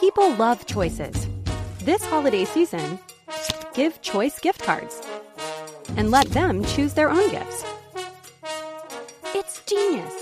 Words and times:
People 0.00 0.34
love 0.34 0.66
choices. 0.66 1.26
This 1.78 2.04
holiday 2.04 2.44
season, 2.44 2.98
give 3.72 4.02
Choice 4.02 4.38
gift 4.40 4.62
cards 4.62 5.00
and 5.96 6.10
let 6.10 6.28
them 6.32 6.62
choose 6.64 6.92
their 6.92 7.08
own 7.08 7.30
gifts. 7.30 7.64
It's 9.34 9.62
genius. 9.64 10.12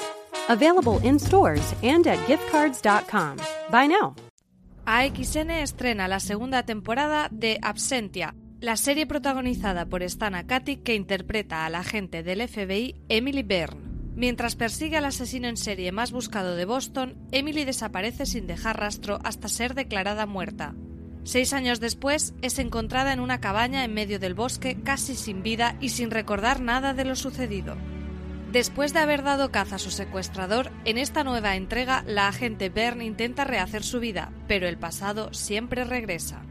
Available 0.49 1.01
in 1.03 1.19
stores 1.19 1.75
and 1.83 2.07
at 2.07 2.19
giftcards.com. 2.29 3.39
Buy 3.71 3.89
now. 3.89 4.15
AXN 4.87 5.51
estrena 5.51 6.07
la 6.07 6.21
segunda 6.21 6.63
temporada 6.63 7.29
de 7.33 7.59
Absentia, 7.61 8.37
la 8.61 8.77
serie 8.77 9.07
protagonizada 9.07 9.87
por 9.87 10.05
Stana 10.05 10.47
Katic 10.47 10.85
que 10.85 10.95
interpreta 10.95 11.67
a 11.67 11.71
la 11.71 11.81
agente 11.81 12.23
del 12.23 12.47
FBI 12.47 12.95
Emily 13.09 13.43
Byrne. 13.43 13.94
Mientras 14.17 14.55
persigue 14.55 14.97
al 14.97 15.07
asesino 15.07 15.49
en 15.49 15.57
serie 15.57 15.91
más 15.91 16.13
buscado 16.13 16.55
de 16.55 16.65
Boston, 16.65 17.17
Emily 17.33 17.65
desaparece 17.65 18.27
sin 18.27 18.47
dejar 18.47 18.79
rastro 18.79 19.19
hasta 19.25 19.49
ser 19.49 19.75
declarada 19.75 20.27
muerta. 20.27 20.75
Seis 21.25 21.53
años 21.53 21.81
después, 21.81 22.35
es 22.43 22.59
encontrada 22.59 23.13
en 23.13 23.19
una 23.19 23.41
cabaña 23.41 23.83
en 23.83 23.95
medio 23.95 24.21
del 24.21 24.35
bosque, 24.35 24.77
casi 24.85 25.17
sin 25.17 25.43
vida 25.43 25.77
y 25.81 25.89
sin 25.89 26.11
recordar 26.11 26.61
nada 26.61 26.95
de 26.95 27.05
lo 27.05 27.17
sucedido. 27.17 27.77
Después 28.53 28.93
de 28.93 29.01
haber 29.01 29.25
dado 29.25 29.51
caza 29.51 29.77
a 29.77 29.81
su 29.81 29.91
secuestrador, 29.91 30.71
en 30.85 30.97
esta 30.97 31.25
nueva 31.25 31.57
entrega 31.57 32.05
la 32.07 32.29
agente 32.29 32.69
Byrne 32.69 33.05
intenta 33.05 33.43
rehacer 33.43 33.83
su 33.83 33.99
vida, 33.99 34.33
pero 34.47 34.69
el 34.69 34.79
pasado 34.79 35.33
siempre 35.33 35.83
regresa. 35.83 36.43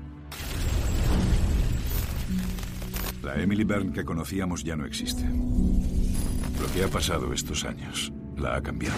La 3.21 3.41
Emily 3.41 3.63
Byrne 3.63 3.93
que 3.93 4.03
conocíamos 4.03 4.65
ya 4.65 4.75
no 4.75 4.85
existe. 4.85 5.23
Lo 6.63 6.71
que 6.71 6.81
ha 6.81 6.87
pasado 6.87 7.33
estos 7.33 7.65
años 7.65 8.13
la 8.37 8.55
ha 8.55 8.63
cambiado. 8.63 8.95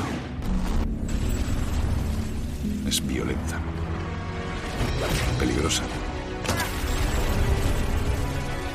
Es 2.87 3.03
violenta. 3.07 3.59
Peligrosa. 5.39 5.81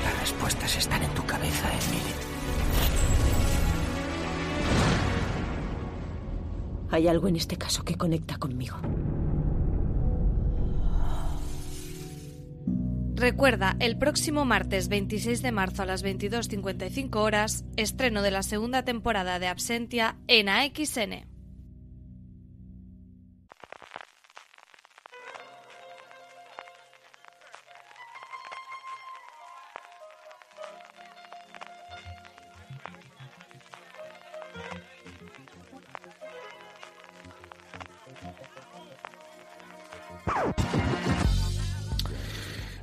Las 0.02 0.20
respuestas 0.20 0.76
están 0.76 1.04
en 1.04 1.14
tu 1.14 1.24
cabeza, 1.24 1.68
Emily. 1.68 2.14
Hay 6.90 7.06
algo 7.06 7.28
en 7.28 7.36
este 7.36 7.56
caso 7.56 7.84
que 7.84 7.94
conecta 7.94 8.38
conmigo. 8.38 8.76
Recuerda, 13.20 13.76
el 13.80 13.98
próximo 13.98 14.46
martes 14.46 14.88
26 14.88 15.42
de 15.42 15.52
marzo 15.52 15.82
a 15.82 15.84
las 15.84 16.02
22.55 16.02 17.16
horas, 17.16 17.66
estreno 17.76 18.22
de 18.22 18.30
la 18.30 18.42
segunda 18.42 18.82
temporada 18.82 19.38
de 19.38 19.46
Absentia 19.46 20.16
en 20.26 20.48
AXN. 20.48 21.28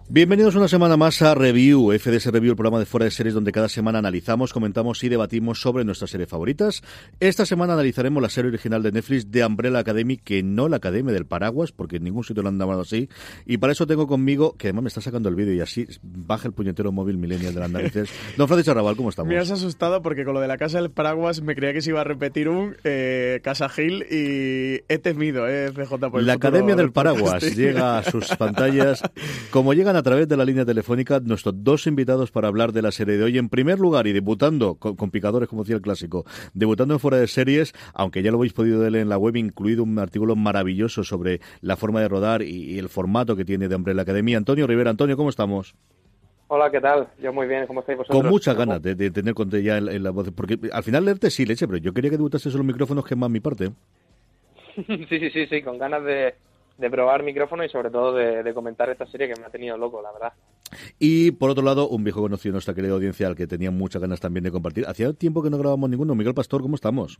Bienvenidos 0.10 0.56
una 0.56 0.70
semana 0.70 0.96
más 0.96 1.22
a 1.22 1.36
Review, 1.36 1.92
FDS 1.92 2.28
Review, 2.28 2.52
el 2.52 2.56
programa 2.56 2.80
de 2.80 2.86
fuera 2.86 3.04
de 3.04 3.12
series 3.12 3.34
donde 3.36 3.52
cada 3.52 3.68
semana 3.68 4.00
analizamos, 4.00 4.54
comentamos 4.54 5.04
y 5.04 5.10
debatimos 5.10 5.60
sobre 5.60 5.84
nuestras 5.84 6.12
series 6.12 6.30
favoritas. 6.30 6.82
Esta 7.20 7.46
semana 7.46 7.74
analizaremos 7.74 8.24
la 8.24 8.30
serie 8.30 8.48
original 8.48 8.82
de 8.82 8.94
Netflix 8.94 9.30
de 9.30 9.46
Umbrella 9.46 9.80
Academy, 9.80 10.16
que 10.16 10.44
no 10.44 10.70
la 10.70 10.78
Academia 10.78 11.14
del 11.14 11.26
Paraguas, 11.26 11.74
porque 11.74 11.98
en 11.98 12.06
ningún 12.06 12.24
sitio 12.24 12.42
lo 12.42 12.48
han 12.48 12.58
llamado 12.58 12.84
así. 12.84 13.10
Y 13.46 13.58
para 13.58 13.74
eso 13.74 13.86
tengo 13.86 14.08
conmigo, 14.08 14.56
que 14.58 14.68
además 14.68 14.84
me 14.84 14.88
está 14.88 15.02
sacando 15.02 15.28
el 15.28 15.36
vídeo 15.36 15.54
y 15.54 15.60
así 15.60 15.86
baja 16.02 16.48
el 16.48 16.54
puñetero 16.54 16.94
móvil 16.94 17.18
millennial 17.18 17.54
de 17.54 17.60
las 17.60 17.70
narices. 17.70 18.10
Don 18.38 18.48
Francisco 18.48 18.72
Arrabal, 18.72 18.96
¿cómo 18.96 19.10
estamos? 19.10 19.30
Me 19.30 19.38
has 19.38 19.52
asustado 19.52 20.02
porque 20.02 20.23
con 20.23 20.36
lo 20.36 20.40
de 20.40 20.48
la 20.48 20.58
Casa 20.58 20.80
del 20.80 20.90
Paraguas 20.90 21.42
me 21.42 21.54
creía 21.54 21.73
que 21.73 21.82
se 21.82 21.90
iba 21.90 22.00
a 22.00 22.06
repetir 22.06 22.48
un 22.48 22.78
eh, 22.86 23.42
Casa 23.44 23.67
Gil 23.67 24.06
y 24.10 24.86
he 24.88 25.00
temido, 25.00 25.50
eh, 25.50 25.70
CJ, 25.73 26.10
por 26.10 26.22
el 26.22 26.28
La 26.28 26.34
Academia 26.34 26.78
del 26.78 26.94
Paraguas 26.94 27.44
llega 27.58 27.98
a 27.98 28.04
sus 28.04 28.34
pantallas, 28.38 29.02
como 29.52 29.73
llegan 29.73 29.97
a 29.98 30.04
través 30.04 30.28
de 30.28 30.38
la 30.38 30.46
línea 30.46 30.66
telefónica 30.66 31.20
nuestros 31.20 31.64
dos 31.64 31.88
invitados 31.88 32.32
para 32.32 32.48
hablar 32.48 32.72
de 32.72 32.82
la 32.82 32.92
serie 32.92 33.18
de 33.18 33.24
hoy. 33.24 33.38
En 33.38 33.50
primer 33.50 33.80
lugar, 33.80 34.08
y 34.08 34.14
debutando 34.14 34.76
con, 34.76 34.96
con 34.96 35.12
picadores, 35.12 35.50
como 35.50 35.64
decía 35.64 35.76
el 35.76 35.82
clásico, 35.82 36.26
debutando 36.54 36.94
en 36.94 37.00
fuera 37.00 37.18
de 37.18 37.28
series, 37.28 37.74
aunque 37.94 38.22
ya 38.22 38.32
lo 38.32 38.38
habéis 38.38 38.54
podido 38.54 38.80
leer 38.90 39.02
en 39.02 39.10
la 39.10 39.18
web, 39.18 39.36
incluido 39.36 39.84
un 39.84 39.98
artículo 40.00 40.36
maravilloso 40.36 41.04
sobre 41.04 41.42
la 41.62 41.76
forma 41.76 42.02
de 42.02 42.08
rodar 42.08 42.42
y, 42.42 42.74
y 42.74 42.80
el 42.80 42.90
formato 42.90 43.36
que 43.36 43.46
tiene 43.46 43.68
de 43.68 43.76
Umbrella 43.76 44.04
Academia. 44.04 44.38
Antonio 44.38 44.68
Rivera, 44.68 44.92
Antonio, 44.92 45.18
¿cómo 45.18 45.30
estamos? 45.30 45.76
Hola, 46.50 46.72
¿qué 46.72 46.80
tal? 46.80 47.10
Yo 47.22 47.34
muy 47.34 47.48
bien, 47.48 47.68
¿cómo 47.68 47.82
estáis 47.82 47.98
vosotros? 47.98 48.22
Con 48.22 48.30
muchas 48.30 48.56
ganas 48.56 48.82
de, 48.82 48.96
de 48.96 49.12
tener 49.12 49.34
conte 49.34 49.62
ya 49.62 49.78
en, 49.78 49.90
en 49.90 50.04
la 50.04 50.12
voz, 50.12 50.32
porque 50.32 50.58
al 50.72 50.84
final 50.84 51.04
leerte 51.04 51.30
sí, 51.30 51.46
leche, 51.46 51.68
pero 51.68 51.78
yo 51.78 51.94
quería 51.94 52.10
que 52.10 52.18
debutases 52.18 52.54
en 52.54 52.60
los 52.60 52.68
micrófonos, 52.68 53.06
que 53.06 53.16
es 53.16 53.18
más 53.18 53.30
mi 53.30 53.42
parte. 53.42 53.72
sí, 54.76 55.06
sí, 55.10 55.30
sí, 55.32 55.48
sí, 55.48 55.62
con 55.62 55.78
ganas 55.78 56.04
de, 56.06 56.36
de 56.77 56.89
probar 56.89 57.23
micrófono 57.23 57.64
y 57.64 57.70
sobre 57.70 57.89
todo 57.89 58.14
de, 58.14 58.43
de 58.43 58.54
comentar 58.54 58.89
esta 58.89 59.05
serie 59.08 59.27
que 59.27 59.39
me 59.39 59.45
ha 59.45 59.49
tenido 59.49 59.77
loco, 59.77 60.02
la 60.02 60.11
verdad. 60.11 60.33
Y 60.99 61.32
por 61.32 61.49
otro 61.49 61.64
lado, 61.64 61.88
un 61.89 62.04
viejo 62.04 62.21
conocido 62.21 62.54
nuestra 62.54 62.73
querida 62.73 62.93
audiencia 62.93 63.27
al 63.27 63.36
que 63.36 63.48
tenía 63.48 63.71
muchas 63.71 64.02
ganas 64.02 64.20
también 64.20 64.43
de 64.43 64.52
compartir. 64.52 64.86
Hacía 64.87 65.14
tiempo 65.14 65.42
que 65.42 65.49
no 65.49 65.58
grabamos 65.58 65.89
ninguno. 65.89 66.16
Miguel 66.16 66.33
Pastor, 66.33 66.61
¿cómo 66.61 66.76
estamos? 66.76 67.20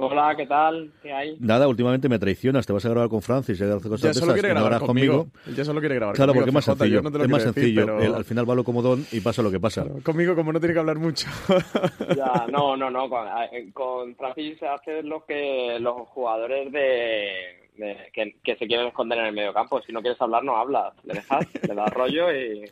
Hola, 0.00 0.34
¿qué 0.36 0.46
tal? 0.46 0.92
¿Qué 1.02 1.12
hay? 1.12 1.36
Nada, 1.40 1.66
últimamente 1.66 2.08
me 2.08 2.20
traicionas, 2.20 2.64
te 2.64 2.72
vas 2.72 2.84
a 2.84 2.88
grabar 2.90 3.08
con 3.08 3.20
Francis, 3.20 3.58
cosas 3.60 4.00
Ya 4.00 4.14
solo 4.14 4.32
quiere 4.32 4.48
no 4.50 4.54
grabar 4.54 4.70
grabas 4.70 4.86
conmigo. 4.86 5.26
Ya 5.56 5.64
solo 5.64 5.80
quiere 5.80 5.96
grabar 5.96 6.14
Claro, 6.14 6.32
conmigo, 6.32 6.42
porque 6.46 6.50
es 6.50 6.54
más 6.54 6.64
sencillo. 6.64 7.02
no 7.02 7.08
es 7.24 7.28
más 7.28 7.44
decir, 7.44 7.54
sencillo. 7.54 7.86
pero- 7.98 8.16
al 8.16 8.24
final 8.24 8.48
va 8.48 8.54
lo 8.54 8.62
comodón 8.62 9.04
y 9.10 9.18
pasa 9.20 9.42
lo 9.42 9.50
que 9.50 9.58
pasa. 9.58 9.84
Conmigo, 10.04 10.36
como 10.36 10.52
no 10.52 10.60
tiene 10.60 10.72
que 10.74 10.78
hablar 10.80 10.98
mucho. 10.98 11.26
Ya, 12.16 12.46
no, 12.50 12.76
no, 12.76 12.90
no. 12.90 13.08
Con, 13.10 13.26
eh, 13.52 13.70
con 13.72 14.14
Francis 14.14 14.62
hace 14.62 15.02
lo 15.02 15.24
que 15.24 15.78
los 15.80 16.08
jugadores 16.08 16.70
de, 16.72 17.68
de- 17.76 17.96
que, 18.12 18.36
que 18.42 18.54
se 18.56 18.66
quieren 18.68 18.86
esconder 18.86 19.18
en 19.18 19.26
el 19.26 19.34
medio 19.34 19.52
campo. 19.52 19.80
Si 19.82 19.92
no 19.92 20.00
quieres 20.00 20.20
hablar, 20.22 20.44
no 20.44 20.56
hablas. 20.56 20.94
Le 21.04 21.14
dejas, 21.14 21.44
le 21.66 21.74
das 21.74 21.92
rollo 21.92 22.32
y 22.32 22.70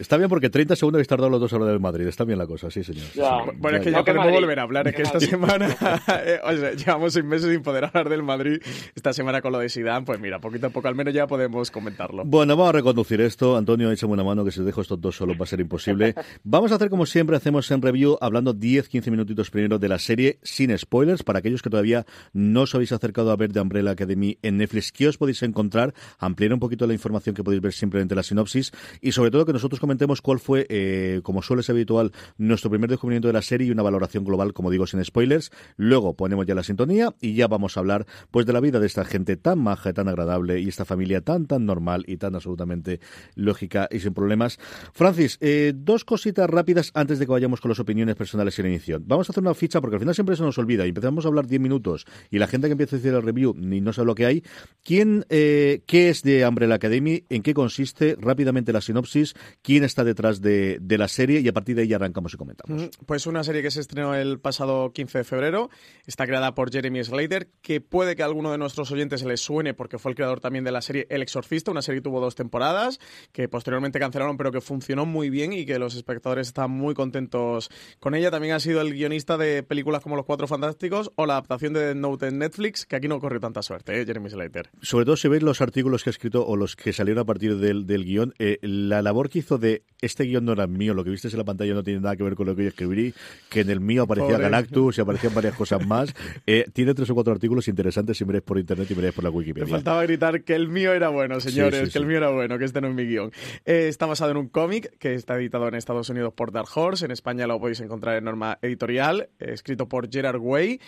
Está 0.00 0.16
bien 0.16 0.28
porque 0.30 0.48
30 0.48 0.76
segundos 0.76 0.96
habéis 0.98 1.08
tardado 1.08 1.28
los 1.28 1.40
dos 1.40 1.52
a 1.52 1.58
del 1.58 1.78
Madrid. 1.78 2.06
Está 2.06 2.24
bien 2.24 2.38
la 2.38 2.46
cosa, 2.46 2.70
sí, 2.70 2.82
señor. 2.82 3.04
Ya. 3.14 3.44
Sí. 3.44 3.50
Bueno, 3.58 3.76
es 3.76 3.84
que 3.84 3.90
Ya, 3.90 3.98
ya 3.98 3.98
ya. 3.98 4.04
podemos 4.04 4.24
Madrid. 4.24 4.40
volver 4.40 4.58
a 4.58 4.62
hablar. 4.62 4.88
Es 4.88 4.94
que 4.94 5.02
esta 5.02 5.20
semana, 5.20 5.68
eh, 6.24 6.40
o 6.42 6.52
sea, 6.56 6.72
llevamos 6.72 7.12
seis 7.12 7.24
meses 7.24 7.50
sin 7.52 7.62
poder 7.62 7.84
hablar 7.84 8.08
del 8.08 8.22
Madrid. 8.22 8.60
Esta 8.94 9.12
semana 9.12 9.42
con 9.42 9.52
lo 9.52 9.58
de 9.58 9.68
Zidane, 9.68 10.06
pues 10.06 10.18
mira, 10.18 10.38
poquito 10.40 10.68
a 10.68 10.70
poco 10.70 10.88
al 10.88 10.94
menos 10.94 11.12
ya 11.12 11.26
podemos 11.26 11.70
comentarlo. 11.70 12.24
Bueno, 12.24 12.56
vamos 12.56 12.70
a 12.70 12.72
reconducir 12.72 13.20
esto. 13.20 13.56
Antonio, 13.58 13.90
échame 13.90 14.14
una 14.14 14.24
mano 14.24 14.42
que 14.44 14.50
si 14.50 14.62
dejo 14.62 14.80
estos 14.80 15.00
dos 15.00 15.16
solos 15.16 15.36
va 15.38 15.44
a 15.44 15.46
ser 15.46 15.60
imposible. 15.60 16.14
Vamos 16.44 16.72
a 16.72 16.76
hacer 16.76 16.88
como 16.88 17.04
siempre 17.04 17.36
hacemos 17.36 17.70
en 17.70 17.82
review, 17.82 18.16
hablando 18.22 18.54
10-15 18.54 19.10
minutitos 19.10 19.50
primero 19.50 19.78
de 19.78 19.88
la 19.88 19.98
serie 19.98 20.38
sin 20.42 20.76
spoilers. 20.78 21.22
Para 21.22 21.40
aquellos 21.40 21.60
que 21.62 21.68
todavía 21.70 22.06
no 22.32 22.62
os 22.62 22.74
habéis 22.74 22.92
acercado 22.92 23.30
a 23.30 23.36
ver 23.36 23.52
de 23.52 23.60
Umbrella 23.60 23.90
Academy 23.90 24.38
en 24.42 24.56
Netflix, 24.56 24.92
¿qué 24.92 25.08
os 25.08 25.18
podéis 25.18 25.42
encontrar? 25.42 25.92
Ampliar 26.18 26.52
un 26.54 26.58
poquito 26.60 26.86
la 26.86 26.94
información 26.94 27.34
que 27.34 27.44
podéis 27.44 27.60
ver 27.62 27.72
simplemente 27.72 28.14
en 28.14 28.16
la 28.16 28.22
sinopsis 28.22 28.72
y 29.00 29.12
sobre 29.12 29.30
todo 29.30 29.44
que 29.44 29.52
nosotros 29.52 29.78
comentemos 29.90 30.22
cuál 30.22 30.38
fue, 30.38 30.66
eh, 30.68 31.20
como 31.24 31.42
suele 31.42 31.64
ser 31.64 31.74
habitual, 31.74 32.12
nuestro 32.38 32.70
primer 32.70 32.88
descubrimiento 32.88 33.26
de 33.26 33.34
la 33.34 33.42
serie 33.42 33.66
y 33.66 33.70
una 33.72 33.82
valoración 33.82 34.22
global, 34.22 34.52
como 34.52 34.70
digo, 34.70 34.86
sin 34.86 35.04
spoilers. 35.04 35.50
Luego 35.76 36.14
ponemos 36.14 36.46
ya 36.46 36.54
la 36.54 36.62
sintonía 36.62 37.12
y 37.20 37.34
ya 37.34 37.48
vamos 37.48 37.76
a 37.76 37.80
hablar 37.80 38.06
pues 38.30 38.46
de 38.46 38.52
la 38.52 38.60
vida 38.60 38.78
de 38.78 38.86
esta 38.86 39.04
gente 39.04 39.36
tan 39.36 39.58
maja 39.58 39.92
tan 39.92 40.06
agradable 40.06 40.60
y 40.60 40.68
esta 40.68 40.84
familia 40.84 41.22
tan 41.22 41.46
tan 41.46 41.66
normal 41.66 42.04
y 42.06 42.18
tan 42.18 42.36
absolutamente 42.36 43.00
lógica 43.34 43.88
y 43.90 43.98
sin 43.98 44.14
problemas. 44.14 44.60
Francis, 44.92 45.38
eh, 45.40 45.72
dos 45.74 46.04
cositas 46.04 46.48
rápidas 46.48 46.92
antes 46.94 47.18
de 47.18 47.26
que 47.26 47.32
vayamos 47.32 47.60
con 47.60 47.70
las 47.70 47.80
opiniones 47.80 48.14
personales 48.14 48.56
en 48.60 48.66
inicio. 48.66 49.00
Vamos 49.04 49.28
a 49.28 49.32
hacer 49.32 49.42
una 49.42 49.54
ficha 49.54 49.80
porque 49.80 49.96
al 49.96 50.00
final 50.00 50.14
siempre 50.14 50.36
se 50.36 50.44
nos 50.44 50.56
olvida 50.58 50.86
y 50.86 50.90
empezamos 50.90 51.24
a 51.24 51.28
hablar 51.28 51.48
10 51.48 51.60
minutos 51.60 52.06
y 52.30 52.38
la 52.38 52.46
gente 52.46 52.68
que 52.68 52.72
empieza 52.72 52.94
a 52.94 52.98
decir 53.00 53.12
el 53.12 53.22
review 53.22 53.54
ni 53.56 53.80
no 53.80 53.92
sabe 53.92 54.06
lo 54.06 54.14
que 54.14 54.26
hay. 54.26 54.44
¿Quién, 54.84 55.26
eh, 55.30 55.82
qué 55.86 56.10
es 56.10 56.22
de 56.22 56.46
Umbrella 56.46 56.76
Academy? 56.76 57.24
¿En 57.28 57.42
qué 57.42 57.54
consiste? 57.54 58.16
Rápidamente 58.20 58.72
la 58.72 58.80
sinopsis. 58.80 59.34
¿Quién 59.62 59.79
está 59.84 60.04
detrás 60.04 60.40
de, 60.40 60.78
de 60.80 60.98
la 60.98 61.08
serie? 61.08 61.40
Y 61.40 61.48
a 61.48 61.52
partir 61.52 61.76
de 61.76 61.82
ahí 61.82 61.92
arrancamos 61.92 62.34
y 62.34 62.36
comentamos. 62.36 62.82
Mm, 62.82 63.04
Pues 63.06 63.26
una 63.26 63.44
serie 63.44 63.62
que 63.62 63.70
se 63.70 63.80
estrenó 63.80 64.14
el 64.14 64.38
pasado 64.40 64.92
15 64.92 65.18
de 65.18 65.24
febrero, 65.24 65.70
está 66.06 66.26
creada 66.26 66.54
por 66.54 66.70
Jeremy 66.72 67.02
Slater, 67.04 67.48
que 67.62 67.80
puede 67.80 68.16
que 68.16 68.22
a 68.22 68.26
alguno 68.26 68.52
de 68.52 68.58
nuestros 68.58 68.90
oyentes 68.92 69.22
les 69.24 69.40
suene 69.40 69.74
porque 69.74 69.98
fue 69.98 70.10
el 70.12 70.16
creador 70.16 70.40
también 70.40 70.64
de 70.64 70.72
la 70.72 70.82
serie 70.82 71.06
El 71.10 71.22
Exorcista, 71.22 71.70
una 71.70 71.82
serie 71.82 72.00
que 72.00 72.04
tuvo 72.04 72.20
dos 72.20 72.34
temporadas, 72.34 73.00
que 73.32 73.48
posteriormente 73.48 73.98
cancelaron, 73.98 74.36
pero 74.36 74.52
que 74.52 74.60
funcionó 74.60 75.06
muy 75.06 75.30
bien 75.30 75.52
y 75.52 75.64
que 75.66 75.78
los 75.78 75.94
espectadores 75.94 76.48
están 76.48 76.70
muy 76.70 76.94
contentos 76.94 77.70
con 77.98 78.14
ella. 78.14 78.30
También 78.30 78.54
ha 78.54 78.60
sido 78.60 78.80
el 78.80 78.92
guionista 78.92 79.36
de 79.36 79.62
películas 79.62 80.02
como 80.02 80.16
Los 80.16 80.26
Cuatro 80.26 80.46
Fantásticos 80.46 81.12
o 81.16 81.26
la 81.26 81.34
adaptación 81.34 81.72
de 81.72 81.80
Death 81.86 81.96
Note 81.96 82.26
en 82.28 82.38
Netflix, 82.38 82.86
que 82.86 82.96
aquí 82.96 83.08
no 83.08 83.20
corrió 83.20 83.40
tanta 83.40 83.62
suerte, 83.62 84.00
¿eh? 84.00 84.06
Jeremy 84.06 84.30
Slater. 84.30 84.70
Sobre 84.82 85.04
todo 85.04 85.16
si 85.16 85.28
veis 85.28 85.42
los 85.42 85.60
artículos 85.60 86.02
que 86.04 86.10
ha 86.10 86.12
escrito 86.12 86.46
o 86.46 86.56
los 86.56 86.76
que 86.76 86.92
salieron 86.92 87.22
a 87.22 87.24
partir 87.24 87.56
del, 87.58 87.86
del 87.86 88.04
guion, 88.04 88.34
eh, 88.38 88.58
la 88.62 89.02
labor 89.02 89.28
que 89.28 89.40
hizo 89.40 89.58
de 89.60 89.82
este 90.02 90.24
guion 90.24 90.44
no 90.44 90.52
era 90.52 90.66
mío, 90.66 90.94
lo 90.94 91.04
que 91.04 91.10
viste 91.10 91.28
en 91.28 91.36
la 91.36 91.44
pantalla 91.44 91.74
no 91.74 91.82
tiene 91.82 92.00
nada 92.00 92.16
que 92.16 92.22
ver 92.22 92.34
con 92.34 92.46
lo 92.46 92.56
que 92.56 92.62
yo 92.62 92.68
escribí, 92.68 93.14
que 93.48 93.60
en 93.60 93.70
el 93.70 93.80
mío 93.80 94.02
aparecía 94.02 94.38
Galactus 94.38 94.98
y 94.98 95.00
aparecían 95.00 95.34
varias 95.34 95.54
cosas 95.56 95.86
más. 95.86 96.14
Eh, 96.46 96.66
tiene 96.72 96.94
tres 96.94 97.10
o 97.10 97.14
cuatro 97.14 97.32
artículos 97.32 97.68
interesantes 97.68 98.16
si 98.16 98.24
miráis 98.24 98.42
por 98.42 98.58
internet 98.58 98.90
y 98.90 98.94
miráis 98.94 99.14
por 99.14 99.24
la 99.24 99.30
Wikipedia. 99.30 99.66
Me 99.66 99.70
faltaba 99.70 100.02
gritar 100.02 100.42
que 100.42 100.54
el 100.54 100.68
mío 100.68 100.92
era 100.92 101.08
bueno, 101.08 101.40
señores, 101.40 101.92
que 101.92 101.98
el 101.98 102.06
mío 102.06 102.18
era 102.18 102.30
bueno, 102.30 102.58
que 102.58 102.64
este 102.64 102.80
no 102.80 102.88
es 102.88 102.94
mi 102.94 103.04
guion. 103.04 103.30
Eh, 103.64 103.88
está 103.88 104.06
basado 104.06 104.30
en 104.30 104.36
un 104.38 104.48
cómic 104.48 104.96
que 104.98 105.14
está 105.14 105.36
editado 105.36 105.68
en 105.68 105.74
Estados 105.74 106.08
Unidos 106.08 106.32
por 106.32 106.52
Dark 106.52 106.68
Horse, 106.74 107.04
en 107.04 107.10
España 107.10 107.46
lo 107.46 107.60
podéis 107.60 107.80
encontrar 107.80 108.16
en 108.16 108.24
norma 108.24 108.58
editorial, 108.62 109.28
eh, 109.38 109.52
escrito 109.52 109.88
por 109.88 110.10
Gerard 110.10 110.40
Way, 110.40 110.80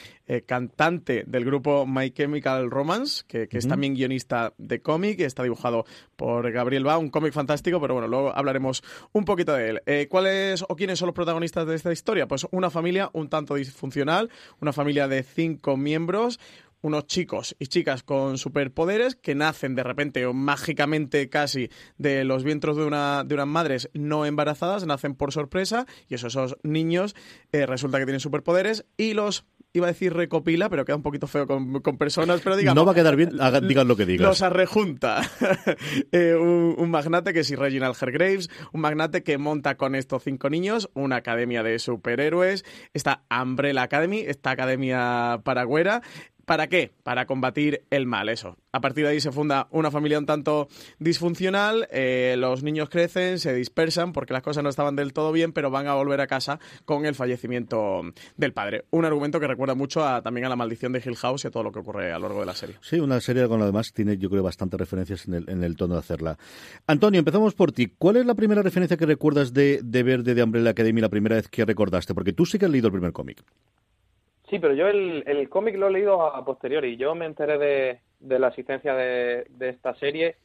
cantante 0.46 1.24
del 1.26 1.44
grupo 1.44 1.86
My 1.86 2.10
Chemical 2.10 2.70
Romance, 2.70 3.24
que, 3.26 3.48
es 3.50 3.68
también 3.68 3.94
guionista 3.94 4.54
de 4.56 4.80
cómic, 4.80 5.20
está 5.20 5.42
dibujado 5.42 5.84
por 6.16 6.50
Gabriel 6.50 6.84
Ba, 6.84 6.96
un 6.96 7.10
cómic 7.10 7.34
fantástico, 7.34 7.80
pero 7.80 7.94
bueno, 7.94 8.08
luego 8.08 8.34
hablaremos 8.34 8.61
un 9.12 9.24
poquito 9.24 9.52
de 9.54 9.70
él. 9.70 9.82
Eh, 9.86 10.06
¿Cuáles 10.08 10.64
o 10.68 10.76
quiénes 10.76 10.98
son 10.98 11.06
los 11.06 11.14
protagonistas 11.14 11.66
de 11.66 11.74
esta 11.74 11.92
historia? 11.92 12.26
Pues 12.28 12.46
una 12.50 12.70
familia 12.70 13.10
un 13.12 13.28
tanto 13.28 13.54
disfuncional, 13.54 14.30
una 14.60 14.72
familia 14.72 15.08
de 15.08 15.22
cinco 15.22 15.76
miembros, 15.76 16.38
unos 16.82 17.06
chicos 17.06 17.56
y 17.58 17.68
chicas 17.68 18.02
con 18.02 18.36
superpoderes 18.38 19.14
que 19.14 19.34
nacen 19.34 19.74
de 19.74 19.84
repente 19.84 20.26
o 20.26 20.34
mágicamente 20.34 21.28
casi 21.28 21.70
de 21.96 22.24
los 22.24 22.44
vientres 22.44 22.76
de, 22.76 22.84
una, 22.84 23.24
de 23.24 23.34
unas 23.34 23.46
madres 23.46 23.90
no 23.94 24.26
embarazadas, 24.26 24.84
nacen 24.84 25.14
por 25.14 25.32
sorpresa 25.32 25.86
y 26.08 26.14
esos 26.14 26.56
niños 26.62 27.14
eh, 27.52 27.66
resulta 27.66 27.98
que 27.98 28.04
tienen 28.04 28.20
superpoderes 28.20 28.84
y 28.96 29.14
los 29.14 29.46
iba 29.74 29.86
a 29.86 29.92
decir 29.92 30.12
recopila, 30.12 30.68
pero 30.68 30.84
queda 30.84 30.96
un 30.96 31.02
poquito 31.02 31.26
feo 31.26 31.46
con, 31.46 31.80
personas, 31.96 32.40
pero 32.42 32.56
digamos... 32.56 32.76
No 32.76 32.84
va 32.84 32.92
a 32.92 32.94
quedar 32.94 33.16
bien, 33.16 33.30
digan 33.66 33.88
lo 33.88 33.96
que 33.96 34.04
digas. 34.06 34.26
Los 34.26 34.42
arrejunta. 34.42 35.22
Eh, 36.12 36.34
un, 36.34 36.90
magnate 36.90 37.32
que 37.32 37.40
es 37.40 37.58
Reginald 37.58 37.96
Hergraves, 38.00 38.50
un 38.72 38.80
magnate 38.80 39.22
que 39.22 39.38
monta 39.38 39.76
con 39.76 39.94
estos 39.94 40.22
cinco 40.22 40.50
niños 40.50 40.90
una 40.94 41.16
academia 41.16 41.62
de 41.62 41.78
superhéroes, 41.78 42.64
esta 42.92 43.22
Umbrella 43.30 43.82
Academy, 43.82 44.20
esta 44.20 44.50
academia 44.50 45.40
paragüera, 45.44 46.02
¿Para 46.44 46.66
qué? 46.66 46.92
Para 47.02 47.26
combatir 47.26 47.84
el 47.90 48.06
mal, 48.06 48.28
eso. 48.28 48.56
A 48.72 48.80
partir 48.80 49.04
de 49.04 49.10
ahí 49.10 49.20
se 49.20 49.30
funda 49.30 49.68
una 49.70 49.90
familia 49.90 50.18
un 50.18 50.26
tanto 50.26 50.68
disfuncional, 50.98 51.88
eh, 51.90 52.34
los 52.38 52.62
niños 52.62 52.88
crecen, 52.88 53.38
se 53.38 53.54
dispersan 53.54 54.12
porque 54.12 54.32
las 54.32 54.42
cosas 54.42 54.64
no 54.64 54.70
estaban 54.70 54.96
del 54.96 55.12
todo 55.12 55.30
bien, 55.30 55.52
pero 55.52 55.70
van 55.70 55.86
a 55.86 55.94
volver 55.94 56.20
a 56.20 56.26
casa 56.26 56.58
con 56.84 57.06
el 57.06 57.14
fallecimiento 57.14 58.02
del 58.36 58.52
padre. 58.52 58.84
Un 58.90 59.04
argumento 59.04 59.38
que 59.38 59.46
recuerda 59.46 59.74
mucho 59.74 60.04
a, 60.04 60.22
también 60.22 60.46
a 60.46 60.48
la 60.48 60.56
maldición 60.56 60.92
de 60.92 61.02
Hill 61.04 61.16
House 61.16 61.44
y 61.44 61.48
a 61.48 61.50
todo 61.50 61.62
lo 61.62 61.70
que 61.70 61.78
ocurre 61.78 62.12
a 62.12 62.18
lo 62.18 62.28
largo 62.28 62.40
de 62.40 62.46
la 62.46 62.54
serie. 62.54 62.76
Sí, 62.80 62.98
una 62.98 63.20
serie 63.20 63.46
con 63.46 63.60
lo 63.60 63.66
demás 63.66 63.92
tiene 63.92 64.16
yo 64.16 64.30
creo 64.30 64.42
bastantes 64.42 64.78
referencias 64.78 65.26
en 65.28 65.62
el, 65.62 65.76
tono 65.76 65.94
de 65.94 66.00
hacerla. 66.00 66.38
Antonio, 66.86 67.18
empezamos 67.18 67.54
por 67.54 67.72
ti. 67.72 67.92
¿Cuál 67.98 68.16
es 68.16 68.26
la 68.26 68.34
primera 68.34 68.62
referencia 68.62 68.96
que 68.96 69.06
recuerdas 69.06 69.52
de, 69.52 69.80
de 69.82 70.02
ver 70.02 70.22
de 70.22 70.42
Umbrella 70.42 70.70
Academy 70.70 71.00
la 71.00 71.08
primera 71.08 71.36
vez 71.36 71.48
que 71.48 71.64
recordaste? 71.64 72.14
Porque 72.14 72.32
tú 72.32 72.46
sí 72.46 72.58
que 72.58 72.64
has 72.64 72.70
leído 72.70 72.88
el 72.88 72.92
primer 72.92 73.12
cómic. 73.12 73.42
Sí, 74.52 74.58
pero 74.58 74.74
yo 74.74 74.86
el, 74.86 75.24
el 75.26 75.48
cómic 75.48 75.76
lo 75.76 75.86
he 75.88 75.92
leído 75.92 76.20
a, 76.20 76.44
posteriori. 76.44 76.98
Yo 76.98 77.14
me 77.14 77.24
enteré 77.24 77.56
de, 77.56 78.00
de 78.20 78.38
la 78.38 78.48
existencia 78.48 78.94
de, 78.94 79.46
de, 79.48 79.70
esta 79.70 79.94
serie, 79.94 80.36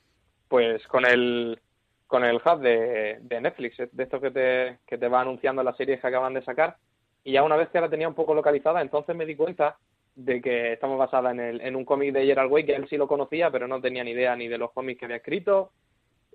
pues 0.47 0.87
con 0.87 1.05
el 1.05 1.59
con 2.07 2.23
el 2.23 2.37
hub 2.37 2.61
de, 2.61 3.17
de 3.19 3.41
Netflix, 3.41 3.75
de 3.91 4.03
esto 4.03 4.21
que 4.21 4.31
te, 4.31 4.77
que 4.87 4.97
te 4.97 5.09
va 5.09 5.19
anunciando 5.19 5.61
las 5.61 5.75
series 5.75 5.99
que 5.99 6.07
acaban 6.07 6.33
de 6.33 6.41
sacar. 6.41 6.77
Y 7.25 7.33
ya 7.33 7.43
una 7.43 7.57
vez 7.57 7.67
que 7.67 7.81
la 7.81 7.89
tenía 7.89 8.07
un 8.07 8.13
poco 8.13 8.33
localizada, 8.33 8.81
entonces 8.81 9.13
me 9.13 9.25
di 9.25 9.35
cuenta 9.35 9.75
de 10.15 10.41
que 10.41 10.71
estamos 10.71 10.97
basada 10.97 11.31
en, 11.31 11.41
el, 11.41 11.59
en 11.59 11.75
un 11.75 11.83
cómic 11.83 12.13
de 12.13 12.27
Gerald 12.27 12.49
Way, 12.49 12.65
que 12.65 12.75
él 12.75 12.87
sí 12.89 12.95
lo 12.95 13.09
conocía, 13.09 13.51
pero 13.51 13.67
no 13.67 13.81
tenía 13.81 14.05
ni 14.05 14.11
idea 14.11 14.37
ni 14.37 14.47
de 14.47 14.57
los 14.57 14.71
cómics 14.71 14.99
que 14.99 15.05
había 15.05 15.17
escrito, 15.17 15.73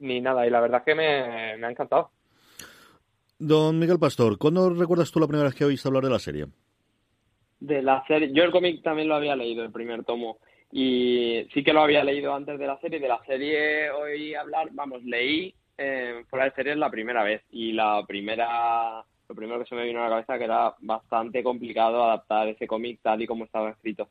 ni 0.01 0.21
nada. 0.21 0.47
Y 0.47 0.51
la 0.51 0.61
verdad 0.61 0.81
es 0.81 0.85
que 0.85 0.95
me, 0.95 1.57
me 1.57 1.67
ha 1.69 1.71
encantado. 1.71 2.11
Don 3.39 3.79
Miguel 3.79 3.99
Pastor, 3.99 4.37
¿cuándo 4.37 4.69
recuerdas 4.69 5.11
tú 5.11 5.21
la 5.21 5.27
primera 5.27 5.49
vez 5.49 5.55
que 5.55 5.65
oíste 5.65 5.89
hablar 5.89 6.05
de 6.05 6.11
la 6.11 6.19
serie? 6.19 6.49
De 7.63 7.81
la 7.81 8.05
serie. 8.07 8.33
Yo 8.33 8.43
el 8.43 8.51
cómic 8.51 8.83
también 8.83 9.09
lo 9.09 9.15
había 9.15 9.37
leído, 9.37 9.63
el 9.65 9.71
primer 9.71 10.05
tomo. 10.05 10.39
Y 10.73 11.47
sí 11.53 11.63
que 11.63 11.73
lo 11.73 11.83
había 11.83 12.03
leído 12.03 12.35
antes 12.35 12.59
de 12.59 12.67
la 12.67 12.79
serie. 12.81 12.99
De 12.99 13.09
la 13.09 13.23
serie 13.25 13.91
oí 13.91 14.35
hablar, 14.35 14.69
vamos, 14.73 15.05
leí 15.05 15.55
eh, 15.79 16.25
fuera 16.29 16.47
de 16.47 16.53
serie 16.53 16.77
la 16.77 16.91
primera 16.91 17.23
vez. 17.23 17.43
Y 17.51 17.73
la 17.73 18.05
primera, 18.07 19.05
lo 19.29 19.35
primero 19.35 19.61
que 19.61 19.67
se 19.67 19.75
me 19.77 19.85
vino 19.85 20.01
a 20.01 20.09
la 20.09 20.11
cabeza 20.11 20.39
que 20.39 20.45
era 20.45 20.75
bastante 20.81 21.43
complicado 21.43 22.03
adaptar 22.03 22.49
ese 22.49 22.67
cómic 22.67 23.01
tal 23.01 23.23
y 23.23 23.27
como 23.27 23.45
estaba 23.45 23.71
escrito. 23.71 24.09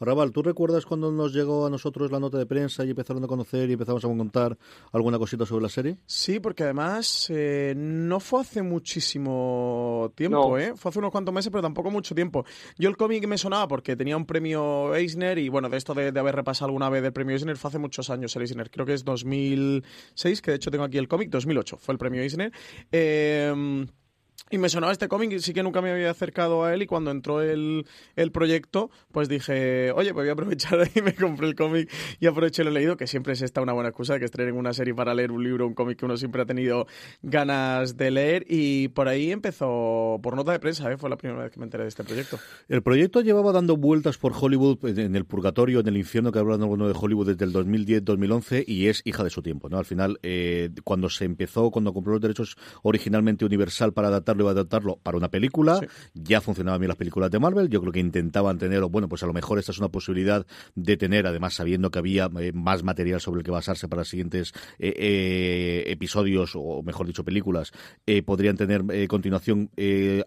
Raval, 0.00 0.30
¿tú 0.30 0.42
recuerdas 0.42 0.86
cuando 0.86 1.10
nos 1.10 1.32
llegó 1.32 1.66
a 1.66 1.70
nosotros 1.70 2.12
la 2.12 2.20
nota 2.20 2.38
de 2.38 2.46
prensa 2.46 2.84
y 2.84 2.90
empezaron 2.90 3.24
a 3.24 3.26
conocer 3.26 3.68
y 3.68 3.72
empezamos 3.72 4.04
a 4.04 4.08
contar 4.08 4.56
alguna 4.92 5.18
cosita 5.18 5.44
sobre 5.44 5.64
la 5.64 5.68
serie? 5.68 5.98
Sí, 6.06 6.38
porque 6.38 6.62
además 6.62 7.26
eh, 7.30 7.74
no 7.76 8.20
fue 8.20 8.42
hace 8.42 8.62
muchísimo 8.62 10.12
tiempo, 10.14 10.56
¿eh? 10.56 10.74
Fue 10.76 10.90
hace 10.90 11.00
unos 11.00 11.10
cuantos 11.10 11.34
meses, 11.34 11.50
pero 11.50 11.62
tampoco 11.62 11.90
mucho 11.90 12.14
tiempo. 12.14 12.44
Yo 12.78 12.88
el 12.88 12.96
cómic 12.96 13.26
me 13.26 13.38
sonaba 13.38 13.66
porque 13.66 13.96
tenía 13.96 14.16
un 14.16 14.24
premio 14.24 14.94
Eisner 14.94 15.36
y 15.38 15.48
bueno, 15.48 15.68
de 15.68 15.76
esto 15.76 15.94
de, 15.94 16.16
haber 16.16 16.36
repasado 16.36 16.66
alguna 16.66 16.88
vez 16.90 17.02
el 17.02 17.12
premio 17.12 17.34
Eisner 17.34 17.56
fue 17.56 17.68
hace 17.68 17.78
muchos 17.78 18.08
años 18.08 18.36
el 18.36 18.42
Eisner. 18.42 18.70
Creo 18.70 18.86
que 18.86 18.94
es 18.94 19.04
2006, 19.04 20.42
que 20.42 20.52
de 20.52 20.56
hecho 20.58 20.70
tengo 20.70 20.84
aquí 20.84 20.98
el 20.98 21.08
cómic, 21.08 21.30
2008 21.30 21.76
fue 21.76 21.94
el 21.94 21.98
premio 21.98 22.22
Eisner. 22.22 22.52
Eh, 22.92 23.84
y 24.50 24.58
me 24.58 24.68
sonaba 24.68 24.92
este 24.92 25.08
cómic 25.08 25.32
y 25.32 25.40
sí 25.40 25.52
que 25.52 25.62
nunca 25.62 25.82
me 25.82 25.90
había 25.90 26.10
acercado 26.10 26.64
a 26.64 26.74
él 26.74 26.82
y 26.82 26.86
cuando 26.86 27.10
entró 27.10 27.42
el, 27.42 27.86
el 28.16 28.32
proyecto, 28.32 28.90
pues 29.12 29.28
dije, 29.28 29.92
oye, 29.92 30.12
pues 30.12 30.24
voy 30.24 30.28
a 30.30 30.32
aprovechar 30.32 30.88
y 30.94 31.02
me 31.02 31.14
compré 31.14 31.48
el 31.48 31.54
cómic 31.54 31.90
y 32.20 32.26
aproveché 32.26 32.64
lo 32.64 32.70
leído, 32.70 32.96
que 32.96 33.06
siempre 33.06 33.32
es 33.34 33.42
esta 33.42 33.60
una 33.60 33.72
buena 33.72 33.90
excusa 33.90 34.14
de 34.14 34.20
que 34.20 34.24
estrenen 34.24 34.56
una 34.56 34.72
serie 34.72 34.94
para 34.94 35.14
leer 35.14 35.30
un 35.30 35.42
libro, 35.42 35.66
un 35.66 35.74
cómic 35.74 35.98
que 35.98 36.04
uno 36.04 36.16
siempre 36.16 36.42
ha 36.42 36.46
tenido 36.46 36.86
ganas 37.22 37.96
de 37.96 38.10
leer 38.10 38.44
y 38.48 38.88
por 38.88 39.08
ahí 39.08 39.30
empezó, 39.30 40.18
por 40.22 40.36
nota 40.36 40.52
de 40.52 40.58
prensa, 40.58 40.90
¿eh? 40.90 40.96
fue 40.96 41.10
la 41.10 41.16
primera 41.16 41.42
vez 41.42 41.52
que 41.52 41.60
me 41.60 41.64
enteré 41.64 41.84
de 41.84 41.88
este 41.88 42.04
proyecto. 42.04 42.38
El 42.68 42.82
proyecto 42.82 43.20
llevaba 43.20 43.52
dando 43.52 43.76
vueltas 43.76 44.18
por 44.18 44.32
Hollywood, 44.38 44.78
en 44.98 45.16
el 45.16 45.24
purgatorio, 45.24 45.80
en 45.80 45.88
el 45.88 45.96
infierno 45.96 46.32
que 46.32 46.38
hablan 46.38 46.60
de 46.60 46.94
Hollywood 46.98 47.34
desde 47.34 47.44
el 47.44 47.52
2010-2011 47.52 48.64
y 48.66 48.86
es 48.86 49.02
hija 49.04 49.24
de 49.24 49.30
su 49.30 49.42
tiempo, 49.42 49.68
¿no? 49.68 49.78
Al 49.78 49.84
final, 49.84 50.18
eh, 50.22 50.70
cuando 50.84 51.10
se 51.10 51.24
empezó, 51.24 51.70
cuando 51.70 51.92
compró 51.92 52.14
los 52.14 52.22
derechos 52.22 52.56
originalmente 52.82 53.44
Universal 53.44 53.92
para 53.92 54.08
adaptar 54.08 54.37
iba 54.44 54.50
a 54.50 54.52
adaptarlo 54.52 54.96
para 55.02 55.16
una 55.16 55.28
película. 55.28 55.80
Ya 56.14 56.40
funcionaban 56.40 56.80
bien 56.80 56.88
las 56.88 56.96
películas 56.96 57.30
de 57.30 57.38
Marvel. 57.38 57.68
Yo 57.68 57.80
creo 57.80 57.92
que 57.92 58.00
intentaban 58.00 58.58
tener, 58.58 58.82
bueno, 58.84 59.08
pues 59.08 59.22
a 59.22 59.26
lo 59.26 59.32
mejor 59.32 59.58
esta 59.58 59.72
es 59.72 59.78
una 59.78 59.88
posibilidad 59.88 60.46
de 60.74 60.96
tener, 60.96 61.26
además 61.26 61.54
sabiendo 61.54 61.90
que 61.90 61.98
había 61.98 62.30
eh, 62.40 62.52
más 62.52 62.82
material 62.82 63.20
sobre 63.20 63.40
el 63.40 63.44
que 63.44 63.50
basarse 63.50 63.88
para 63.88 64.04
siguientes 64.04 64.52
eh, 64.78 64.94
eh, 64.96 65.84
episodios, 65.86 66.52
o 66.54 66.82
mejor 66.82 67.06
dicho, 67.06 67.24
películas, 67.24 67.72
podrían 68.24 68.56
tener 68.56 68.84
continuación. 69.08 69.70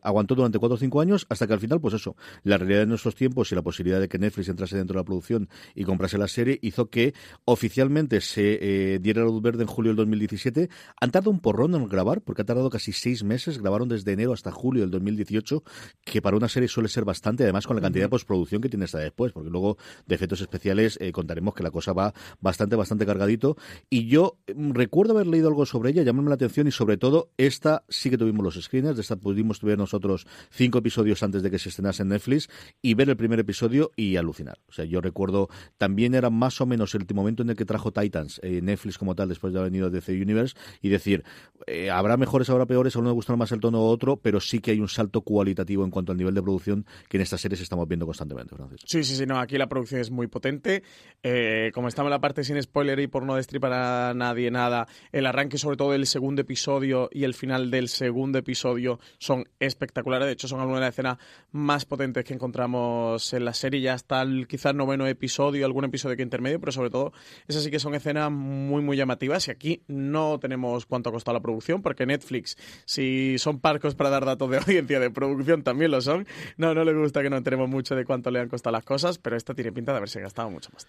aguantó 0.02 0.36
durante 0.36 0.60
cuatro 0.60 0.76
o 0.76 0.78
cinco 0.78 1.02
años 1.02 1.26
hasta 1.30 1.48
que 1.48 1.54
al 1.54 1.60
final, 1.60 1.80
pues 1.80 1.94
eso, 1.94 2.16
la 2.44 2.58
realidad 2.58 2.82
de 2.82 2.86
nuestros 2.88 3.16
tiempos 3.16 3.52
y 3.52 3.56
la 3.56 3.62
posibilidad 3.62 4.00
de 4.00 4.08
que 4.08 4.20
Netflix 4.20 4.50
entrase 4.50 4.78
dentro 4.78 4.96
de 4.96 5.00
la 5.00 5.06
producción 5.06 5.50
y 5.76 5.84
comprase 5.84 6.18
la 6.18 6.28
serie 6.28 6.60
hizo 6.62 6.90
que 6.90 7.14
oficialmente 7.46 8.22
se 8.22 9.00
diera 9.02 9.22
la 9.22 9.28
luz 9.28 9.42
verde 9.42 9.64
en 9.64 9.68
julio 9.68 9.90
del 9.92 9.98
2017. 9.98 10.70
Han 11.00 11.12
tardado 11.12 11.32
un 11.32 11.40
porrón 11.40 11.76
en 11.76 11.88
grabar, 11.88 12.22
porque 12.22 12.42
ha 12.42 12.46
tardado 12.46 12.70
casi 12.70 12.92
seis 12.92 13.24
meses. 13.24 13.60
Grabaron 13.60 13.90
desde 13.90 14.01
enero 14.06 14.34
hasta 14.34 14.52
julio 14.52 14.82
del 14.82 14.92
2018, 14.92 15.64
que 16.04 16.22
para 16.22 16.38
una 16.38 16.50
serie 16.50 16.68
suele 16.68 16.90
ser 16.90 17.06
bastante, 17.06 17.44
además 17.44 17.68
con 17.68 17.76
la 17.76 17.82
cantidad 17.82 18.06
de 18.06 18.10
postproducción 18.10 18.62
que 18.62 18.70
tiene 18.70 18.86
hasta 18.86 19.00
después, 19.00 19.32
porque 19.32 19.50
luego 19.50 19.78
de 20.06 20.16
efectos 20.16 20.42
especiales 20.42 20.98
eh, 21.02 21.12
contaremos 21.12 21.54
que 21.54 21.64
la 21.64 21.72
cosa 21.72 21.94
va 21.94 22.14
bastante, 22.40 22.76
bastante 22.76 23.06
cargadito. 23.06 23.58
Y 23.90 24.08
yo 24.08 24.38
mm, 24.54 24.72
recuerdo 24.72 25.14
haber 25.14 25.28
leído 25.28 25.48
algo 25.48 25.66
sobre 25.66 25.92
ella, 25.92 26.04
llamarme 26.04 26.30
la 26.30 26.36
atención 26.36 26.68
y 26.68 26.72
sobre 26.72 26.98
todo 26.98 27.32
esta 27.38 27.84
sí 27.90 28.10
que 28.10 28.18
tuvimos 28.18 28.44
los 28.44 28.64
screeners, 28.64 28.96
de 28.96 29.02
esta 29.02 29.16
pudimos 29.16 29.62
ver 29.62 29.78
nosotros 29.78 30.28
cinco 30.50 30.80
episodios 30.80 31.24
antes 31.24 31.44
de 31.44 31.52
que 31.52 31.60
se 31.60 31.70
estrenase 31.70 32.04
en 32.04 32.10
Netflix 32.10 32.50
y 32.82 32.94
ver 32.94 33.10
el 33.10 33.18
primer 33.18 33.40
episodio 33.40 33.92
y 33.96 34.16
alucinar. 34.16 34.60
O 34.68 34.72
sea, 34.72 34.86
yo 34.86 35.02
recuerdo, 35.02 35.50
también 35.78 36.16
era 36.16 36.30
más 36.30 36.62
o 36.62 36.66
menos 36.66 36.96
el 36.96 37.06
momento 37.14 37.44
en 37.44 37.50
el 37.50 37.56
que 37.56 37.66
trajo 37.66 37.92
Titans, 37.92 38.40
eh, 38.44 38.62
Netflix 38.62 38.98
como 38.98 39.16
tal, 39.16 39.30
después 39.30 39.54
de 39.54 39.60
haber 39.60 39.72
venido 39.72 39.90
de 39.90 40.02
The 40.02 40.14
Universe, 40.14 40.56
y 40.82 40.90
decir, 40.90 41.24
eh, 41.68 41.90
habrá 41.90 42.18
mejores, 42.18 42.50
habrá 42.50 42.66
peores, 42.66 42.96
a 42.96 43.00
uno 43.00 43.10
le 43.10 43.14
gustará 43.14 43.38
más 43.38 43.52
el 43.52 43.60
tono 43.60 43.91
otro, 43.92 44.18
pero 44.18 44.40
sí 44.40 44.60
que 44.60 44.72
hay 44.72 44.80
un 44.80 44.90
salto 44.90 45.22
cualitativo 45.22 45.84
en 45.84 45.92
cuanto 45.92 46.12
al 46.12 46.18
nivel 46.18 46.34
de 46.34 46.42
producción 46.42 46.86
que 47.08 47.18
en 47.18 47.22
estas 47.22 47.42
series 47.42 47.62
estamos 47.62 47.88
viendo 47.88 48.06
constantemente, 48.06 48.56
Francis. 48.56 48.82
Sí, 48.86 49.04
sí, 49.04 49.16
sí, 49.16 49.26
no, 49.26 49.40
aquí 49.40 49.58
la 49.58 49.68
producción 49.68 50.02
es 50.02 50.12
muy 50.12 50.28
potente. 50.28 50.84
Eh, 51.24 51.72
como 51.74 51.88
estamos 51.88 52.08
en 52.08 52.12
la 52.12 52.22
parte 52.22 52.44
sin 52.44 52.62
spoiler 52.62 53.00
y 53.00 53.08
por 53.08 53.24
no 53.24 53.36
destripar 53.36 53.74
a 53.74 54.14
nadie 54.14 54.50
nada, 54.52 54.88
el 55.12 55.26
arranque 55.26 55.58
sobre 55.58 55.78
todo 55.78 55.92
del 55.92 56.08
segundo 56.08 56.42
episodio 56.42 57.10
y 57.12 57.24
el 57.24 57.34
final 57.34 57.72
del 57.72 57.90
segundo 57.90 58.40
episodio 58.40 59.00
son 59.18 59.46
espectaculares. 59.60 60.28
De 60.28 60.34
hecho, 60.34 60.48
son 60.48 60.60
algunas 60.60 60.80
de 60.80 60.86
las 60.86 60.94
escenas 60.94 61.18
más 61.52 61.86
potentes 61.86 62.24
que 62.26 62.34
encontramos 62.34 63.34
en 63.34 63.46
la 63.46 63.54
serie. 63.54 63.82
Ya 63.82 63.94
hasta 63.94 64.22
el 64.22 64.48
quizás 64.48 64.74
noveno 64.74 65.08
episodio, 65.08 65.66
algún 65.66 65.86
episodio 65.86 66.16
que 66.16 66.24
intermedio, 66.24 66.60
pero 66.60 66.72
sobre 66.72 66.90
todo 66.90 67.14
esas 67.48 67.64
sí 67.64 67.72
que 67.72 67.80
son 67.80 67.96
escenas 67.96 68.32
muy, 68.32 68.82
muy 68.82 68.98
llamativas. 68.98 69.48
Y 69.48 69.52
aquí 69.52 69.84
no 69.88 70.40
tenemos 70.40 70.86
cuánto 70.86 71.10
ha 71.10 71.14
costado 71.14 71.38
la 71.38 71.42
producción, 71.42 71.82
porque 71.82 72.06
Netflix, 72.06 72.58
si 72.86 73.38
son 73.38 73.60
parte 73.60 73.81
para 73.96 74.10
dar 74.10 74.26
datos 74.26 74.50
de 74.50 74.58
audiencia 74.66 75.00
de 75.00 75.10
producción 75.10 75.64
también 75.64 75.92
lo 75.92 76.02
son. 76.02 76.28
No, 76.58 76.74
no 76.74 76.84
le 76.84 76.94
gusta 76.94 77.22
que 77.22 77.30
no 77.30 77.42
tenemos 77.44 77.70
mucho 77.70 77.96
de 77.96 78.06
cuánto 78.06 78.32
le 78.32 78.40
han 78.40 78.50
costado 78.50 78.74
las 78.74 78.86
cosas, 78.86 79.18
pero 79.18 79.36
esta 79.36 79.54
tiene 79.54 79.72
pinta 79.72 79.92
de 79.92 79.98
haberse 79.98 80.22
gastado 80.22 80.50
mucho 80.50 80.70
más. 80.74 80.86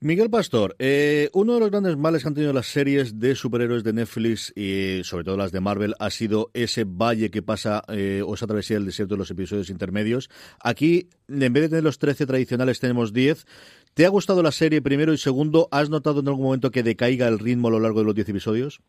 Miguel 0.00 0.28
Pastor, 0.28 0.76
eh, 0.78 1.30
uno 1.32 1.54
de 1.54 1.60
los 1.60 1.70
grandes 1.70 1.96
males 1.96 2.22
que 2.22 2.28
han 2.28 2.34
tenido 2.34 2.52
las 2.52 2.66
series 2.66 3.18
de 3.20 3.34
superhéroes 3.34 3.84
de 3.84 3.92
Netflix 3.92 4.52
y 4.54 5.00
sobre 5.04 5.24
todo 5.24 5.36
las 5.36 5.52
de 5.52 5.60
Marvel 5.60 5.94
ha 5.98 6.10
sido 6.10 6.50
ese 6.52 6.84
valle 6.84 7.30
que 7.30 7.42
pasa 7.42 7.82
eh, 7.88 8.22
o 8.26 8.34
esa 8.34 8.46
travesía 8.46 8.76
del 8.76 8.86
desierto 8.86 9.14
de 9.14 9.18
los 9.18 9.30
episodios 9.30 9.70
intermedios. 9.70 10.28
Aquí, 10.60 11.08
en 11.28 11.52
vez 11.52 11.62
de 11.62 11.68
tener 11.68 11.84
los 11.84 11.98
13 11.98 12.26
tradicionales, 12.26 12.80
tenemos 12.80 13.12
10. 13.12 13.46
¿Te 13.94 14.04
ha 14.04 14.08
gustado 14.08 14.42
la 14.42 14.52
serie 14.52 14.82
primero 14.82 15.12
y 15.12 15.18
segundo? 15.18 15.68
¿Has 15.70 15.88
notado 15.88 16.20
en 16.20 16.28
algún 16.28 16.46
momento 16.46 16.70
que 16.70 16.82
decaiga 16.82 17.28
el 17.28 17.38
ritmo 17.38 17.68
a 17.68 17.70
lo 17.70 17.80
largo 17.80 18.00
de 18.00 18.06
los 18.06 18.14
10 18.14 18.28
episodios? 18.28 18.80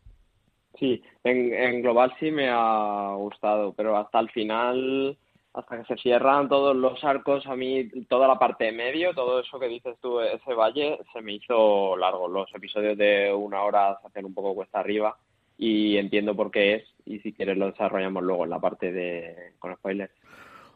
Sí, 0.79 1.01
en, 1.23 1.53
en 1.53 1.81
global 1.81 2.13
sí 2.19 2.31
me 2.31 2.49
ha 2.49 3.13
gustado, 3.15 3.73
pero 3.73 3.97
hasta 3.97 4.19
el 4.19 4.29
final 4.31 5.17
hasta 5.55 5.77
que 5.77 5.85
se 5.85 6.01
cierran 6.01 6.49
todos 6.49 6.75
los 6.75 7.01
arcos, 7.03 7.45
a 7.47 7.55
mí 7.55 7.89
toda 8.09 8.27
la 8.27 8.37
parte 8.37 8.65
de 8.65 8.71
medio, 8.73 9.13
todo 9.13 9.39
eso 9.39 9.57
que 9.57 9.69
dices 9.69 9.95
tú, 10.01 10.19
ese 10.19 10.53
valle, 10.53 10.99
se 11.13 11.21
me 11.21 11.33
hizo 11.33 11.95
largo. 11.95 12.27
Los 12.27 12.53
episodios 12.53 12.97
de 12.97 13.33
una 13.33 13.61
hora 13.63 13.97
se 14.01 14.07
hacen 14.07 14.25
un 14.25 14.33
poco 14.33 14.53
cuesta 14.53 14.79
arriba 14.79 15.17
y 15.57 15.95
entiendo 15.95 16.35
por 16.35 16.51
qué 16.51 16.75
es 16.75 16.83
y 17.05 17.19
si 17.19 17.31
quieres 17.31 17.57
lo 17.57 17.67
desarrollamos 17.67 18.21
luego 18.23 18.43
en 18.43 18.49
la 18.49 18.59
parte 18.59 18.91
de 18.91 19.53
con 19.57 19.73
spoilers. 19.75 20.11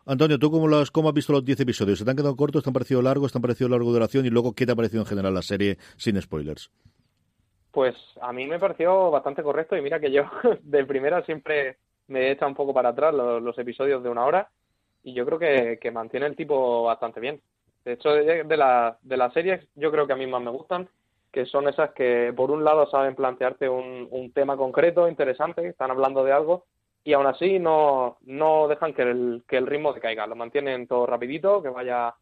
Antonio, 0.05 0.39
¿tú 0.39 0.49
cómo, 0.49 0.67
los, 0.67 0.91
cómo 0.91 1.09
has 1.09 1.15
visto 1.15 1.33
los 1.33 1.43
10 1.43 1.59
episodios? 1.59 1.99
¿Se 1.99 2.05
te 2.05 2.11
han 2.11 2.17
quedado 2.17 2.37
cortos? 2.37 2.63
¿Te 2.63 2.69
han 2.69 2.73
parecido 2.73 3.01
largos? 3.01 3.33
¿Te 3.33 3.37
han 3.37 3.41
parecido 3.41 3.69
largo 3.69 3.91
duración? 3.91 4.25
Y 4.25 4.29
luego, 4.29 4.53
¿qué 4.53 4.65
te 4.65 4.71
ha 4.71 4.75
parecido 4.75 5.01
en 5.01 5.07
general 5.07 5.33
la 5.33 5.41
serie 5.41 5.77
sin 5.97 6.19
spoilers? 6.21 6.71
Pues 7.71 7.95
a 8.21 8.33
mí 8.33 8.47
me 8.47 8.59
pareció 8.59 9.11
bastante 9.11 9.43
correcto 9.43 9.77
y 9.77 9.81
mira 9.81 9.99
que 9.99 10.11
yo 10.11 10.23
de 10.61 10.85
primera 10.85 11.23
siempre 11.23 11.77
me 12.07 12.27
he 12.27 12.31
echado 12.31 12.49
un 12.49 12.55
poco 12.55 12.73
para 12.73 12.89
atrás 12.89 13.13
los 13.13 13.57
episodios 13.57 14.03
de 14.03 14.09
una 14.09 14.25
hora 14.25 14.49
y 15.03 15.13
yo 15.13 15.25
creo 15.25 15.39
que, 15.39 15.77
que 15.79 15.91
mantiene 15.91 16.25
el 16.25 16.35
tipo 16.35 16.83
bastante 16.83 17.19
bien. 17.19 17.41
De 17.85 17.93
hecho, 17.93 18.09
de, 18.09 18.43
de, 18.43 18.57
la, 18.57 18.97
de 19.01 19.17
las 19.17 19.33
series, 19.33 19.65
yo 19.75 19.91
creo 19.91 20.05
que 20.05 20.13
a 20.13 20.17
mí 20.17 20.27
más 20.27 20.41
me 20.41 20.51
gustan, 20.51 20.89
que 21.31 21.45
son 21.45 21.67
esas 21.67 21.91
que 21.91 22.33
por 22.35 22.51
un 22.51 22.63
lado 22.63 22.89
saben 22.89 23.15
plantearte 23.15 23.69
un, 23.69 24.07
un 24.11 24.31
tema 24.31 24.57
concreto, 24.57 25.07
interesante, 25.07 25.65
están 25.67 25.91
hablando 25.91 26.23
de 26.23 26.31
algo, 26.31 26.65
y 27.03 27.13
aún 27.13 27.27
así 27.27 27.59
no, 27.59 28.17
no 28.21 28.67
dejan 28.67 28.93
que 28.93 29.03
el, 29.03 29.43
que 29.47 29.57
el 29.57 29.67
ritmo 29.67 29.95
lo 30.27 30.35
mantienen 30.35 30.87
todo 30.87 31.05
rapidito, 31.05 31.61
que 31.61 31.69
vaya, 31.69 32.13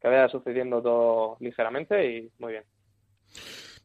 que 0.00 0.08
vaya 0.08 0.28
sucediendo 0.28 0.80
todo 0.82 1.36
ligeramente 1.40 2.06
y 2.06 2.30
muy 2.38 2.52
bien. 2.52 2.64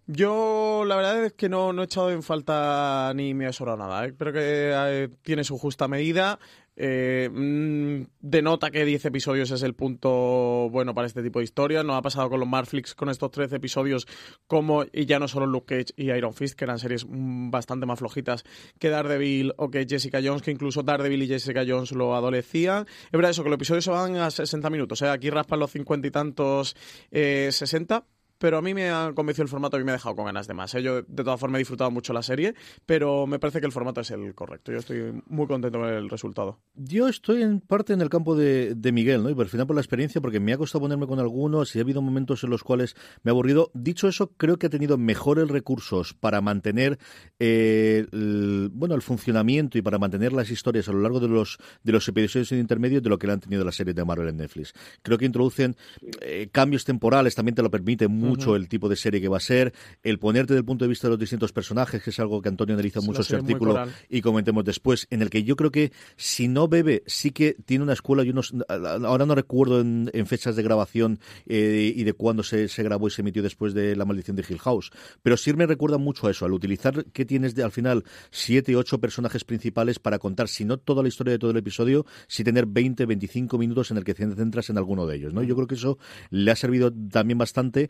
Yo 0.10 0.86
la 0.86 0.96
verdad 0.96 1.26
es 1.26 1.34
que 1.34 1.50
no, 1.50 1.74
no 1.74 1.82
he 1.82 1.86
echado 1.86 2.12
en 2.12 2.24
falta 2.24 3.12
ni 3.14 3.34
me 3.34 3.46
ha 3.46 3.52
sobrado 3.52 3.78
nada. 3.78 4.06
¿eh? 4.06 4.14
Creo 4.18 4.32
que 4.32 4.72
eh, 4.74 5.10
tiene 5.22 5.44
su 5.44 5.58
justa 5.58 5.90
medida. 5.90 6.40
Eh, 6.80 7.28
mm, 7.34 8.04
denota 8.22 8.70
que 8.70 8.86
10 8.86 9.06
episodios 9.06 9.50
es 9.50 9.64
el 9.64 9.74
punto 9.74 10.70
bueno 10.70 10.94
para 10.94 11.08
este 11.08 11.22
tipo 11.22 11.40
de 11.40 11.44
historias. 11.44 11.84
No 11.84 11.96
ha 11.96 12.02
pasado 12.02 12.30
con 12.30 12.40
los 12.40 12.48
Marflix 12.48 12.96
con 12.96 13.10
estos 13.10 13.32
13 13.32 13.58
episodios 13.58 14.08
como, 14.48 14.86
y 14.94 15.06
ya 15.06 15.20
no 15.20 15.28
solo 15.28 15.46
Luke 15.46 15.76
Cage 15.76 15.94
y 15.98 16.12
Iron 16.12 16.34
Fist, 16.34 16.58
que 16.58 16.64
eran 16.64 16.80
series 16.80 17.06
mm, 17.06 17.50
bastante 17.50 17.86
más 17.86 18.00
flojitas 18.00 18.46
que 18.80 18.90
Daredevil 18.90 19.56
o 19.58 19.70
que 19.70 19.86
Jessica 19.90 20.22
Jones, 20.24 20.42
que 20.42 20.52
incluso 20.52 20.84
Daredevil 20.84 21.24
y 21.24 21.28
Jessica 21.28 21.66
Jones 21.68 21.92
lo 21.92 22.16
adolecían. 22.16 22.86
Es 22.88 23.12
verdad 23.12 23.32
eso, 23.32 23.44
que 23.44 23.50
los 23.50 23.58
episodios 23.58 23.84
se 23.84 23.92
van 23.92 24.16
a 24.16 24.32
60 24.32 24.70
minutos. 24.70 25.02
¿eh? 25.02 25.10
Aquí 25.10 25.30
raspan 25.30 25.60
los 25.60 25.72
50 25.72 26.08
y 26.08 26.12
tantos 26.12 26.78
eh, 27.12 27.50
60, 27.52 28.06
pero 28.38 28.58
a 28.58 28.62
mí 28.62 28.74
me 28.74 28.90
ha 28.90 29.12
convencido 29.14 29.44
el 29.44 29.50
formato 29.50 29.80
y 29.80 29.84
me 29.84 29.92
ha 29.92 29.96
dejado 29.96 30.16
con 30.16 30.26
ganas 30.26 30.48
de 30.48 30.54
más. 30.54 30.74
¿eh? 30.76 30.82
Yo, 30.82 31.02
de 31.02 31.24
todas 31.24 31.40
formas, 31.40 31.60
he 31.60 31.60
disfrutado 31.60 31.92
mucho 31.92 32.14
la 32.14 32.24
serie, 32.24 32.54
pero 32.86 33.28
me 33.28 33.40
parece 33.40 33.60
que 33.60 33.66
el 33.66 33.72
formato 33.72 34.02
es 34.02 34.12
el 34.12 34.34
correcto. 34.36 34.72
Yo 34.72 34.80
estoy 34.80 35.22
muy 35.28 35.48
contento 35.48 35.80
con 35.80 35.90
el 35.90 36.10
resultado. 36.10 36.60
Yo 36.76 37.08
estoy 37.08 37.42
en 37.42 37.60
parte 37.62 37.94
en 37.94 38.02
el 38.02 38.10
campo 38.10 38.36
de, 38.36 38.76
de 38.76 38.92
Miguel, 38.92 39.24
¿no? 39.24 39.30
Y 39.30 39.36
por 39.36 39.48
final 39.48 39.68
por 39.68 39.76
la 39.76 39.82
experiencia, 39.82 40.22
porque 40.22 40.40
me 40.40 40.54
ha 40.54 40.58
costado 40.58 40.82
ponerme 40.82 41.08
con 41.08 41.20
algunos 41.20 41.76
y 41.76 41.80
ha 41.80 41.82
habido 41.82 42.02
momentos 42.02 42.44
en 42.44 42.50
los 42.50 42.64
cuales 42.64 42.96
me 43.24 43.32
ha 43.32 43.34
aburrido. 43.34 43.72
Dicho 43.74 44.08
eso, 44.08 44.32
creo 44.38 44.58
que 44.58 44.68
ha 44.68 44.70
tenido 44.70 44.98
mejores 44.98 45.48
recursos 45.48 46.14
para 46.14 46.42
mantener 46.42 47.00
eh, 47.40 48.06
el, 48.12 48.70
bueno, 48.74 48.96
el 48.96 49.02
funcionamiento 49.02 49.78
y 49.78 49.82
para 49.82 49.98
mantener 49.98 50.34
las 50.34 50.50
historias 50.50 50.88
a 50.90 50.92
lo 50.92 51.02
largo 51.02 51.20
de 51.20 51.28
los, 51.28 51.58
de 51.84 51.92
los 51.92 52.08
episodios 52.08 52.52
intermedios 52.52 53.04
de 53.04 53.10
lo 53.10 53.18
que 53.18 53.28
le 53.28 53.34
han 53.34 53.40
tenido 53.40 53.64
las 53.64 53.76
series 53.76 53.96
de 53.96 54.06
Marvel 54.06 54.30
en 54.30 54.38
Netflix. 54.38 54.74
Creo 55.02 55.18
que 55.18 55.26
introducen 55.26 55.76
eh, 56.22 56.50
cambios 56.52 56.86
temporales, 56.86 57.36
también 57.36 57.56
te 57.56 57.62
lo 57.62 57.72
permite 57.72 58.08
mucho 58.28 58.52
uh 58.52 58.54
-huh. 58.54 58.58
el 58.58 58.68
tipo 58.68 58.90
de 58.90 58.96
serie 58.96 59.22
que 59.22 59.28
va 59.28 59.38
a 59.38 59.42
ser, 59.42 59.74
el 60.04 60.20
ponerte 60.20 60.54
del 60.54 60.66
punto 60.66 60.86
de 60.86 60.90
vista 60.90 61.08
de 61.08 61.12
los 61.12 61.20
distintos 61.20 61.52
personajes, 61.52 62.02
que 62.04 62.10
es 62.10 62.20
algo 62.20 62.42
que 62.42 62.50
Antonio 62.50 62.74
analiza 62.76 63.02
mucho 63.02 63.22
ese 63.22 63.36
artículo 63.36 63.86
y 64.10 64.22
comentemos 64.22 64.64
después, 64.64 65.08
en 65.10 65.22
el 65.22 65.30
que 65.30 65.44
yo 65.44 65.56
creo 65.56 65.72
que 65.72 65.92
si 66.16 66.48
no 66.48 66.68
bebe, 66.68 67.04
sí 67.06 67.32
que 67.32 67.56
tiene 67.66 67.84
una 67.84 67.94
escuela 67.94 68.24
y 68.24 68.30
unos, 68.30 68.54
ahora 68.68 69.26
no 69.26 69.36
recuerdo 69.36 69.82
en, 69.82 70.10
en 70.14 70.26
fechas 70.28 70.56
de 70.56 70.64
grabación 70.64 71.20
eh, 71.46 71.94
y 71.96 72.04
de 72.04 72.14
cuándo 72.14 72.44
se, 72.44 72.68
se, 72.68 72.84
grabó 72.84 73.08
y 73.08 73.12
se 73.12 73.22
emitió 73.22 73.44
después 73.44 73.74
de 73.74 73.96
La 73.96 74.06
maldición 74.06 74.36
de 74.36 74.46
Hill 74.48 74.60
House, 74.60 74.92
pero 75.22 75.38
sí 75.38 75.54
me 75.54 75.66
recuerda 75.66 75.98
mucho 75.98 76.28
a 76.28 76.32
eso, 76.32 76.46
al 76.46 76.54
utilizar 76.54 77.06
que 77.06 77.26
tienes 77.26 77.56
de, 77.56 77.64
al 77.64 77.72
final 77.72 78.04
siete, 78.32 78.76
ocho 78.76 79.00
personajes 79.00 79.44
principales 79.44 80.00
para 80.00 80.20
contar, 80.20 80.48
si 80.48 80.66
no 80.66 80.78
toda 80.78 81.02
la 81.02 81.10
historia 81.10 81.32
de 81.32 81.40
todo 81.40 81.52
el 81.52 81.58
episodio, 81.58 82.06
si 82.28 82.44
tener 82.44 82.66
20, 82.66 83.06
25 83.06 83.58
minutos 83.58 83.92
en 83.92 83.98
el 83.98 84.04
que 84.04 84.14
te 84.14 84.28
centras 84.36 84.70
en 84.70 84.78
alguno 84.78 85.06
de 85.06 85.16
ellos, 85.18 85.34
¿no? 85.34 85.44
Yo 85.44 85.56
creo 85.56 85.68
que 85.68 85.76
eso 85.76 85.98
le 86.30 86.52
ha 86.52 86.56
servido 86.56 86.92
también 87.12 87.38
bastante 87.38 87.90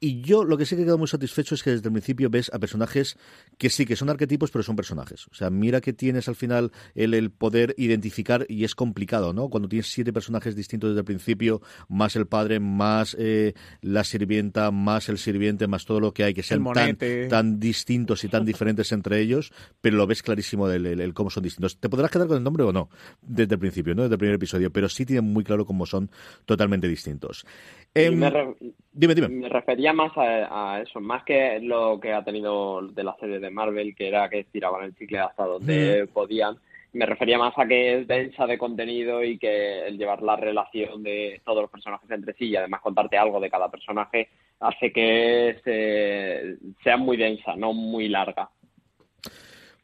y 0.00 0.20
yo 0.20 0.44
lo 0.44 0.56
que 0.56 0.64
sí 0.64 0.76
que 0.76 0.82
he 0.82 0.84
quedado 0.84 0.98
muy 0.98 1.08
satisfecho 1.08 1.54
es 1.54 1.62
que 1.62 1.70
desde 1.70 1.88
el 1.88 1.92
principio 1.92 2.30
ves 2.30 2.50
a 2.52 2.58
personajes 2.58 3.18
que 3.56 3.70
sí, 3.70 3.84
que 3.84 3.96
son 3.96 4.10
arquetipos, 4.10 4.50
pero 4.50 4.62
son 4.62 4.76
personajes. 4.76 5.26
O 5.28 5.34
sea, 5.34 5.50
mira 5.50 5.80
que 5.80 5.92
tienes 5.92 6.28
al 6.28 6.36
final 6.36 6.72
el, 6.94 7.14
el 7.14 7.30
poder 7.30 7.74
identificar 7.76 8.46
y 8.48 8.64
es 8.64 8.74
complicado, 8.74 9.32
¿no? 9.32 9.48
Cuando 9.48 9.68
tienes 9.68 9.90
siete 9.90 10.12
personajes 10.12 10.54
distintos 10.54 10.90
desde 10.90 11.00
el 11.00 11.04
principio, 11.04 11.60
más 11.88 12.16
el 12.16 12.26
padre, 12.26 12.60
más 12.60 13.16
eh, 13.18 13.54
la 13.80 14.04
sirvienta, 14.04 14.70
más 14.70 15.08
el 15.08 15.18
sirviente, 15.18 15.66
más 15.66 15.84
todo 15.84 16.00
lo 16.00 16.12
que 16.12 16.24
hay, 16.24 16.34
que 16.34 16.42
sean 16.42 16.64
tan, 16.72 16.96
tan, 17.28 17.58
distintos 17.58 18.24
y 18.24 18.28
tan 18.28 18.44
diferentes 18.46 18.92
entre 18.92 19.20
ellos, 19.20 19.52
pero 19.80 19.96
lo 19.96 20.06
ves 20.06 20.22
clarísimo 20.22 20.68
el, 20.68 20.86
el, 20.86 21.00
el, 21.00 21.14
cómo 21.14 21.30
son 21.30 21.42
distintos. 21.42 21.78
Te 21.78 21.88
podrás 21.88 22.10
quedar 22.10 22.28
con 22.28 22.36
el 22.36 22.44
nombre 22.44 22.64
o 22.64 22.72
no, 22.72 22.88
desde 23.22 23.54
el 23.54 23.60
principio, 23.60 23.94
¿no? 23.94 24.02
Desde 24.02 24.14
el 24.14 24.18
primer 24.18 24.36
episodio, 24.36 24.70
pero 24.70 24.88
sí 24.88 25.04
tienen 25.04 25.24
muy 25.24 25.44
claro 25.44 25.64
cómo 25.64 25.86
son 25.86 26.10
totalmente 26.44 26.86
distintos. 26.86 27.44
Eh, 27.94 28.10
me, 28.10 28.30
dime, 28.92 29.14
dime. 29.14 29.28
me 29.28 29.48
refería 29.48 29.87
más 29.92 30.16
a, 30.16 30.74
a, 30.74 30.82
eso, 30.82 31.00
más 31.00 31.24
que 31.24 31.58
lo 31.60 31.98
que 32.00 32.12
ha 32.12 32.24
tenido 32.24 32.82
de 32.82 33.04
la 33.04 33.16
serie 33.20 33.38
de 33.38 33.50
Marvel, 33.50 33.94
que 33.94 34.08
era 34.08 34.28
que 34.28 34.44
tiraban 34.44 34.84
el 34.84 34.94
chicle 34.96 35.18
hasta 35.18 35.44
donde 35.44 36.04
mm. 36.04 36.08
podían. 36.12 36.56
Me 36.92 37.04
refería 37.04 37.38
más 37.38 37.52
a 37.58 37.66
que 37.66 37.98
es 37.98 38.08
densa 38.08 38.46
de 38.46 38.56
contenido 38.56 39.22
y 39.22 39.38
que 39.38 39.86
el 39.86 39.98
llevar 39.98 40.22
la 40.22 40.36
relación 40.36 41.02
de 41.02 41.40
todos 41.44 41.62
los 41.62 41.70
personajes 41.70 42.10
entre 42.10 42.32
sí 42.34 42.46
y 42.46 42.56
además 42.56 42.80
contarte 42.80 43.18
algo 43.18 43.40
de 43.40 43.50
cada 43.50 43.70
personaje 43.70 44.28
hace 44.60 44.92
que 44.92 45.60
se, 45.64 46.56
sea 46.82 46.96
muy 46.96 47.16
densa, 47.16 47.54
no 47.56 47.72
muy 47.72 48.08
larga. 48.08 48.48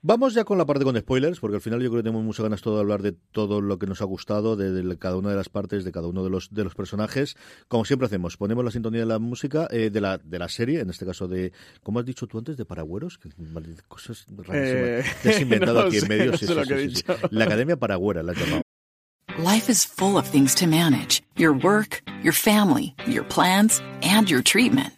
Vamos 0.07 0.35
ya 0.35 0.45
con 0.45 0.59
la 0.59 0.67
parte 0.67 0.85
con 0.85 0.99
spoilers, 0.99 1.41
porque 1.41 1.57
al 1.57 1.63
final 1.63 1.81
yo 1.81 1.89
creo 1.89 2.03
que 2.03 2.07
tenemos 2.07 2.23
muchas 2.23 2.43
ganas 2.43 2.61
todo 2.61 2.75
de 2.75 2.81
hablar 2.83 3.01
de 3.01 3.13
todo 3.13 3.63
lo 3.63 3.79
que 3.79 3.87
nos 3.87 4.03
ha 4.03 4.05
gustado, 4.05 4.55
de, 4.55 4.71
de, 4.71 4.99
cada 4.99 5.17
una 5.17 5.31
de 5.31 5.37
las 5.37 5.49
partes, 5.49 5.83
de 5.83 5.93
cada 5.93 6.09
uno 6.09 6.23
de 6.23 6.29
los 6.29 6.53
de 6.53 6.63
los 6.63 6.75
personajes. 6.75 7.37
Como 7.69 7.87
siempre 7.87 8.05
hacemos, 8.05 8.37
ponemos 8.37 8.63
la 8.63 8.71
sintonía 8.71 9.01
de 9.01 9.07
la 9.07 9.19
música, 9.19 9.67
eh, 9.71 9.89
de 9.89 10.01
la 10.03 10.19
de 10.19 10.39
la 10.39 10.51
serie, 10.51 10.81
en 10.81 10.91
este 10.91 11.07
caso 11.07 11.27
de, 11.27 11.55
¿cómo 11.83 12.01
has 12.01 12.05
dicho 12.05 12.27
tú 12.27 12.37
antes? 12.37 12.59
De 12.59 12.67
Paragüeros, 12.67 13.17
que 13.17 13.31
cosas 13.89 14.27
rarísimas. 14.29 14.55
Eh, 14.55 15.05
Te 15.23 15.31
has 15.31 15.41
inventado 15.41 15.81
no 15.81 15.87
aquí 15.87 16.01
sé, 16.01 16.05
en 16.05 16.09
medio. 16.11 16.33
No 16.33 16.37
sí, 16.37 16.47
sí, 16.49 16.97
sí, 16.97 17.03
la 17.31 17.45
Academia 17.47 17.79
Paragüera 17.79 18.23
la 18.23 18.33
has 18.33 18.39
llamado. 18.39 18.63
Life 19.39 19.73
is 19.73 19.87
full 19.87 20.19
of 20.19 20.29
things 20.29 20.55
to 20.57 20.67
manage. 20.67 21.23
Your 21.39 21.55
work, 21.55 22.03
your 22.23 22.35
family, 22.35 22.95
your 23.07 23.25
plans, 23.25 23.81
and 24.03 24.29
your 24.29 24.43
treatment. 24.43 24.93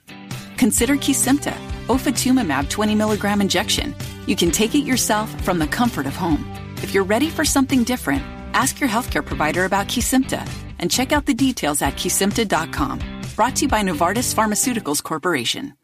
Consider 0.58 0.96
Kesimpta, 0.96 1.54
ofatumumab 1.86 2.68
20 2.68 2.96
milligram 2.96 3.40
injection. 3.40 3.94
You 4.26 4.36
can 4.36 4.50
take 4.50 4.74
it 4.74 4.84
yourself 4.84 5.28
from 5.44 5.58
the 5.58 5.66
comfort 5.66 6.06
of 6.06 6.16
home. 6.16 6.44
If 6.82 6.92
you're 6.92 7.04
ready 7.04 7.30
for 7.30 7.44
something 7.44 7.84
different, 7.84 8.22
ask 8.54 8.80
your 8.80 8.88
healthcare 8.88 9.24
provider 9.24 9.64
about 9.64 9.86
Kesimpta 9.88 10.42
and 10.78 10.90
check 10.90 11.12
out 11.12 11.26
the 11.26 11.34
details 11.34 11.80
at 11.82 11.94
kesimpta.com. 11.94 12.98
Brought 13.36 13.56
to 13.56 13.62
you 13.62 13.68
by 13.68 13.82
Novartis 13.82 14.34
Pharmaceuticals 14.34 15.02
Corporation. 15.02 15.74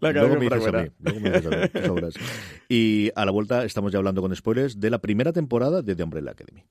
Luego 0.00 0.36
me 0.36 0.48
dices 0.48 0.66
a 0.66 0.72
mí, 0.72 0.90
luego 0.98 1.20
me 1.20 1.30
dices 1.30 1.46
a 1.46 1.50
mí, 1.50 2.24
Y 2.68 3.10
a 3.14 3.24
la 3.24 3.30
vuelta 3.30 3.64
estamos 3.64 3.92
ya 3.92 3.98
hablando 3.98 4.22
con 4.22 4.34
spoilers 4.34 4.80
de 4.80 4.90
la 4.90 4.98
primera 4.98 5.32
temporada 5.32 5.82
de 5.82 5.94
The 5.94 6.02
Umbrella 6.02 6.32
Academy. 6.32 6.64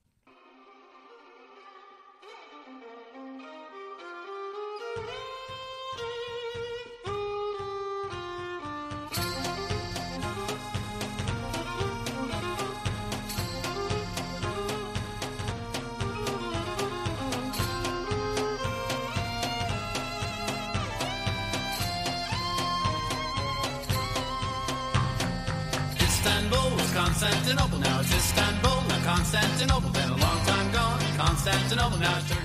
Istanbul, 28.12 28.82
now 28.88 29.00
Constantinople, 29.04 29.90
been 29.90 30.10
a 30.10 30.16
long 30.16 30.38
time 30.46 30.72
gone. 30.72 31.00
Constantinople, 31.16 31.98
now 31.98 32.18
delight. 32.20 32.43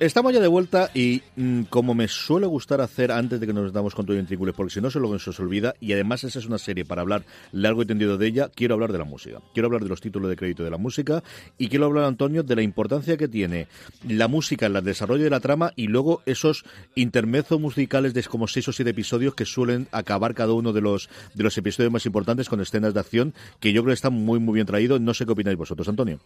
Estamos 0.00 0.32
ya 0.32 0.38
de 0.38 0.46
vuelta 0.46 0.90
y 0.94 1.22
mm, 1.34 1.62
como 1.64 1.92
me 1.92 2.06
suele 2.06 2.46
gustar 2.46 2.80
hacer 2.80 3.10
antes 3.10 3.40
de 3.40 3.48
que 3.48 3.52
nos 3.52 3.72
damos 3.72 3.96
con 3.96 4.06
todo 4.06 4.16
ventrículos, 4.16 4.54
porque 4.54 4.72
si 4.72 4.80
no 4.80 4.90
se 4.92 5.00
lo 5.00 5.18
se 5.18 5.30
os 5.30 5.40
olvida, 5.40 5.74
y 5.80 5.92
además 5.92 6.22
esa 6.22 6.38
es 6.38 6.46
una 6.46 6.58
serie 6.58 6.84
para 6.84 7.02
hablar 7.02 7.24
largo 7.50 7.82
y 7.82 7.86
tendido 7.86 8.16
de 8.16 8.28
ella, 8.28 8.48
quiero 8.54 8.74
hablar 8.74 8.92
de 8.92 8.98
la 8.98 9.04
música. 9.04 9.40
Quiero 9.54 9.66
hablar 9.66 9.82
de 9.82 9.88
los 9.88 10.00
títulos 10.00 10.30
de 10.30 10.36
crédito 10.36 10.62
de 10.62 10.70
la 10.70 10.76
música 10.76 11.24
y 11.58 11.68
quiero 11.68 11.86
hablar, 11.86 12.04
Antonio, 12.04 12.44
de 12.44 12.54
la 12.54 12.62
importancia 12.62 13.16
que 13.16 13.26
tiene 13.26 13.66
la 14.08 14.28
música 14.28 14.66
en 14.66 14.76
el 14.76 14.84
desarrollo 14.84 15.24
de 15.24 15.30
la 15.30 15.40
trama 15.40 15.72
y 15.74 15.88
luego 15.88 16.22
esos 16.26 16.64
intermezos 16.94 17.58
musicales 17.58 18.14
de 18.14 18.22
como 18.22 18.46
seis 18.46 18.68
o 18.68 18.72
siete 18.72 18.92
episodios 18.92 19.34
que 19.34 19.46
suelen 19.46 19.88
acabar 19.90 20.32
cada 20.34 20.52
uno 20.52 20.72
de 20.72 20.80
los, 20.80 21.10
de 21.34 21.42
los 21.42 21.58
episodios 21.58 21.92
más 21.92 22.06
importantes 22.06 22.48
con 22.48 22.60
escenas 22.60 22.94
de 22.94 23.00
acción 23.00 23.34
que 23.58 23.72
yo 23.72 23.82
creo 23.82 23.90
que 23.90 23.94
están 23.94 24.12
muy, 24.12 24.38
muy 24.38 24.54
bien 24.54 24.66
traídos. 24.66 25.00
No 25.00 25.12
sé 25.12 25.26
qué 25.26 25.32
opináis 25.32 25.58
vosotros, 25.58 25.88
Antonio. 25.88 26.20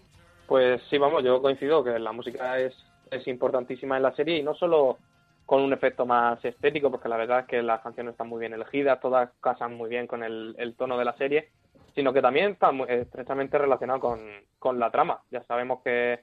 Pues 0.46 0.82
sí, 0.90 0.98
vamos, 0.98 1.24
yo 1.24 1.40
coincido 1.40 1.82
que 1.82 1.98
la 1.98 2.12
música 2.12 2.58
es 2.60 2.74
es 3.12 3.26
importantísima 3.28 3.96
en 3.96 4.02
la 4.02 4.14
serie 4.14 4.38
y 4.38 4.42
no 4.42 4.54
solo 4.54 4.98
con 5.46 5.62
un 5.62 5.72
efecto 5.72 6.06
más 6.06 6.42
estético, 6.44 6.90
porque 6.90 7.08
la 7.08 7.16
verdad 7.16 7.40
es 7.40 7.46
que 7.46 7.62
las 7.62 7.80
canciones 7.80 8.12
están 8.12 8.28
muy 8.28 8.40
bien 8.40 8.54
elegidas, 8.54 9.00
todas 9.00 9.30
casan 9.40 9.74
muy 9.74 9.90
bien 9.90 10.06
con 10.06 10.22
el, 10.22 10.74
tono 10.78 10.96
de 10.96 11.04
la 11.04 11.16
serie, 11.16 11.50
sino 11.94 12.12
que 12.12 12.22
también 12.22 12.52
está 12.52 12.72
muy, 12.72 12.86
estrechamente 12.88 13.58
relacionado 13.58 14.00
con, 14.00 14.20
con, 14.58 14.78
la 14.78 14.90
trama. 14.90 15.20
Ya 15.30 15.42
sabemos 15.44 15.82
que, 15.82 16.20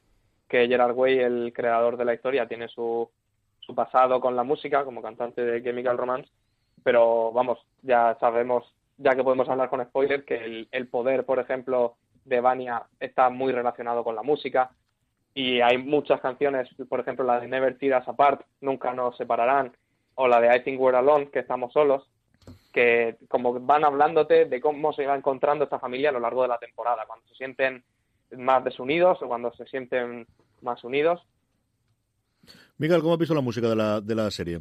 que 0.47 0.67
Gerard 0.67 0.95
Way, 0.95 1.19
el 1.19 1.53
creador 1.53 1.97
de 1.97 2.05
la 2.05 2.13
historia, 2.13 2.47
tiene 2.47 2.67
su, 2.69 3.09
su 3.59 3.75
pasado 3.75 4.19
con 4.19 4.35
la 4.35 4.43
música 4.43 4.83
como 4.83 5.01
cantante 5.01 5.43
de 5.43 5.61
Chemical 5.61 5.97
Romance, 5.97 6.29
pero 6.83 7.31
vamos, 7.31 7.59
ya 7.83 8.17
sabemos, 8.19 8.73
ya 8.97 9.15
que 9.15 9.23
podemos 9.23 9.47
hablar 9.49 9.69
con 9.69 9.85
spoiler, 9.85 10.25
que 10.25 10.37
el, 10.37 10.67
el 10.71 10.87
poder, 10.87 11.25
por 11.25 11.39
ejemplo, 11.39 11.97
de 12.25 12.41
Vania 12.41 12.83
está 12.99 13.29
muy 13.29 13.51
relacionado 13.51 14.03
con 14.03 14.15
la 14.15 14.23
música, 14.23 14.71
y 15.33 15.61
hay 15.61 15.77
muchas 15.77 16.21
canciones, 16.21 16.67
por 16.87 16.99
ejemplo 16.99 17.25
la 17.25 17.39
de 17.39 17.47
Never 17.47 17.77
Tear 17.77 18.01
Us 18.01 18.07
Apart, 18.07 18.41
Nunca 18.61 18.93
nos 18.93 19.15
separarán, 19.17 19.71
o 20.15 20.27
la 20.27 20.41
de 20.41 20.55
I 20.55 20.63
Think 20.63 20.79
We're 20.81 20.97
Alone, 20.97 21.29
que 21.29 21.39
estamos 21.39 21.71
solos, 21.71 22.09
que 22.73 23.17
como 23.27 23.59
van 23.59 23.85
hablándote 23.85 24.45
de 24.45 24.61
cómo 24.61 24.93
se 24.93 25.05
va 25.05 25.15
encontrando 25.15 25.63
esta 25.63 25.79
familia 25.79 26.09
a 26.09 26.13
lo 26.13 26.19
largo 26.19 26.41
de 26.41 26.49
la 26.49 26.57
temporada, 26.57 27.03
cuando 27.07 27.27
se 27.27 27.35
sienten 27.35 27.83
más 28.37 28.63
desunidos 28.63 29.21
o 29.21 29.27
cuando 29.27 29.51
se 29.53 29.65
sienten 29.65 30.27
más 30.61 30.83
unidos. 30.83 31.21
Miguel, 32.77 33.01
¿cómo 33.01 33.13
has 33.13 33.19
visto 33.19 33.35
la 33.35 33.41
música 33.41 33.69
de 33.69 33.75
la, 33.75 34.01
de 34.01 34.15
la 34.15 34.31
serie? 34.31 34.59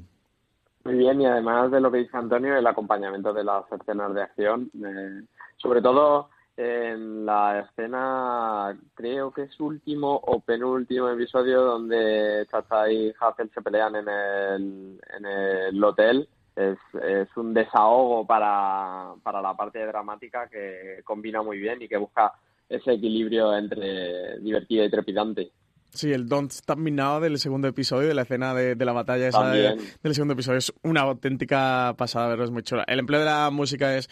Muy 0.84 0.94
bien, 0.94 1.20
y 1.20 1.26
además 1.26 1.70
de 1.70 1.80
lo 1.80 1.90
que 1.90 1.98
dice 1.98 2.16
Antonio, 2.16 2.56
el 2.56 2.66
acompañamiento 2.66 3.32
de 3.32 3.44
las 3.44 3.64
escenas 3.72 4.14
de 4.14 4.22
acción, 4.22 4.70
eh, 4.74 5.22
sobre 5.56 5.82
todo 5.82 6.30
en 6.58 7.24
la 7.24 7.60
escena, 7.60 8.76
creo 8.94 9.30
que 9.30 9.42
es 9.42 9.60
último 9.60 10.16
o 10.16 10.40
penúltimo 10.40 11.08
episodio 11.08 11.62
donde 11.62 12.48
Chacha 12.50 12.90
y 12.90 13.14
Hazel 13.20 13.48
se 13.54 13.62
pelean 13.62 13.94
en 13.94 14.08
el, 14.08 15.00
en 15.16 15.24
el 15.24 15.84
hotel. 15.84 16.28
Es, 16.56 16.76
es 17.00 17.28
un 17.36 17.54
desahogo 17.54 18.26
para, 18.26 19.12
para 19.22 19.40
la 19.40 19.56
parte 19.56 19.86
dramática 19.86 20.48
que 20.48 21.00
combina 21.04 21.44
muy 21.44 21.58
bien 21.58 21.80
y 21.80 21.86
que 21.86 21.96
busca 21.96 22.32
ese 22.68 22.94
equilibrio 22.94 23.56
entre 23.56 24.40
divertido 24.40 24.84
y 24.84 24.90
trepidante. 24.90 25.52
Sí, 25.90 26.12
el 26.12 26.28
Don't 26.28 26.50
Stop 26.50 26.78
Me 26.78 26.90
Now 26.90 27.20
del 27.20 27.38
segundo 27.38 27.68
episodio, 27.68 28.08
de 28.08 28.14
la 28.14 28.22
escena 28.22 28.52
de, 28.52 28.74
la 28.84 28.92
batalla 28.92 29.28
esa 29.28 29.48
del 29.52 30.14
segundo 30.14 30.34
episodio, 30.34 30.58
es 30.58 30.72
una 30.82 31.02
auténtica 31.02 31.94
pasada, 31.96 32.26
verlo, 32.26 32.44
es 32.44 32.50
muy 32.50 32.64
chula. 32.64 32.82
El 32.88 32.98
empleo 32.98 33.20
de 33.20 33.26
la 33.26 33.48
música 33.50 33.96
es 33.96 34.08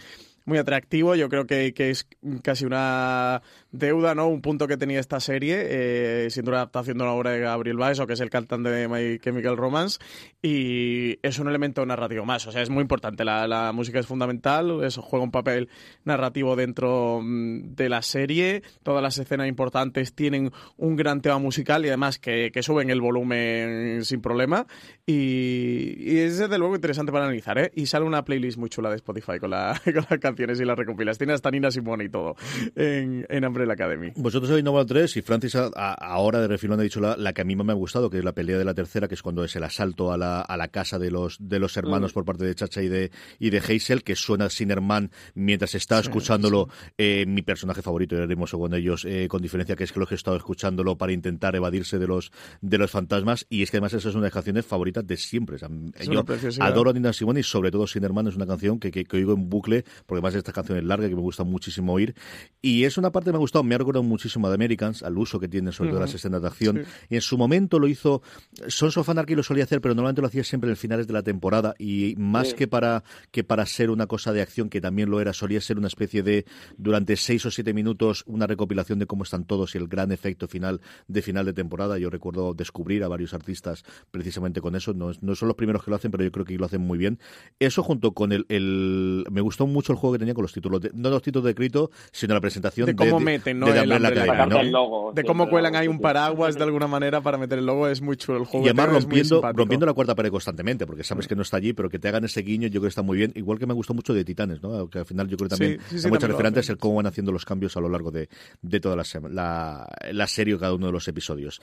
muy 0.47 0.59
atractivo. 0.59 1.15
Yo 1.15 1.29
creo 1.29 1.47
que, 1.47 1.75
que 1.75 1.91
es 1.91 2.09
casi 2.43 2.65
una 2.65 3.43
deuda, 3.79 4.15
¿no? 4.15 4.29
Un 4.29 4.43
punto 4.43 4.67
que 4.67 4.77
tenía 4.77 5.01
esta 5.01 5.21
serie, 5.21 5.57
eh, 5.61 6.31
siendo 6.31 6.51
una 6.51 6.59
adaptación 6.59 6.99
de 6.99 7.05
una 7.05 7.13
obra 7.13 7.31
de 7.31 7.41
Gabriel 7.41 7.81
o 7.81 8.07
que 8.07 8.15
es 8.15 8.21
el 8.21 8.31
cantante 8.31 8.71
de 8.71 8.89
My 8.89 9.19
Chemical 9.19 9.57
Romance, 9.57 9.99
y 10.43 11.19
es 11.23 11.39
un 11.39 11.49
elemento 11.49 11.85
narrativo 11.85 12.25
más. 12.25 12.47
O 12.47 12.53
sea, 12.53 12.63
es 12.63 12.71
muy 12.71 12.83
importante. 12.83 13.25
La, 13.25 13.47
la 13.47 13.73
música 13.73 13.99
es 13.99 14.07
fundamental, 14.07 14.83
eso 14.85 15.03
juega 15.03 15.25
un 15.25 15.31
papel 15.31 15.69
narrativo 16.05 16.57
dentro 16.57 17.21
mm, 17.23 17.75
de 17.75 17.89
la 17.89 18.03
serie. 18.03 18.63
Todas 18.83 19.03
las 19.03 19.19
escenas 19.19 19.49
importantes 19.49 20.15
tienen 20.15 20.51
un 20.77 20.97
gran 20.97 21.21
tema 21.21 21.39
musical 21.39 21.85
y 21.85 21.89
además 21.89 22.19
que, 22.19 22.51
que 22.53 22.63
suben 22.63 22.91
el 22.91 23.01
volumen 23.01 24.05
sin 24.05 24.21
problema. 24.21 24.67
Y, 25.07 26.19
es 26.19 26.39
desde 26.39 26.59
luego 26.59 26.75
interesante 26.75 27.13
para 27.13 27.25
analizar, 27.27 27.59
¿eh? 27.59 27.71
Y 27.75 27.87
sale 27.87 28.05
una 28.05 28.25
playlist 28.25 28.59
muy 28.59 28.69
chula 28.71 28.91
de 28.91 28.97
Spotify 28.97 29.39
con, 29.39 29.51
la, 29.51 29.81
con 29.85 30.07
las 30.09 30.19
canciones 30.21 30.61
y 30.61 30.65
las 30.65 30.77
recopilas. 30.77 31.19
Tiene 31.19 31.33
hasta 31.33 31.51
Nina 31.51 31.71
Simone 31.71 32.05
y 32.05 32.09
todo 32.09 32.37
en, 32.75 33.27
en 33.29 33.45
Umbrella 33.67 33.75
Academy. 33.75 34.13
Vosotros 34.17 34.51
habéis 34.51 34.65
nombrado 34.65 34.87
tres 34.87 35.17
y 35.17 35.23
Francis 35.23 35.57
ahora 35.57 36.41
de 36.41 36.49
refilón 36.49 36.81
ha 36.81 36.83
dicho 36.83 37.01
la, 37.01 37.33
que 37.33 37.43
a 37.43 37.45
mí 37.45 37.57
me 37.57 37.73
ha 37.73 37.75
gustado, 37.75 38.11
que 38.11 38.19
es 38.19 38.25
la 38.25 38.33
pelea 38.33 38.59
de 38.59 38.65
la 38.65 38.75
tercera, 38.75 39.09
que 39.09 39.15
es 39.15 39.23
cuando 39.23 39.45
es 39.45 39.57
el 39.57 39.65
asalto 39.65 40.13
a 40.13 40.19
la, 40.19 40.41
a 40.41 40.57
la 40.57 40.69
casa 40.69 40.99
de 40.99 41.11
los, 41.11 41.37
de 41.41 41.59
los 41.59 41.77
hermanos 41.77 42.13
mm. 42.13 42.15
por 42.15 42.25
parte 42.25 42.45
de 42.45 42.55
Chacha 42.55 42.83
y 42.83 42.89
de, 42.89 43.11
y 43.39 43.51
de 43.51 43.59
Hazel, 43.59 44.03
que 44.03 44.17
suena 44.17 44.49
Sinnerman 44.51 45.11
mientras 45.35 45.75
está 45.75 45.99
escuchándolo. 45.99 46.69
Eh, 46.99 47.25
mi 47.27 47.43
personaje 47.43 47.83
favorito, 47.83 48.17
ya 48.17 48.23
haremos 48.23 48.51
con 48.53 48.75
ellos, 48.75 49.05
eh, 49.05 49.27
con 49.29 49.43
diferencia 49.43 49.77
que 49.77 49.85
es 49.85 49.93
que 49.93 50.01
lo 50.01 50.07
he 50.11 50.15
estado 50.15 50.37
escuchándolo 50.37 50.97
para 50.97 51.13
intentar 51.13 51.57
evadirse 51.57 51.99
de 51.99 52.07
los, 52.07 52.31
de 52.61 52.79
los 52.79 52.91
fantasmas. 52.91 53.47
Y 53.49 53.63
es 53.63 53.71
que 53.71 53.79
además 53.79 53.95
esa 53.95 54.09
es 54.09 54.15
una 54.15 54.23
de 54.23 54.29
las 54.29 54.35
canciones 54.35 54.67
favoritas 54.67 55.07
de 55.07 55.17
siempre. 55.17 55.59
yo 55.59 56.25
adoro 56.61 56.91
a 56.91 56.93
Nina 56.93 57.13
Simone 57.13 57.41
y 57.41 57.43
sobre 57.43 57.71
todo 57.71 57.87
Sinnerman 57.87 58.29
es 58.29 58.37
una 58.37 58.47
canción 58.47 58.79
que, 58.79 58.91
que, 58.91 59.17
oigo 59.17 59.33
en 59.33 59.49
bucle, 59.49 59.85
porque 60.07 60.19
además 60.19 60.35
esta 60.35 60.53
canción 60.53 60.79
es 60.79 60.85
larga 60.85 61.09
que 61.09 61.15
me 61.15 61.21
gusta 61.21 61.45
muchísimo 61.45 61.93
oír. 61.93 62.15
Y 62.63 62.85
es 62.85 62.99
una 62.99 63.11
parte 63.11 63.31
que 63.31 63.33
me 63.33 63.39
gustado, 63.39 63.56
me 63.63 63.75
ha 63.75 63.79
recordado 63.79 64.03
muchísimo 64.03 64.49
de 64.49 64.55
Americans, 64.55 65.03
al 65.03 65.17
uso 65.19 65.39
que 65.39 65.49
tiene 65.49 65.73
sobre 65.73 65.91
todo 65.91 66.01
las 66.01 66.15
escenas 66.15 66.43
de 66.43 66.49
acción. 66.49 66.85
Y 67.09 67.17
en 67.17 67.21
su 67.21 67.39
momento 67.39 67.79
lo 67.79 67.89
hizo, 67.89 68.23
Sons 68.69 68.97
of 68.97 69.09
Anarchy 69.09 69.35
lo 69.35 69.43
solía 69.43 69.65
hacer, 69.65 69.81
pero 69.81 69.95
normalmente 69.95 70.21
lo 70.23 70.29
hacía 70.29 70.45
siempre 70.45 70.69
en 70.69 70.73
el 70.73 70.77
finales 70.77 71.07
de 71.07 71.13
la 71.13 71.23
temporada. 71.23 71.75
Y 71.79 72.15
más 72.19 72.55
que, 72.55 72.67
para, 72.67 73.05
que 73.31 73.45
para 73.45 73.67
ser 73.67 73.91
una 73.91 74.07
cosa 74.07 74.33
de 74.33 74.43
acción, 74.43 74.69
que 74.69 74.81
también 74.81 75.11
lo 75.11 75.21
era, 75.21 75.33
solía 75.33 75.61
ser 75.61 75.79
una 75.79 75.89
especie 75.89 76.23
de, 76.23 76.47
durante 76.77 77.17
seis 77.17 77.45
o 77.47 77.51
siete 77.51 77.73
minutos, 77.75 78.25
una 78.27 78.47
recopilación 78.47 78.99
de 78.99 79.07
cómo 79.07 79.25
están 79.25 79.45
todos 79.45 79.75
y 79.75 79.79
el 79.79 79.89
gran 79.89 80.13
efecto 80.13 80.49
final 80.49 80.81
de 81.09 81.23
final 81.23 81.47
de 81.47 81.53
temporada. 81.53 81.99
Yo 81.99 82.11
recuerdo 82.11 82.55
descubrir 82.55 83.03
a 83.05 83.09
varios 83.09 83.35
artistas 83.35 83.85
precisamente 84.11 84.61
con 84.61 84.77
eso. 84.77 84.95
No, 84.95 85.13
no 85.21 85.35
son 85.35 85.49
los 85.49 85.57
primeros 85.57 85.85
que 85.85 85.91
lo 85.91 85.97
hacen, 85.97 86.11
pero 86.11 86.25
yo 86.25 86.33
creo 86.33 86.45
que 86.45 86.57
lo 86.57 86.67
hacen 86.67 86.81
muy 86.81 86.99
bien. 86.99 87.19
Eso 87.59 87.83
junto 87.83 88.13
con 88.13 88.33
el, 88.33 88.47
el 88.49 89.25
me 89.31 89.41
gustó 89.41 89.67
mucho 89.67 89.93
el 89.93 89.99
juego 89.99 90.15
que 90.15 90.19
tenía 90.19 90.35
con 90.35 90.43
los 90.43 90.53
títulos, 90.53 90.81
no 90.95 91.11
los 91.11 91.23
títulos 91.23 91.45
de 91.45 91.51
escrito, 91.51 91.91
sino 92.13 92.35
la 92.35 92.41
presentación 92.41 92.87
de 92.87 92.97
cómo 92.97 93.21
meten, 93.39 93.61
¿no? 93.61 95.13
de 95.13 95.25
cómo 95.25 95.49
cuelan 95.49 95.77
ahí 95.77 95.89
un 95.89 96.01
paraguas 96.01 96.57
de 96.57 96.65
alguna 96.65 96.87
manera 96.87 97.21
para 97.21 97.39
meter 97.39 97.59
el 97.59 97.67
logo, 97.67 97.89
es 97.89 98.01
muy 98.01 98.17
chulo 98.17 98.39
el 98.39 98.45
juego. 98.45 98.67
Y 98.67 98.69
además 98.69 98.91
rompiendo, 98.91 99.43
rompiendo 99.53 99.87
la 99.87 99.93
cuarta 99.93 100.15
pared 100.15 100.31
constantemente, 100.31 100.87
porque 100.87 101.05
sabes 101.05 101.27
que 101.27 101.35
no 101.35 101.43
está 101.43 101.57
allí, 101.57 101.73
pero 101.73 101.89
que 101.89 101.99
te 101.99 102.09
hagan 102.09 102.25
ese 102.25 102.43
guiño, 102.43 102.69
yo 102.69 102.81
creo 102.81 102.83
que 102.83 102.89
está 102.89 103.03
muy 103.03 103.19
bien. 103.19 103.33
Igual 103.35 103.59
que 103.59 103.67
me 103.67 103.75
gustó 103.75 103.95
mucho 103.95 104.15
de 104.15 104.25
Titanes, 104.25 104.63
¿no? 104.63 104.89
Que 104.89 105.01
al 105.01 105.07
final 105.07 105.29
yo 105.29 105.37
creo 105.37 105.49
que 105.49 105.57
también 105.57 105.81
hay 106.05 106.11
muchas 106.11 106.31
referentes 106.31 106.69
el 106.71 106.79
cómo 106.79 106.97
van 106.97 107.07
haciendo 107.07 107.33
los 107.33 107.45
cambios 107.45 107.77
a 107.77 107.81
lo 107.81 107.89
largo 107.89 108.11
de, 108.11 108.29
de 108.63 108.81
toda 108.81 108.97
la, 108.97 109.05
la, 109.31 109.89
la 110.13 110.27
serie, 110.27 110.59
cada 110.59 110.75
uno 110.75 110.87
de 110.87 110.93
los 110.93 111.07
episodios. 111.09 111.61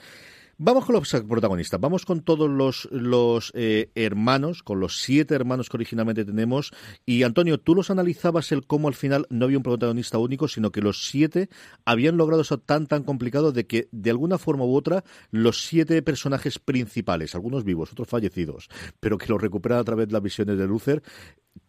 Vamos 0.59 0.85
con 0.85 0.93
los 0.93 1.09
protagonistas, 1.27 1.79
vamos 1.79 2.05
con 2.05 2.21
todos 2.21 2.47
los, 2.47 3.51
eh, 3.55 3.89
hermanos, 3.95 4.61
con 4.61 4.79
los 4.79 5.01
siete 5.01 5.33
hermanos 5.33 5.67
que 5.67 5.77
originalmente 5.77 6.25
tenemos. 6.25 6.71
Y 7.07 7.23
Antonio, 7.23 7.59
tú 7.59 7.73
los 7.73 7.89
analizabas 7.89 8.51
el 8.51 8.67
cómo 8.67 8.87
al 8.87 8.93
final 8.93 9.25
no 9.31 9.45
había 9.45 9.57
un 9.57 9.63
protagonista 9.63 10.19
único, 10.19 10.47
sino 10.47 10.71
que 10.71 10.81
los 10.81 11.07
siete 11.07 11.49
habían 11.85 12.17
logrado 12.17 12.43
eso 12.43 12.59
tan, 12.59 12.85
tan 12.85 13.03
complicado 13.03 13.51
de 13.51 13.65
que 13.65 13.87
de 13.91 14.11
alguna 14.11 14.37
forma 14.37 14.63
u 14.63 14.75
otra 14.75 15.03
los 15.31 15.63
siete 15.63 16.01
personajes 16.03 16.59
principales, 16.59 17.33
algunos 17.33 17.63
vivos, 17.63 17.91
otros 17.91 18.07
fallecidos, 18.07 18.69
pero 18.99 19.17
que 19.17 19.27
los 19.27 19.41
recuperan 19.41 19.79
a 19.79 19.83
través 19.83 20.07
de 20.07 20.13
las 20.13 20.21
visiones 20.21 20.59
de 20.59 20.67
Luther, 20.67 21.01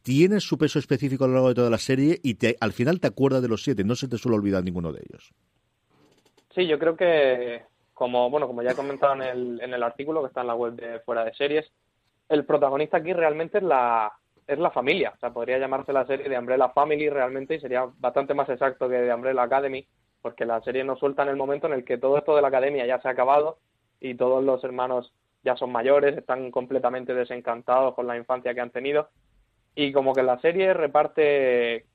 tienen 0.02 0.42
su 0.42 0.58
peso 0.58 0.78
específico 0.78 1.24
a 1.24 1.28
lo 1.28 1.34
largo 1.34 1.48
de 1.48 1.54
toda 1.54 1.70
la 1.70 1.78
serie 1.78 2.20
y 2.22 2.36
al 2.60 2.74
final 2.74 3.00
te 3.00 3.08
acuerdas 3.08 3.40
de 3.40 3.48
los 3.48 3.62
siete, 3.62 3.82
no 3.82 3.96
se 3.96 4.08
te 4.08 4.18
suele 4.18 4.36
olvidar 4.36 4.62
ninguno 4.62 4.92
de 4.92 5.00
ellos. 5.08 5.32
Sí, 6.54 6.66
yo 6.66 6.78
creo 6.78 6.96
que 6.96 7.62
como, 7.94 8.28
bueno, 8.28 8.46
como 8.46 8.62
ya 8.62 8.72
he 8.72 8.76
comentado 8.76 9.14
en 9.14 9.22
el, 9.22 9.60
en 9.62 9.72
el 9.72 9.82
artículo 9.82 10.20
que 10.20 10.28
está 10.28 10.42
en 10.42 10.48
la 10.48 10.54
web 10.54 10.74
de 10.74 11.00
Fuera 11.00 11.24
de 11.24 11.32
Series, 11.34 11.72
el 12.28 12.44
protagonista 12.44 12.98
aquí 12.98 13.12
realmente 13.12 13.58
es 13.58 13.64
la, 13.64 14.12
es 14.46 14.58
la 14.58 14.70
familia. 14.70 15.12
O 15.14 15.18
sea, 15.18 15.30
podría 15.30 15.58
llamarse 15.58 15.92
la 15.92 16.06
serie 16.06 16.28
de 16.28 16.38
Umbrella 16.38 16.68
Family 16.70 17.08
realmente 17.08 17.54
y 17.54 17.60
sería 17.60 17.86
bastante 17.98 18.34
más 18.34 18.48
exacto 18.48 18.88
que 18.88 18.96
de 18.96 19.14
Umbrella 19.14 19.42
Academy, 19.42 19.86
porque 20.20 20.44
la 20.44 20.60
serie 20.62 20.84
nos 20.84 20.98
suelta 20.98 21.22
en 21.22 21.28
el 21.28 21.36
momento 21.36 21.66
en 21.66 21.74
el 21.74 21.84
que 21.84 21.98
todo 21.98 22.18
esto 22.18 22.34
de 22.34 22.42
la 22.42 22.48
academia 22.48 22.86
ya 22.86 23.00
se 23.00 23.08
ha 23.08 23.12
acabado 23.12 23.58
y 24.00 24.14
todos 24.14 24.42
los 24.42 24.62
hermanos 24.64 25.12
ya 25.44 25.56
son 25.56 25.70
mayores, 25.70 26.16
están 26.16 26.50
completamente 26.50 27.14
desencantados 27.14 27.94
con 27.94 28.06
la 28.06 28.16
infancia 28.16 28.54
que 28.54 28.60
han 28.60 28.70
tenido. 28.70 29.08
Y 29.74 29.92
como 29.92 30.14
que 30.14 30.22
la 30.22 30.40
serie 30.40 30.72
reparte 30.72 31.86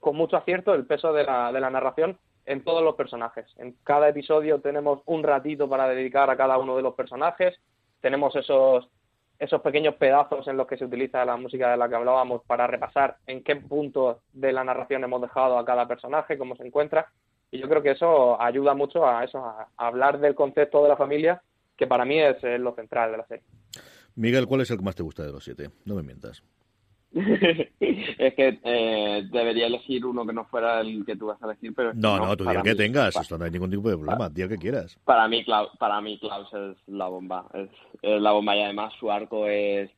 con 0.00 0.16
mucho 0.16 0.36
acierto 0.36 0.74
el 0.74 0.86
peso 0.86 1.12
de 1.12 1.24
la, 1.24 1.52
de 1.52 1.60
la 1.60 1.70
narración 1.70 2.18
en 2.46 2.64
todos 2.64 2.82
los 2.82 2.94
personajes. 2.94 3.46
En 3.58 3.76
cada 3.84 4.08
episodio 4.08 4.60
tenemos 4.60 5.00
un 5.06 5.22
ratito 5.22 5.68
para 5.68 5.88
dedicar 5.88 6.30
a 6.30 6.36
cada 6.36 6.58
uno 6.58 6.76
de 6.76 6.82
los 6.82 6.94
personajes. 6.94 7.58
Tenemos 8.00 8.34
esos 8.36 8.88
esos 9.42 9.60
pequeños 9.60 9.96
pedazos 9.96 10.46
en 10.46 10.56
los 10.56 10.68
que 10.68 10.76
se 10.76 10.84
utiliza 10.84 11.24
la 11.24 11.36
música 11.36 11.72
de 11.72 11.76
la 11.76 11.88
que 11.88 11.96
hablábamos 11.96 12.42
para 12.46 12.68
repasar 12.68 13.16
en 13.26 13.42
qué 13.42 13.56
punto 13.56 14.20
de 14.32 14.52
la 14.52 14.62
narración 14.62 15.02
hemos 15.02 15.20
dejado 15.20 15.58
a 15.58 15.64
cada 15.64 15.88
personaje, 15.88 16.38
cómo 16.38 16.54
se 16.54 16.64
encuentra. 16.64 17.10
Y 17.50 17.58
yo 17.58 17.68
creo 17.68 17.82
que 17.82 17.90
eso 17.90 18.40
ayuda 18.40 18.74
mucho 18.74 19.04
a 19.04 19.24
eso, 19.24 19.44
a, 19.44 19.66
hablar 19.76 20.20
del 20.20 20.36
concepto 20.36 20.80
de 20.84 20.90
la 20.90 20.96
familia, 20.96 21.42
que 21.76 21.88
para 21.88 22.04
mí 22.04 22.20
es, 22.20 22.40
lo 22.60 22.72
central 22.76 23.10
de 23.10 23.16
la 23.16 23.26
serie. 23.26 23.44
Miguel, 24.14 24.46
¿cuál 24.46 24.60
es 24.60 24.70
el 24.70 24.76
que 24.76 24.84
más 24.84 24.94
te 24.94 25.02
gusta 25.02 25.24
de 25.24 25.32
los 25.32 25.42
siete? 25.42 25.70
No 25.86 25.96
me 25.96 26.04
mientas. 26.04 26.44
es 27.80 28.34
que 28.34 28.58
eh, 28.64 29.28
debería 29.30 29.66
elegir 29.66 30.06
uno 30.06 30.26
que 30.26 30.32
no 30.32 30.46
fuera 30.46 30.80
el 30.80 31.04
que 31.04 31.16
tú 31.16 31.26
vas 31.26 31.42
a 31.42 31.46
elegir, 31.46 31.74
pero 31.74 31.92
no, 31.92 32.16
no, 32.16 32.26
no, 32.26 32.36
tú 32.36 32.46
que 32.64 32.74
tengas, 32.74 33.14
esto 33.16 33.36
no 33.36 33.44
hay 33.44 33.50
ningún 33.50 33.70
tipo 33.70 33.90
de 33.90 33.98
problema, 33.98 34.30
di 34.30 34.42
el 34.42 34.48
que 34.48 34.56
quieras. 34.56 34.98
Para 35.04 35.28
mí, 35.28 35.44
Klaus, 35.44 35.70
para 35.78 36.00
mí 36.00 36.18
Klaus 36.18 36.48
es 36.54 36.76
la 36.86 37.08
bomba, 37.08 37.46
es, 37.52 37.68
la 38.02 38.32
bomba 38.32 38.56
y 38.56 38.62
además 38.62 38.94
su 38.98 39.10
arco 39.10 39.46
es 39.46 39.90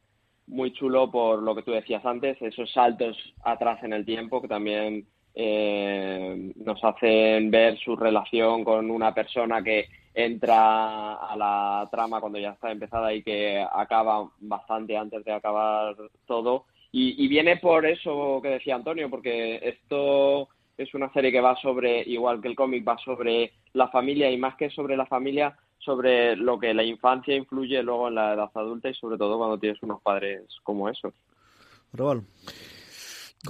muy 0.48 0.72
chulo 0.72 1.10
por 1.10 1.40
lo 1.40 1.54
que 1.54 1.62
tú 1.62 1.70
decías 1.70 2.04
antes, 2.04 2.36
esos 2.42 2.72
saltos 2.72 3.16
atrás 3.44 3.82
en 3.84 3.92
el 3.92 4.04
tiempo 4.04 4.42
que 4.42 4.48
también 4.48 5.06
eh, 5.34 6.52
nos 6.56 6.82
hacen 6.82 7.50
ver 7.50 7.78
su 7.78 7.94
relación 7.94 8.64
con 8.64 8.90
una 8.90 9.14
persona 9.14 9.62
que 9.62 9.86
entra 10.14 11.14
a 11.14 11.36
la 11.36 11.88
trama 11.90 12.20
cuando 12.20 12.38
ya 12.38 12.50
está 12.50 12.72
empezada 12.72 13.12
y 13.14 13.22
que 13.22 13.64
acaba 13.72 14.28
bastante 14.40 14.96
antes 14.96 15.24
de 15.24 15.32
acabar 15.32 15.96
todo 16.26 16.66
y, 16.96 17.26
viene 17.26 17.56
por 17.56 17.84
eso 17.84 18.38
que 18.40 18.50
decía 18.50 18.76
Antonio, 18.76 19.10
porque 19.10 19.58
esto 19.62 20.48
es 20.78 20.94
una 20.94 21.12
serie 21.12 21.32
que 21.32 21.40
va 21.40 21.56
sobre, 21.56 22.02
igual 22.02 22.40
que 22.40 22.46
el 22.46 22.54
cómic, 22.54 22.86
va 22.86 22.96
sobre 22.98 23.52
la 23.72 23.88
familia 23.88 24.30
y 24.30 24.36
más 24.36 24.54
que 24.54 24.70
sobre 24.70 24.96
la 24.96 25.04
familia, 25.04 25.56
sobre 25.78 26.36
lo 26.36 26.56
que 26.56 26.72
la 26.72 26.84
infancia 26.84 27.34
influye 27.34 27.82
luego 27.82 28.06
en 28.06 28.14
la 28.14 28.34
edad 28.34 28.50
adulta 28.54 28.88
y 28.88 28.94
sobre 28.94 29.18
todo 29.18 29.38
cuando 29.38 29.58
tienes 29.58 29.82
unos 29.82 30.00
padres 30.02 30.42
como 30.62 30.88
esos. 30.88 31.12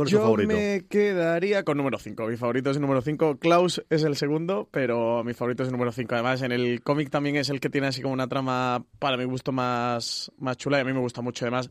Yo 0.06 0.34
me 0.36 0.86
quedaría 0.88 1.62
con 1.62 1.76
número 1.76 1.98
5. 1.98 2.26
Mi 2.26 2.36
favorito 2.36 2.70
es 2.70 2.76
el 2.76 2.82
número 2.82 3.00
5. 3.00 3.38
Klaus 3.38 3.84
es 3.90 4.02
el 4.02 4.16
segundo, 4.16 4.68
pero 4.72 5.22
mi 5.22 5.34
favorito 5.34 5.62
es 5.62 5.68
el 5.68 5.72
número 5.72 5.92
5. 5.92 6.14
Además, 6.14 6.42
en 6.42 6.50
el 6.50 6.82
cómic 6.82 7.10
también 7.10 7.36
es 7.36 7.48
el 7.48 7.60
que 7.60 7.70
tiene 7.70 7.86
así 7.86 8.02
como 8.02 8.12
una 8.12 8.26
trama, 8.26 8.84
para 8.98 9.16
mi 9.16 9.24
gusto, 9.24 9.52
más, 9.52 10.32
más 10.38 10.56
chula 10.56 10.78
y 10.78 10.80
a 10.80 10.84
mí 10.84 10.92
me 10.92 10.98
gusta 10.98 11.22
mucho. 11.22 11.44
Además, 11.44 11.70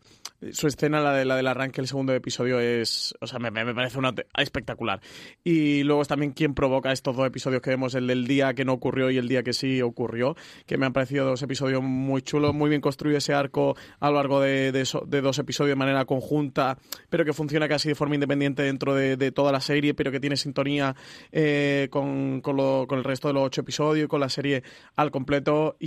su 0.52 0.68
escena, 0.68 1.02
la, 1.02 1.14
de, 1.14 1.26
la 1.26 1.36
del 1.36 1.48
arranque 1.48 1.78
del 1.82 1.88
segundo 1.88 2.14
episodio, 2.14 2.60
es. 2.60 3.16
O 3.22 3.28
sea, 3.28 3.40
me, 3.40 3.52
me 3.52 3.74
parece 3.74 3.98
una, 3.98 4.14
espectacular. 4.38 5.02
Y 5.44 5.84
luego 5.84 6.02
es 6.02 6.08
también 6.08 6.32
quien 6.32 6.54
provoca 6.54 6.92
estos 6.92 7.16
dos 7.16 7.26
episodios 7.26 7.62
que 7.62 7.70
vemos, 7.70 7.96
el 7.96 8.08
del 8.08 8.28
día 8.28 8.54
que 8.54 8.66
no 8.66 8.74
ocurrió 8.74 9.10
y 9.10 9.18
el 9.18 9.28
día 9.28 9.44
que 9.44 9.54
sí 9.54 9.82
ocurrió, 9.82 10.36
que 10.66 10.78
me 10.78 10.86
han 10.86 10.94
parecido 10.94 11.26
dos 11.26 11.42
episodios 11.42 11.82
muy 11.82 12.22
chulos, 12.22 12.54
muy 12.54 12.70
bien 12.70 12.82
construido 12.82 13.18
ese 13.18 13.34
arco 13.34 13.76
a 14.00 14.10
lo 14.10 14.16
largo 14.16 14.42
de, 14.42 14.72
de 14.72 15.22
dos 15.22 15.40
episodios 15.40 15.72
de 15.72 15.76
manera 15.76 16.06
conjunta, 16.06 16.78
pero 17.10 17.26
que 17.26 17.34
funciona 17.34 17.68
casi 17.68 17.90
de 17.90 17.96
forma 17.96 18.16
independiente 18.16 18.64
dentro 18.64 18.96
de, 18.96 19.32
toda 19.32 19.52
la 19.52 19.62
serie, 19.62 19.94
pero 19.94 20.12
que 20.12 20.20
tiene 20.20 20.36
sintonía 20.36 20.96
eh, 21.32 21.88
con, 21.90 22.42
con, 22.42 22.60
el 22.60 23.04
resto 23.04 23.28
de 23.30 23.34
los 23.34 23.44
ocho 23.44 23.62
episodios, 23.62 24.08
con 24.08 24.20
la 24.20 24.30
serie 24.30 24.64
al 24.96 25.12
completo. 25.12 25.78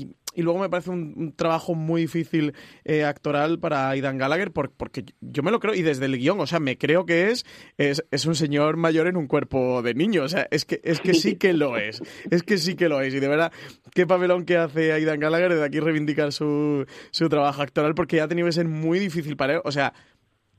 Luego 0.43 0.59
me 0.59 0.69
parece 0.69 0.91
un, 0.91 1.33
trabajo 1.37 1.75
muy 1.75 2.03
difícil 2.03 2.55
eh, 2.85 3.05
actoral 3.05 3.59
para 3.59 3.91
Aidan 3.91 4.19
Gallagher, 4.19 4.53
porque 4.53 5.05
yo 5.21 5.43
me 5.43 5.51
lo 5.51 5.61
creo, 5.61 5.75
y 5.75 5.83
desde 5.83 6.07
el 6.07 6.19
guion, 6.19 6.41
o 6.41 6.47
sea, 6.47 6.61
me 6.61 6.79
creo 6.79 7.07
que 7.07 7.31
es, 7.31 7.45
es, 7.79 8.05
es, 8.11 8.27
un 8.27 8.35
señor 8.35 8.77
mayor 8.77 9.07
en 9.07 9.17
un 9.17 9.27
cuerpo 9.27 9.83
de 9.83 9.95
niño. 9.95 10.25
O 10.25 10.29
sea, 10.29 10.47
es 10.51 10.65
que, 10.65 10.81
es 10.85 11.01
que 11.01 11.15
sí 11.15 11.37
que 11.37 11.53
lo 11.53 11.77
es. 11.77 12.03
Es 12.31 12.43
que 12.43 12.59
sí 12.59 12.75
que 12.75 12.89
lo 12.89 13.01
es. 13.01 13.15
Y 13.15 13.21
de 13.21 13.29
verdad, 13.29 13.53
qué 13.95 14.07
papelón 14.07 14.45
que 14.45 14.57
hace 14.57 14.93
Aidan 14.93 15.21
Gallagher 15.21 15.51
desde 15.51 15.65
aquí 15.65 15.81
reivindicar 15.81 16.33
su, 16.33 16.87
su 17.11 17.29
trabajo 17.29 17.63
actoral, 17.63 17.95
porque 17.95 18.17
ya 18.17 18.25
ha 18.25 18.29
tenido 18.29 18.47
que 18.47 18.53
ser 18.53 18.69
muy 18.69 18.99
difícil 18.99 19.37
para 19.37 19.55
él. 19.55 19.61
O 19.65 19.73
sea, 19.73 19.93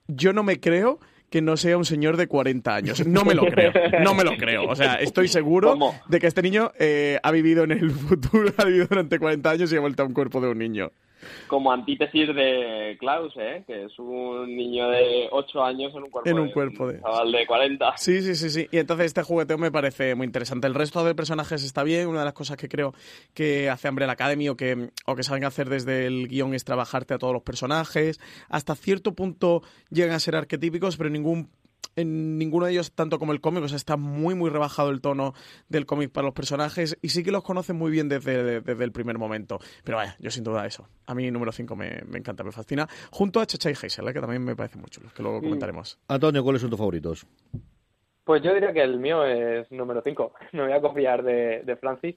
yo 0.07 0.33
no 0.33 0.43
me 0.43 0.59
creo 0.59 0.99
que 1.29 1.41
no 1.41 1.57
sea 1.57 1.77
un 1.77 1.85
señor 1.85 2.17
de 2.17 2.27
40 2.27 2.73
años. 2.73 3.05
No 3.07 3.25
me 3.25 3.35
lo 3.35 3.45
creo, 3.45 3.71
no 4.01 4.13
me 4.13 4.23
lo 4.23 4.37
creo. 4.37 4.65
O 4.67 4.75
sea, 4.75 4.95
estoy 4.95 5.27
seguro 5.27 5.77
de 6.07 6.19
que 6.19 6.27
este 6.27 6.41
niño 6.41 6.71
eh, 6.79 7.19
ha 7.23 7.31
vivido 7.31 7.63
en 7.63 7.71
el 7.71 7.91
futuro, 7.91 8.53
ha 8.57 8.65
vivido 8.65 8.87
durante 8.87 9.19
40 9.19 9.49
años 9.49 9.71
y 9.71 9.75
ha 9.75 9.79
vuelto 9.79 10.03
a 10.03 10.05
un 10.05 10.13
cuerpo 10.13 10.41
de 10.41 10.49
un 10.49 10.57
niño 10.57 10.91
como 11.47 11.71
antítesis 11.71 12.27
de 12.33 12.97
Klaus, 12.99 13.33
¿eh? 13.37 13.63
que 13.65 13.85
es 13.85 13.99
un 13.99 14.55
niño 14.55 14.89
de 14.89 15.27
8 15.31 15.63
años 15.63 15.93
en 15.95 16.03
un 16.03 16.09
cuerpo, 16.09 16.29
en 16.29 16.39
un 16.39 16.51
cuerpo 16.51 16.87
de, 16.87 17.01
chaval 17.01 17.31
de 17.31 17.45
40. 17.45 17.93
Sí, 17.97 18.21
sí, 18.21 18.35
sí, 18.35 18.49
sí. 18.49 18.67
Y 18.71 18.77
entonces 18.77 19.07
este 19.07 19.23
jugueteo 19.23 19.57
me 19.57 19.71
parece 19.71 20.15
muy 20.15 20.25
interesante. 20.25 20.67
El 20.67 20.75
resto 20.75 21.03
de 21.03 21.15
personajes 21.15 21.63
está 21.63 21.83
bien. 21.83 22.07
Una 22.07 22.19
de 22.19 22.25
las 22.25 22.33
cosas 22.33 22.57
que 22.57 22.67
creo 22.67 22.93
que 23.33 23.69
hace 23.69 23.89
Umbrella 23.89 24.13
Academy 24.13 24.49
o 24.49 24.57
que, 24.57 24.89
o 25.05 25.15
que 25.15 25.23
saben 25.23 25.45
hacer 25.45 25.69
desde 25.69 26.05
el 26.05 26.27
guion 26.27 26.53
es 26.53 26.63
trabajarte 26.63 27.13
a 27.13 27.17
todos 27.17 27.33
los 27.33 27.43
personajes. 27.43 28.19
Hasta 28.49 28.75
cierto 28.75 29.13
punto 29.13 29.61
llegan 29.89 30.15
a 30.15 30.19
ser 30.19 30.35
arquetípicos, 30.35 30.97
pero 30.97 31.07
en 31.07 31.13
ningún 31.13 31.49
en 31.97 32.37
ninguno 32.37 32.67
de 32.67 32.71
ellos 32.71 32.93
tanto 32.93 33.19
como 33.19 33.33
el 33.33 33.41
cómic, 33.41 33.63
o 33.63 33.67
sea, 33.67 33.75
está 33.75 33.97
muy, 33.97 34.35
muy 34.35 34.49
rebajado 34.49 34.91
el 34.91 35.01
tono 35.01 35.33
del 35.67 35.85
cómic 35.85 36.11
para 36.11 36.25
los 36.25 36.33
personajes 36.33 36.97
y 37.01 37.09
sí 37.09 37.23
que 37.23 37.31
los 37.31 37.43
conocen 37.43 37.75
muy 37.75 37.91
bien 37.91 38.07
desde, 38.07 38.57
el 38.57 38.91
primer 38.91 39.17
momento. 39.17 39.59
Pero 39.83 39.97
vaya, 39.97 40.15
yo 40.19 40.31
sin 40.31 40.43
duda 40.43 40.65
eso. 40.65 40.87
A 41.07 41.15
mí 41.15 41.29
número 41.31 41.51
5 41.51 41.75
me, 41.75 42.03
encanta, 42.13 42.43
me 42.43 42.51
fascina. 42.51 42.87
Junto 43.11 43.39
a 43.39 43.45
Chacha 43.45 43.71
y 43.71 43.73
Heisel, 43.73 44.07
¿eh? 44.07 44.13
que 44.13 44.21
también 44.21 44.43
me 44.43 44.55
parece 44.55 44.77
mucho, 44.77 45.01
los 45.01 45.11
que 45.11 45.23
luego 45.23 45.41
comentaremos. 45.41 45.99
Antonio, 46.07 46.43
¿cuáles 46.43 46.61
son 46.61 46.69
tus 46.69 46.79
favoritos? 46.79 47.25
Pues 48.23 48.43
yo 48.43 48.53
diría 48.53 48.73
que 48.73 48.83
el 48.83 48.99
mío 48.99 49.25
es 49.25 49.71
número 49.71 50.01
5. 50.03 50.33
Me 50.53 50.61
voy 50.63 50.73
a 50.73 50.81
copiar 50.81 51.23
de, 51.23 51.63
de 51.63 51.75
Francis, 51.77 52.15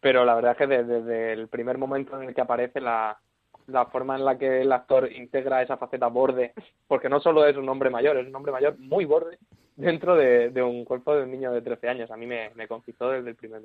pero 0.00 0.24
la 0.26 0.34
verdad 0.34 0.52
es 0.52 0.58
que 0.58 0.66
desde 0.66 1.32
el 1.32 1.48
primer 1.48 1.78
momento 1.78 2.20
en 2.20 2.28
el 2.28 2.34
que 2.34 2.40
aparece 2.42 2.80
la, 2.80 3.18
la 3.66 3.86
forma 3.86 4.16
en 4.16 4.24
la 4.24 4.38
que 4.38 4.62
el 4.62 4.72
actor 4.72 5.10
integra 5.10 5.62
esa 5.62 5.76
faceta 5.76 6.08
borde, 6.08 6.52
porque 6.86 7.08
no 7.08 7.20
solo 7.20 7.46
es 7.46 7.56
un 7.56 7.68
hombre 7.68 7.90
mayor, 7.90 8.16
es 8.16 8.26
un 8.26 8.34
hombre 8.34 8.52
mayor 8.52 8.78
muy 8.78 9.04
borde 9.04 9.38
dentro 9.76 10.16
de, 10.16 10.62
un 10.62 10.84
cuerpo 10.84 11.14
de 11.14 11.24
un 11.24 11.30
niño 11.30 11.52
de 11.52 11.62
13 11.62 11.88
años. 11.88 12.10
A 12.10 12.16
mí 12.16 12.26
me, 12.26 12.50
me 12.54 12.68
conquistó 12.68 13.10
desde 13.10 13.30
el 13.30 13.36
primer. 13.36 13.62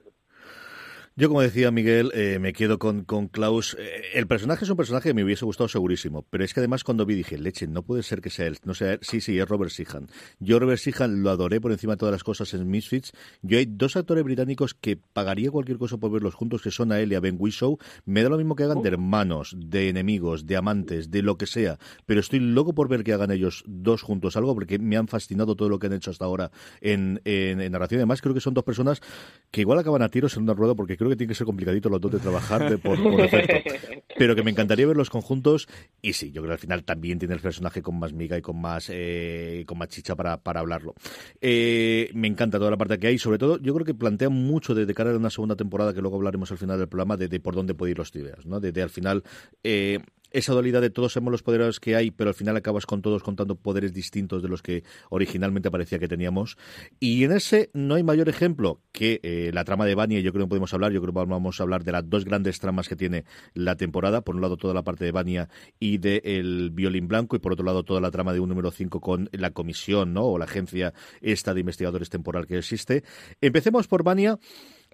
Yo, 1.19 1.29
como 1.29 1.41
decía 1.41 1.71
Miguel, 1.71 2.11
eh, 2.13 2.37
me 2.39 2.53
quedo 2.53 2.77
con, 2.77 3.03
con 3.03 3.27
Klaus. 3.27 3.75
Eh, 3.79 4.01
el 4.13 4.27
personaje 4.27 4.65
es 4.65 4.69
un 4.69 4.77
personaje 4.77 5.09
que 5.09 5.13
me 5.15 5.23
hubiese 5.23 5.45
gustado 5.45 5.67
segurísimo, 5.67 6.21
pero 6.29 6.43
es 6.43 6.53
que 6.53 6.59
además 6.59 6.83
cuando 6.83 7.07
vi 7.07 7.15
dije, 7.15 7.39
leche, 7.39 7.65
no 7.65 7.81
puede 7.81 8.03
ser 8.03 8.21
que 8.21 8.29
sea 8.29 8.45
él. 8.45 8.59
No 8.65 8.75
sea 8.75 8.99
Sí, 9.01 9.19
sí, 9.19 9.39
es 9.39 9.49
Robert 9.49 9.71
Sihan. 9.71 10.09
Yo 10.39 10.59
Robert 10.59 10.77
Sihan 10.77 11.23
lo 11.23 11.31
adoré 11.31 11.59
por 11.59 11.71
encima 11.71 11.93
de 11.93 11.97
todas 11.97 12.11
las 12.11 12.23
cosas 12.23 12.53
en 12.53 12.69
Misfits. 12.69 13.13
Yo 13.41 13.57
hay 13.57 13.65
dos 13.65 13.95
actores 13.95 14.23
británicos 14.23 14.75
que 14.75 14.95
pagaría 14.95 15.49
cualquier 15.49 15.79
cosa 15.79 15.97
por 15.97 16.11
verlos 16.11 16.35
juntos, 16.35 16.61
que 16.61 16.69
son 16.69 16.91
a 16.91 16.99
él 16.99 17.11
y 17.11 17.15
a 17.15 17.19
Ben 17.19 17.37
Whishaw. 17.39 17.79
Me 18.05 18.21
da 18.21 18.29
lo 18.29 18.37
mismo 18.37 18.55
que 18.55 18.65
hagan 18.65 18.83
de 18.83 18.89
hermanos, 18.89 19.55
de 19.57 19.89
enemigos, 19.89 20.45
de 20.45 20.55
amantes, 20.55 21.09
de 21.09 21.23
lo 21.23 21.35
que 21.35 21.47
sea, 21.47 21.79
pero 22.05 22.19
estoy 22.19 22.41
loco 22.41 22.75
por 22.75 22.89
ver 22.89 23.03
que 23.03 23.13
hagan 23.13 23.31
ellos 23.31 23.63
dos 23.65 24.03
juntos 24.03 24.37
algo, 24.37 24.53
porque 24.53 24.77
me 24.77 24.97
han 24.97 25.07
fascinado 25.07 25.55
todo 25.55 25.67
lo 25.67 25.79
que 25.79 25.87
han 25.87 25.93
hecho 25.93 26.11
hasta 26.11 26.25
ahora 26.25 26.51
en, 26.79 27.21
en, 27.25 27.71
narración. 27.71 28.01
Además, 28.01 28.21
creo 28.21 28.35
que 28.35 28.39
son 28.39 28.53
dos 28.53 28.63
personas 28.63 29.01
que 29.49 29.61
igual 29.61 29.79
acaban 29.79 30.03
a 30.03 30.09
tiros 30.09 30.37
en 30.37 30.43
una 30.43 30.53
rueda, 30.53 30.75
porque 30.75 30.95
creo 30.95 31.06
que 31.09 31.15
tiene 31.15 31.29
que 31.29 31.35
ser 31.35 31.45
complicadito 31.45 31.89
los 31.89 32.01
dos 32.01 32.11
de 32.11 32.19
trabajar 32.19 32.69
de, 32.69 32.77
por, 32.77 32.99
efecto. 33.19 33.73
Pero 34.17 34.35
que 34.35 34.43
me 34.43 34.51
encantaría 34.51 34.87
ver 34.87 34.97
los 34.97 35.09
conjuntos. 35.09 35.67
Y 36.01 36.13
sí, 36.13 36.31
yo 36.31 36.41
creo 36.41 36.49
que 36.49 36.53
al 36.53 36.59
final 36.59 36.83
también 36.83 37.19
tiene 37.19 37.35
el 37.35 37.39
personaje 37.39 37.81
con 37.81 37.99
más 37.99 38.13
miga 38.13 38.37
y 38.37 38.41
con 38.41 38.59
más, 38.59 38.89
eh, 38.91 39.63
con 39.67 39.77
más 39.77 39.89
chicha 39.89 40.15
para, 40.15 40.37
para 40.37 40.59
hablarlo. 40.61 40.95
Eh, 41.41 42.09
me 42.13 42.27
encanta 42.27 42.57
toda 42.57 42.71
la 42.71 42.77
parte 42.77 42.97
que 42.97 43.07
hay. 43.07 43.17
Sobre 43.17 43.37
todo, 43.37 43.59
yo 43.59 43.73
creo 43.73 43.85
que 43.85 43.93
plantea 43.93 44.29
mucho 44.29 44.73
de, 44.73 44.91
cara 44.93 45.11
a 45.11 45.17
una 45.17 45.29
segunda 45.29 45.55
temporada, 45.55 45.93
que 45.93 46.01
luego 46.01 46.17
hablaremos 46.17 46.51
al 46.51 46.57
final 46.57 46.79
del 46.79 46.87
programa, 46.87 47.17
de, 47.17 47.39
por 47.39 47.55
dónde 47.55 47.73
puede 47.73 47.91
ir 47.91 47.97
los 47.97 48.15
ideas. 48.15 48.45
¿no? 48.45 48.59
De, 48.59 48.81
al 48.81 48.89
final. 48.89 49.23
Eh, 49.63 49.99
esa 50.31 50.53
dualidad 50.53 50.81
de 50.81 50.89
todos 50.89 51.13
sabemos 51.13 51.31
los 51.31 51.43
poderes 51.43 51.79
que 51.79 51.95
hay, 51.95 52.11
pero 52.11 52.29
al 52.29 52.33
final 52.33 52.57
acabas 52.57 52.85
con 52.85 53.01
todos 53.01 53.23
contando 53.23 53.55
poderes 53.55 53.93
distintos 53.93 54.41
de 54.41 54.49
los 54.49 54.61
que 54.61 54.83
originalmente 55.09 55.71
parecía 55.71 55.99
que 55.99 56.07
teníamos. 56.07 56.57
Y 56.99 57.23
en 57.23 57.31
ese 57.31 57.69
no 57.73 57.95
hay 57.95 58.03
mayor 58.03 58.29
ejemplo 58.29 58.81
que 58.91 59.19
eh, 59.23 59.51
la 59.53 59.63
trama 59.63 59.85
de 59.85 59.95
Vania, 59.95 60.19
yo 60.19 60.31
creo 60.33 60.45
que 60.45 60.49
podemos 60.49 60.73
hablar, 60.73 60.91
yo 60.91 61.01
creo 61.01 61.13
que 61.13 61.19
vamos 61.29 61.59
a 61.59 61.63
hablar 61.63 61.83
de 61.83 61.91
las 61.91 62.09
dos 62.09 62.25
grandes 62.25 62.59
tramas 62.59 62.87
que 62.87 62.95
tiene 62.95 63.25
la 63.53 63.75
temporada, 63.75 64.21
por 64.21 64.35
un 64.35 64.41
lado 64.41 64.57
toda 64.57 64.73
la 64.73 64.83
parte 64.83 65.05
de 65.05 65.11
Vania 65.11 65.49
y 65.79 65.97
del 65.97 66.21
el 66.23 66.71
violín 66.71 67.07
blanco, 67.07 67.35
y 67.35 67.39
por 67.39 67.53
otro 67.53 67.65
lado 67.65 67.83
toda 67.83 68.01
la 68.01 68.11
trama 68.11 68.33
de 68.33 68.39
un 68.39 68.49
número 68.49 68.71
5 68.71 68.99
con 69.01 69.29
la 69.31 69.51
comisión, 69.51 70.13
¿no? 70.13 70.25
o 70.25 70.37
la 70.37 70.45
agencia 70.45 70.93
esta 71.21 71.53
de 71.53 71.61
investigadores 71.61 72.09
temporal 72.09 72.47
que 72.47 72.57
existe. 72.57 73.03
Empecemos 73.41 73.87
por 73.87 74.03
Vania. 74.03 74.39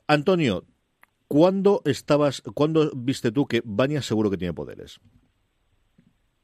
Antonio, 0.08 0.66
¿cuándo 1.28 1.82
estabas, 1.86 2.42
cuándo 2.42 2.92
viste 2.96 3.32
tú 3.32 3.48
que 3.48 3.62
Vania 3.64 4.02
seguro 4.02 4.30
que 4.30 4.38
tiene 4.38 4.54
poderes? 4.54 5.00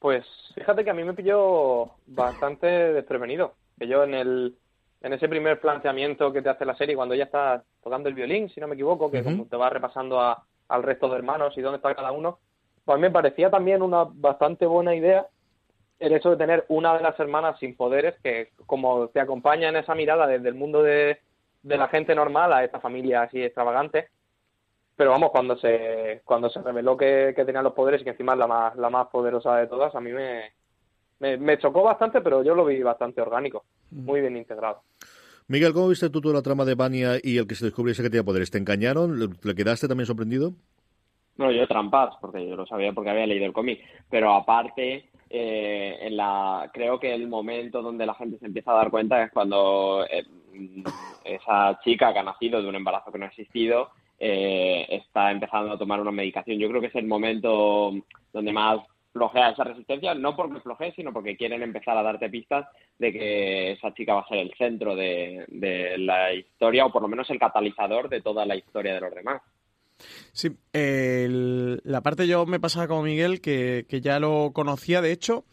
Pues 0.00 0.26
fíjate 0.54 0.82
que 0.82 0.90
a 0.90 0.94
mí 0.94 1.04
me 1.04 1.14
pilló 1.14 1.90
bastante 2.06 2.66
desprevenido. 2.66 3.54
Que 3.78 3.86
yo 3.86 4.02
en 4.02 4.14
el 4.14 4.56
en 5.02 5.12
ese 5.12 5.28
primer 5.28 5.60
planteamiento 5.60 6.32
que 6.32 6.42
te 6.42 6.50
hace 6.50 6.64
la 6.64 6.76
serie, 6.76 6.96
cuando 6.96 7.14
ella 7.14 7.24
está 7.24 7.62
tocando 7.82 8.08
el 8.08 8.14
violín, 8.14 8.50
si 8.50 8.60
no 8.60 8.68
me 8.68 8.74
equivoco, 8.74 9.10
que 9.10 9.22
como 9.22 9.46
te 9.46 9.56
va 9.56 9.70
repasando 9.70 10.20
a, 10.20 10.44
al 10.68 10.82
resto 10.82 11.08
de 11.08 11.16
hermanos 11.16 11.56
y 11.56 11.62
dónde 11.62 11.76
está 11.76 11.94
cada 11.94 12.12
uno, 12.12 12.38
pues 12.84 12.94
a 12.94 12.98
mí 12.98 13.02
me 13.02 13.10
parecía 13.10 13.50
también 13.50 13.82
una 13.82 14.04
bastante 14.04 14.66
buena 14.66 14.94
idea 14.94 15.26
el 15.98 16.14
hecho 16.14 16.30
de 16.30 16.36
tener 16.36 16.64
una 16.68 16.96
de 16.96 17.02
las 17.02 17.18
hermanas 17.20 17.58
sin 17.58 17.76
poderes 17.76 18.14
que 18.22 18.50
como 18.66 19.08
te 19.08 19.20
acompaña 19.20 19.68
en 19.68 19.76
esa 19.76 19.94
mirada 19.94 20.26
desde 20.26 20.48
el 20.48 20.54
mundo 20.54 20.82
de, 20.82 21.18
de 21.62 21.76
la 21.76 21.88
gente 21.88 22.14
normal 22.14 22.52
a 22.52 22.64
esta 22.64 22.80
familia 22.80 23.22
así 23.22 23.42
extravagante, 23.42 24.08
pero 25.00 25.12
vamos, 25.12 25.30
cuando 25.30 25.56
se 25.56 26.20
cuando 26.26 26.50
se 26.50 26.60
reveló 26.60 26.94
que, 26.94 27.32
que 27.34 27.46
tenía 27.46 27.62
los 27.62 27.72
poderes 27.72 28.02
y 28.02 28.04
que 28.04 28.10
encima 28.10 28.34
es 28.34 28.38
la 28.38 28.46
más, 28.46 28.76
la 28.76 28.90
más 28.90 29.06
poderosa 29.06 29.56
de 29.56 29.66
todas, 29.66 29.94
a 29.94 30.00
mí 30.02 30.12
me, 30.12 30.52
me, 31.20 31.38
me 31.38 31.58
chocó 31.58 31.82
bastante, 31.82 32.20
pero 32.20 32.44
yo 32.44 32.54
lo 32.54 32.66
vi 32.66 32.82
bastante 32.82 33.22
orgánico, 33.22 33.64
muy 33.92 34.20
bien 34.20 34.36
integrado. 34.36 34.82
Miguel, 35.48 35.72
¿cómo 35.72 35.88
viste 35.88 36.10
tú 36.10 36.20
toda 36.20 36.34
la 36.34 36.42
trama 36.42 36.66
de 36.66 36.74
Vania 36.74 37.12
y 37.22 37.38
el 37.38 37.46
que 37.46 37.54
se 37.54 37.64
descubriese 37.64 38.02
que 38.02 38.10
tenía 38.10 38.24
poderes? 38.24 38.50
¿Te 38.50 38.58
engañaron? 38.58 39.18
¿Le, 39.18 39.28
le 39.42 39.54
quedaste 39.54 39.88
también 39.88 40.04
sorprendido? 40.04 40.52
No, 41.38 41.50
yo 41.50 41.66
trampas, 41.66 42.16
porque 42.20 42.46
yo 42.46 42.54
lo 42.54 42.66
sabía 42.66 42.92
porque 42.92 43.08
había 43.08 43.26
leído 43.26 43.46
el 43.46 43.54
cómic. 43.54 43.80
Pero 44.10 44.34
aparte, 44.34 45.08
eh, 45.30 45.96
en 45.98 46.14
la, 46.14 46.68
creo 46.74 47.00
que 47.00 47.14
el 47.14 47.26
momento 47.26 47.80
donde 47.80 48.04
la 48.04 48.12
gente 48.12 48.38
se 48.38 48.44
empieza 48.44 48.72
a 48.72 48.76
dar 48.76 48.90
cuenta 48.90 49.22
es 49.22 49.32
cuando 49.32 50.04
eh, 50.10 50.26
esa 51.24 51.80
chica 51.82 52.12
que 52.12 52.18
ha 52.18 52.22
nacido 52.22 52.60
de 52.60 52.68
un 52.68 52.74
embarazo 52.74 53.10
que 53.10 53.18
no 53.18 53.24
ha 53.24 53.28
existido 53.28 53.88
eh, 54.22 54.86
está 54.90 55.30
empezando 55.30 55.72
a 55.72 55.78
tomar 55.78 55.98
una 55.98 56.10
medicación. 56.10 56.58
Yo 56.58 56.68
creo 56.68 56.82
que 56.82 56.88
es 56.88 56.94
el 56.94 57.06
momento 57.06 57.90
donde 58.34 58.52
más 58.52 58.80
flojea 59.12 59.50
esa 59.50 59.64
resistencia, 59.64 60.14
no 60.14 60.36
porque 60.36 60.60
flojee, 60.60 60.92
sino 60.94 61.12
porque 61.12 61.36
quieren 61.36 61.62
empezar 61.62 61.96
a 61.96 62.02
darte 62.02 62.28
pistas 62.28 62.66
de 62.98 63.12
que 63.12 63.72
esa 63.72 63.94
chica 63.94 64.14
va 64.14 64.20
a 64.20 64.28
ser 64.28 64.38
el 64.38 64.52
centro 64.58 64.94
de, 64.94 65.46
la 65.98 66.34
historia, 66.34 66.84
o 66.84 66.92
por 66.92 67.02
lo 67.02 67.08
menos 67.08 67.28
el 67.30 67.38
catalizador 67.38 68.10
de 68.10 68.20
toda 68.20 68.44
la 68.44 68.56
historia 68.56 68.94
de 68.94 69.00
los 69.00 69.14
demás. 69.14 69.42
Sí, 70.32 70.50
la 70.72 72.00
parte 72.02 72.26
yo 72.26 72.44
me 72.46 72.60
pasaba 72.60 72.88
como 72.88 73.02
Miguel, 73.02 73.40
que, 73.40 73.86
que 73.88 74.00
ya 74.02 74.20
lo 74.20 74.52
conocía, 74.52 75.00
de 75.00 75.12
hecho, 75.12 75.44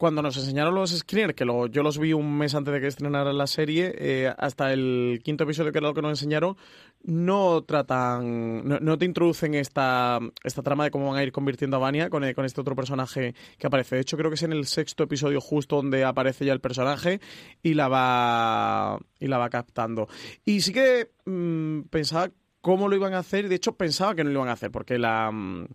cuando 0.00 0.22
nos 0.22 0.34
enseñaron 0.38 0.74
los 0.74 0.92
screeners, 0.96 1.34
que 1.34 1.44
lo- 1.44 1.66
yo 1.66 1.82
los 1.82 1.98
vi 1.98 2.14
un 2.14 2.38
mes 2.38 2.54
antes 2.54 2.72
de 2.72 2.80
que 2.80 2.86
estrenara 2.86 3.34
la 3.34 3.46
serie, 3.46 3.94
eh, 3.98 4.32
hasta 4.38 4.72
el 4.72 5.20
quinto 5.22 5.44
episodio 5.44 5.72
que 5.72 5.78
era 5.78 5.88
lo 5.88 5.92
que 5.94 6.00
nos 6.00 6.12
enseñaron, 6.12 6.56
no 7.02 7.62
tratan, 7.64 8.66
no, 8.66 8.96
te 8.96 9.04
introducen 9.04 9.54
esta, 9.54 10.18
esta 10.42 10.62
trama 10.62 10.84
de 10.84 10.90
cómo 10.90 11.10
van 11.10 11.18
a 11.18 11.22
ir 11.22 11.32
convirtiendo 11.32 11.76
a 11.76 11.80
Vania 11.80 12.08
con, 12.08 12.24
eh, 12.24 12.34
con 12.34 12.46
este 12.46 12.62
otro 12.62 12.74
personaje 12.74 13.34
que 13.58 13.66
aparece. 13.66 13.96
De 13.96 14.00
hecho, 14.00 14.16
creo 14.16 14.30
que 14.30 14.36
es 14.36 14.42
en 14.42 14.52
el 14.54 14.64
sexto 14.64 15.02
episodio 15.04 15.38
justo 15.38 15.76
donde 15.76 16.02
aparece 16.02 16.46
ya 16.46 16.54
el 16.54 16.60
personaje 16.62 17.20
y 17.62 17.74
la 17.74 17.88
va, 17.88 18.98
y 19.18 19.26
la 19.26 19.36
va 19.36 19.50
captando. 19.50 20.08
Y 20.46 20.62
sí 20.62 20.72
que 20.72 21.10
mm, 21.26 21.82
pensaba 21.90 22.30
cómo 22.62 22.88
lo 22.88 22.96
iban 22.96 23.12
a 23.12 23.18
hacer, 23.18 23.50
de 23.50 23.56
hecho 23.56 23.72
pensaba 23.76 24.14
que 24.14 24.24
no 24.24 24.30
lo 24.30 24.36
iban 24.38 24.48
a 24.48 24.52
hacer, 24.52 24.70
porque 24.70 24.98
la... 24.98 25.30
mm, 25.30 25.66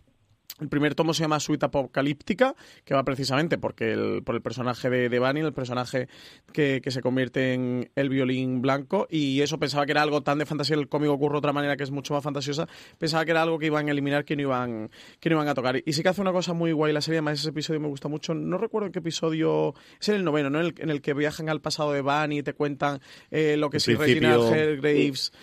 el 0.59 0.69
primer 0.69 0.95
tomo 0.95 1.13
se 1.13 1.21
llama 1.23 1.39
Suite 1.39 1.65
Apocalíptica, 1.65 2.55
que 2.85 2.93
va 2.93 3.03
precisamente 3.03 3.57
porque 3.57 3.91
el, 3.91 4.23
por 4.23 4.35
el 4.35 4.41
personaje 4.41 4.89
de, 4.89 5.09
de 5.09 5.19
Bunny, 5.19 5.41
el 5.41 5.53
personaje 5.53 6.07
que, 6.53 6.79
que 6.81 6.91
se 6.91 7.01
convierte 7.01 7.53
en 7.53 7.91
el 7.95 8.09
violín 8.09 8.61
blanco, 8.61 9.07
y 9.09 9.41
eso 9.41 9.59
pensaba 9.59 9.85
que 9.85 9.91
era 9.91 10.01
algo 10.01 10.21
tan 10.23 10.37
de 10.37 10.45
fantasía, 10.45 10.75
el 10.77 10.87
cómic 10.87 11.09
ocurre 11.09 11.33
de 11.33 11.37
otra 11.39 11.53
manera 11.53 11.75
que 11.75 11.83
es 11.83 11.91
mucho 11.91 12.13
más 12.13 12.23
fantasiosa, 12.23 12.67
pensaba 12.97 13.25
que 13.25 13.31
era 13.31 13.41
algo 13.41 13.59
que 13.59 13.65
iban 13.65 13.87
a 13.87 13.91
eliminar, 13.91 14.23
que 14.23 14.35
no 14.35 14.43
iban, 14.43 14.89
que 15.19 15.29
no 15.29 15.35
iban 15.35 15.47
a 15.47 15.53
tocar. 15.53 15.81
Y 15.85 15.93
sí 15.93 16.01
que 16.03 16.09
hace 16.09 16.21
una 16.21 16.31
cosa 16.31 16.53
muy 16.53 16.71
guay 16.71 16.93
la 16.93 17.01
serie, 17.01 17.17
además 17.17 17.39
ese 17.39 17.49
episodio 17.49 17.79
me 17.81 17.87
gusta 17.87 18.07
mucho, 18.07 18.33
no 18.33 18.57
recuerdo 18.57 18.85
en 18.87 18.91
qué 18.93 18.99
episodio, 18.99 19.73
es 19.99 20.09
en 20.09 20.15
el 20.15 20.23
noveno, 20.23 20.49
¿no? 20.49 20.59
En 20.61 20.67
el, 20.67 20.75
en 20.77 20.89
el 20.89 21.01
que 21.01 21.13
viajan 21.13 21.49
al 21.49 21.59
pasado 21.61 21.91
de 21.91 22.01
Bunny 22.01 22.39
y 22.39 22.43
te 22.43 22.53
cuentan 22.53 23.01
eh, 23.29 23.57
lo 23.57 23.69
que 23.69 23.77
El 23.77 23.81
si 23.81 23.95
principio- 23.95 24.49
Regina 24.51 24.75
Graves 24.81 25.33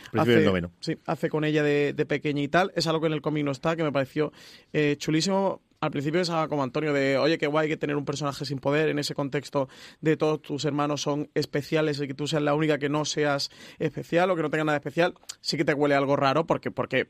noveno. 0.45 0.71
Sí, 0.81 0.97
hace 1.07 1.29
con 1.29 1.45
ella 1.45 1.63
de, 1.63 1.93
de 1.93 2.07
pequeña 2.07 2.43
y 2.43 2.49
tal. 2.49 2.73
Es 2.75 2.87
algo 2.87 3.01
que 3.03 3.09
en 3.09 3.13
el 3.13 3.21
cómic 3.21 3.45
no 3.45 3.51
está, 3.51 3.77
que 3.77 3.83
me 3.83 3.93
pareció 3.93 4.33
eh, 4.73 4.97
chulísimo. 5.03 5.61
Al 5.81 5.91
principio 5.91 6.21
pensaba 6.21 6.47
como 6.47 6.63
Antonio 6.63 6.93
de, 6.93 7.19
oye, 7.19 7.39
qué 7.39 7.49
guay 7.49 7.69
que 7.69 7.77
tener 7.77 7.97
un 7.97 8.05
personaje 8.05 8.45
sin 8.45 8.61
poder 8.61 8.89
en 8.89 9.01
ese 9.01 9.17
contexto 9.17 9.69
de 10.01 10.17
todos 10.17 10.41
tus 10.41 10.65
hermanos 10.65 11.03
son 11.03 11.29
especiales 11.35 12.01
y 12.01 12.07
que 12.07 12.15
tú 12.15 12.29
seas 12.29 12.41
la 12.41 12.55
única 12.55 12.79
que 12.79 12.89
no 12.89 13.05
seas 13.05 13.51
especial 13.81 14.31
o 14.31 14.37
que 14.37 14.43
no 14.43 14.51
tenga 14.51 14.63
nada 14.63 14.79
especial. 14.79 15.15
Sí 15.41 15.57
que 15.57 15.65
te 15.65 15.75
huele 15.75 15.97
algo 15.97 16.15
raro 16.15 16.47
porque, 16.47 16.71
porque 16.71 17.09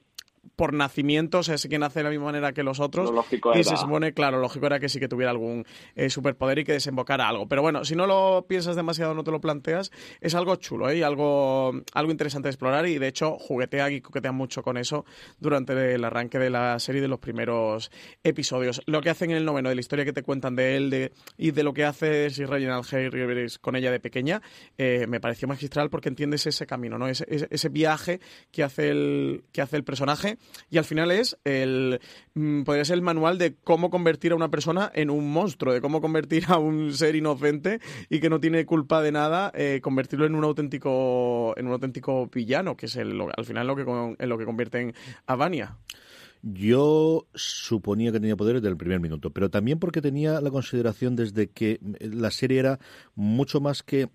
por 0.56 0.72
nacimiento, 0.74 1.38
o 1.38 1.42
sea, 1.42 1.56
sí 1.56 1.68
que 1.68 1.78
nace 1.78 2.00
de 2.00 2.04
la 2.04 2.10
misma 2.10 2.26
manera 2.26 2.52
que 2.52 2.62
los 2.62 2.80
otros. 2.80 3.08
Lo 3.10 3.16
lógico 3.16 3.50
y 3.54 3.60
era- 3.60 3.64
se 3.70 3.76
supone, 3.76 4.12
claro, 4.12 4.40
lógico 4.40 4.66
era 4.66 4.80
que 4.80 4.88
sí 4.88 4.98
que 4.98 5.08
tuviera 5.08 5.30
algún 5.30 5.64
eh, 5.94 6.10
superpoder 6.10 6.58
y 6.58 6.64
que 6.64 6.72
desembocara 6.72 7.28
algo. 7.28 7.46
Pero 7.48 7.62
bueno, 7.62 7.84
si 7.84 7.94
no 7.94 8.06
lo 8.06 8.44
piensas 8.48 8.74
demasiado, 8.76 9.14
no 9.14 9.22
te 9.24 9.30
lo 9.30 9.40
planteas, 9.40 9.90
es 10.20 10.34
algo 10.34 10.56
chulo 10.56 10.90
¿eh? 10.90 10.98
y 10.98 11.02
algo, 11.02 11.72
algo 11.94 12.10
interesante 12.10 12.48
de 12.48 12.50
explorar. 12.50 12.86
Y 12.86 12.98
de 12.98 13.08
hecho, 13.08 13.38
juguetea 13.38 13.90
y 13.90 14.00
coquetea 14.00 14.32
mucho 14.32 14.62
con 14.62 14.76
eso 14.76 15.04
durante 15.38 15.94
el 15.94 16.04
arranque 16.04 16.38
de 16.38 16.50
la 16.50 16.78
serie 16.80 17.00
de 17.00 17.08
los 17.08 17.18
primeros 17.20 17.90
episodios. 18.24 18.82
Lo 18.86 19.00
que 19.00 19.10
hacen 19.10 19.30
en 19.30 19.36
el 19.36 19.44
noveno, 19.44 19.68
de 19.68 19.74
la 19.74 19.80
historia 19.80 20.04
que 20.04 20.12
te 20.12 20.22
cuentan 20.22 20.56
de 20.56 20.76
él 20.76 20.90
de, 20.90 21.12
y 21.36 21.52
de 21.52 21.62
lo 21.62 21.72
que 21.72 21.84
hace 21.84 22.30
Sir 22.30 22.48
Reginald 22.48 22.84
Harris 22.92 23.58
con 23.58 23.76
ella 23.76 23.90
de 23.90 24.00
pequeña, 24.00 24.42
eh, 24.78 25.06
me 25.08 25.20
pareció 25.20 25.48
magistral 25.48 25.90
porque 25.90 26.08
entiendes 26.08 26.46
ese 26.46 26.66
camino, 26.66 26.98
¿no? 26.98 27.08
ese, 27.08 27.24
ese, 27.28 27.46
ese 27.50 27.68
viaje 27.68 28.20
que 28.50 28.62
hace, 28.62 28.90
el, 28.90 29.44
que 29.52 29.62
hace 29.62 29.76
el 29.76 29.84
personaje 29.84 30.31
y 30.70 30.78
al 30.78 30.84
final 30.84 31.10
es 31.10 31.38
el 31.44 32.00
mm, 32.34 32.62
podría 32.62 32.84
ser 32.84 32.94
el 32.94 33.02
manual 33.02 33.38
de 33.38 33.54
cómo 33.54 33.90
convertir 33.90 34.32
a 34.32 34.36
una 34.36 34.50
persona 34.50 34.90
en 34.94 35.10
un 35.10 35.32
monstruo, 35.32 35.72
de 35.72 35.80
cómo 35.80 36.00
convertir 36.00 36.44
a 36.48 36.58
un 36.58 36.92
ser 36.92 37.16
inocente 37.16 37.80
y 38.08 38.20
que 38.20 38.30
no 38.30 38.40
tiene 38.40 38.66
culpa 38.66 39.02
de 39.02 39.12
nada, 39.12 39.52
eh, 39.54 39.80
convertirlo 39.82 40.26
en 40.26 40.34
un 40.34 40.44
auténtico 40.44 41.54
en 41.56 41.66
un 41.66 41.72
auténtico 41.72 42.26
villano, 42.26 42.76
que 42.76 42.86
es 42.86 42.96
el, 42.96 43.20
al 43.20 43.44
final 43.44 43.66
lo 43.66 43.76
que 43.76 43.82
en 44.18 44.28
lo 44.28 44.38
que 44.38 44.44
convierten 44.44 44.94
a 45.26 45.36
Vania. 45.36 45.76
Yo 46.42 47.28
suponía 47.34 48.10
que 48.10 48.18
tenía 48.18 48.36
poderes 48.36 48.62
desde 48.62 48.72
el 48.72 48.76
primer 48.76 48.98
minuto, 48.98 49.30
pero 49.30 49.48
también 49.48 49.78
porque 49.78 50.02
tenía 50.02 50.40
la 50.40 50.50
consideración 50.50 51.14
desde 51.14 51.50
que 51.50 51.78
la 52.00 52.32
serie 52.32 52.58
era 52.58 52.80
mucho 53.14 53.60
más 53.60 53.84
que 53.84 54.08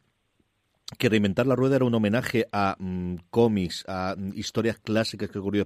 que 0.97 1.09
reinventar 1.09 1.47
la 1.47 1.55
rueda 1.55 1.75
era 1.75 1.85
un 1.85 1.93
homenaje 1.93 2.47
a 2.51 2.75
mm, 2.79 3.15
cómics, 3.29 3.83
a 3.87 4.15
mm, 4.17 4.31
historias 4.35 4.79
clásicas 4.79 5.29
que 5.29 5.39
ocurrió 5.39 5.65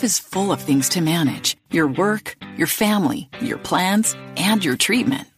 Life 0.00 0.12
is 0.16 0.18
full 0.18 0.50
of 0.50 0.62
things 0.62 0.88
to 0.90 1.02
manage 1.02 1.58
your 1.70 1.86
work, 1.86 2.34
your 2.56 2.66
family, 2.66 3.28
your 3.42 3.58
plans, 3.58 4.16
and 4.38 4.64
your 4.64 4.74
treatment. 4.78 5.28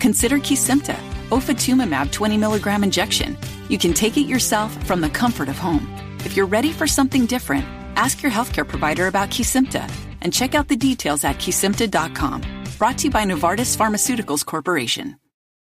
Consider 0.00 0.38
Kesimpta, 0.38 0.96
ofatumumab 1.28 2.10
20 2.10 2.36
milligram 2.36 2.82
injection. 2.82 3.36
You 3.68 3.78
can 3.78 3.92
take 3.94 4.16
it 4.16 4.26
yourself 4.26 4.72
from 4.84 5.00
the 5.00 5.10
comfort 5.10 5.48
of 5.48 5.58
home. 5.58 5.86
If 6.24 6.36
you're 6.36 6.52
ready 6.56 6.72
for 6.72 6.88
something 6.88 7.26
different, 7.26 7.64
ask 7.94 8.20
your 8.20 8.32
healthcare 8.32 8.66
provider 8.66 9.06
about 9.06 9.30
Kesimpta 9.30 9.88
and 10.22 10.32
check 10.32 10.56
out 10.56 10.66
the 10.66 10.76
details 10.76 11.22
at 11.22 11.36
kesimpta.com. 11.36 12.42
Brought 12.78 12.98
to 12.98 13.04
you 13.04 13.10
by 13.12 13.24
Novartis 13.24 13.76
Pharmaceuticals 13.76 14.44
Corporation. 14.44 15.20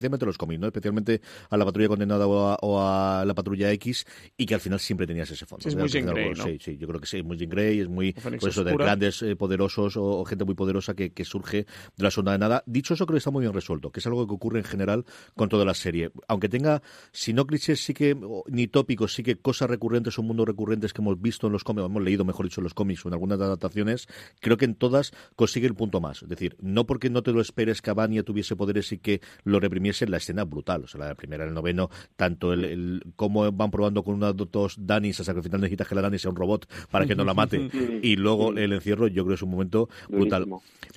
Especialmente 0.04 0.26
los 0.26 0.38
cómics, 0.38 0.60
¿no? 0.60 0.68
Especialmente 0.68 1.22
a 1.50 1.58
la 1.58 1.66
patrulla 1.66 1.88
condenada 1.88 2.28
o 2.28 2.48
a, 2.48 2.58
o 2.62 2.82
a 2.82 3.24
la 3.26 3.34
patrulla 3.34 3.72
X 3.72 4.06
y 4.38 4.46
que 4.46 4.54
al 4.54 4.60
final 4.60 4.80
siempre 4.80 5.08
tenías 5.08 5.30
ese 5.32 5.46
fondo. 5.46 5.64
Sí, 5.64 5.70
es 5.70 5.76
muy 5.76 5.88
Jean 5.88 6.06
Grey, 6.08 6.34
¿no? 6.34 6.44
Sí, 6.44 6.58
sí, 6.60 6.78
yo 6.78 6.88
creo 6.88 7.00
que 7.00 7.08
sí, 7.08 7.18
es 7.18 7.24
muy 7.24 7.38
Jean 7.38 7.50
Grey, 7.50 7.80
es 7.80 7.88
muy 7.88 8.14
Fénix 8.14 8.42
pues 8.42 8.54
eso, 8.54 8.64
de 8.64 8.74
grandes 8.74 9.22
eh, 9.22 9.36
poderosos 9.36 9.96
o, 9.98 10.04
o 10.04 10.26
gente 10.26 10.46
muy 10.46 10.56
poderosa 10.56 10.94
que, 10.94 11.12
que 11.12 11.24
surge 11.24 11.66
de 11.96 12.04
la 12.04 12.12
sonda 12.12 12.34
de 12.34 12.40
nada. 12.40 12.64
Dicho 12.66 12.94
eso, 12.94 13.06
creo 13.06 13.16
que 13.16 13.20
está 13.20 13.32
muy 13.32 13.42
bien 13.42 13.54
resuelto, 13.54 13.92
que 13.92 14.00
es 14.00 14.08
algo 14.08 14.28
que 14.28 14.34
ocurre 14.34 14.60
en 14.60 14.66
general 14.66 15.06
con 15.36 15.50
toda 15.50 15.64
la 15.66 15.74
serie. 15.74 16.12
Aunque 16.28 16.50
tenga, 16.50 16.82
si 17.12 17.34
no 17.34 17.46
clichés, 17.46 17.84
sí 17.84 17.94
que, 17.94 18.16
o, 18.22 18.44
ni 18.48 18.68
tópicos, 18.68 19.14
sí 19.14 19.24
que 19.24 19.38
cosas 19.38 19.70
recurrentes 19.70 20.20
o 20.20 20.24
mundos 20.24 20.48
recurrentes 20.48 20.94
que 20.94 21.02
hemos 21.02 21.22
visto 21.22 21.48
en 21.48 21.54
los 21.54 21.64
cómics, 21.64 21.86
hemos 21.86 22.04
leído, 22.04 22.26
mejor 22.26 22.46
dicho, 22.46 22.60
en 22.62 22.64
los 22.66 22.74
cómics 22.74 23.06
o 23.06 23.08
en 23.08 23.14
algunas 23.14 23.40
adaptaciones, 23.40 24.08
creo 24.40 24.58
que 24.58 24.66
en 24.66 24.76
todas 24.76 25.14
consigue 25.36 25.68
el 25.68 25.76
punto 25.76 26.02
más. 26.02 26.24
Es 26.24 26.30
decir, 26.30 26.58
no 26.60 26.86
porque 26.86 27.10
no 27.10 27.24
te 27.24 27.32
lo 27.32 27.42
esperes 27.42 27.82
que 27.82 27.94
Vania 27.94 28.24
tuviese 28.24 28.56
poderes 28.56 28.92
y 28.92 28.98
que 28.98 29.22
lo 29.44 29.60
reprimiese 29.60 29.93
es 29.94 30.02
en 30.04 30.12
la 30.12 30.18
escena 30.18 30.44
brutal. 30.44 30.84
O 30.84 30.88
sea, 30.88 31.00
la 31.00 31.16
primera, 31.16 31.46
el 31.46 31.54
noveno, 31.54 31.90
tanto 32.16 32.54
el, 32.54 32.66
el 32.66 33.04
cómo 33.16 33.50
van 33.52 33.72
probando 33.72 34.04
con 34.04 34.16
unos 34.16 34.36
dos 34.36 34.76
Danis 34.78 35.20
hasta 35.20 35.32
que 35.34 35.38
al 35.40 35.44
final 35.44 35.62
necesitas 35.62 35.88
que 35.88 35.96
la 35.96 36.02
Dani 36.02 36.20
sea 36.20 36.30
un 36.30 36.36
robot 36.36 36.68
para 36.92 37.06
que 37.06 37.16
no 37.16 37.24
la 37.24 37.34
mate. 37.34 37.70
y 38.04 38.16
luego 38.18 38.52
el 38.52 38.74
encierro, 38.74 39.08
yo 39.08 39.24
creo 39.24 39.30
que 39.30 39.34
es 39.36 39.42
un 39.42 39.50
momento 39.52 39.90
brutal. 40.10 40.46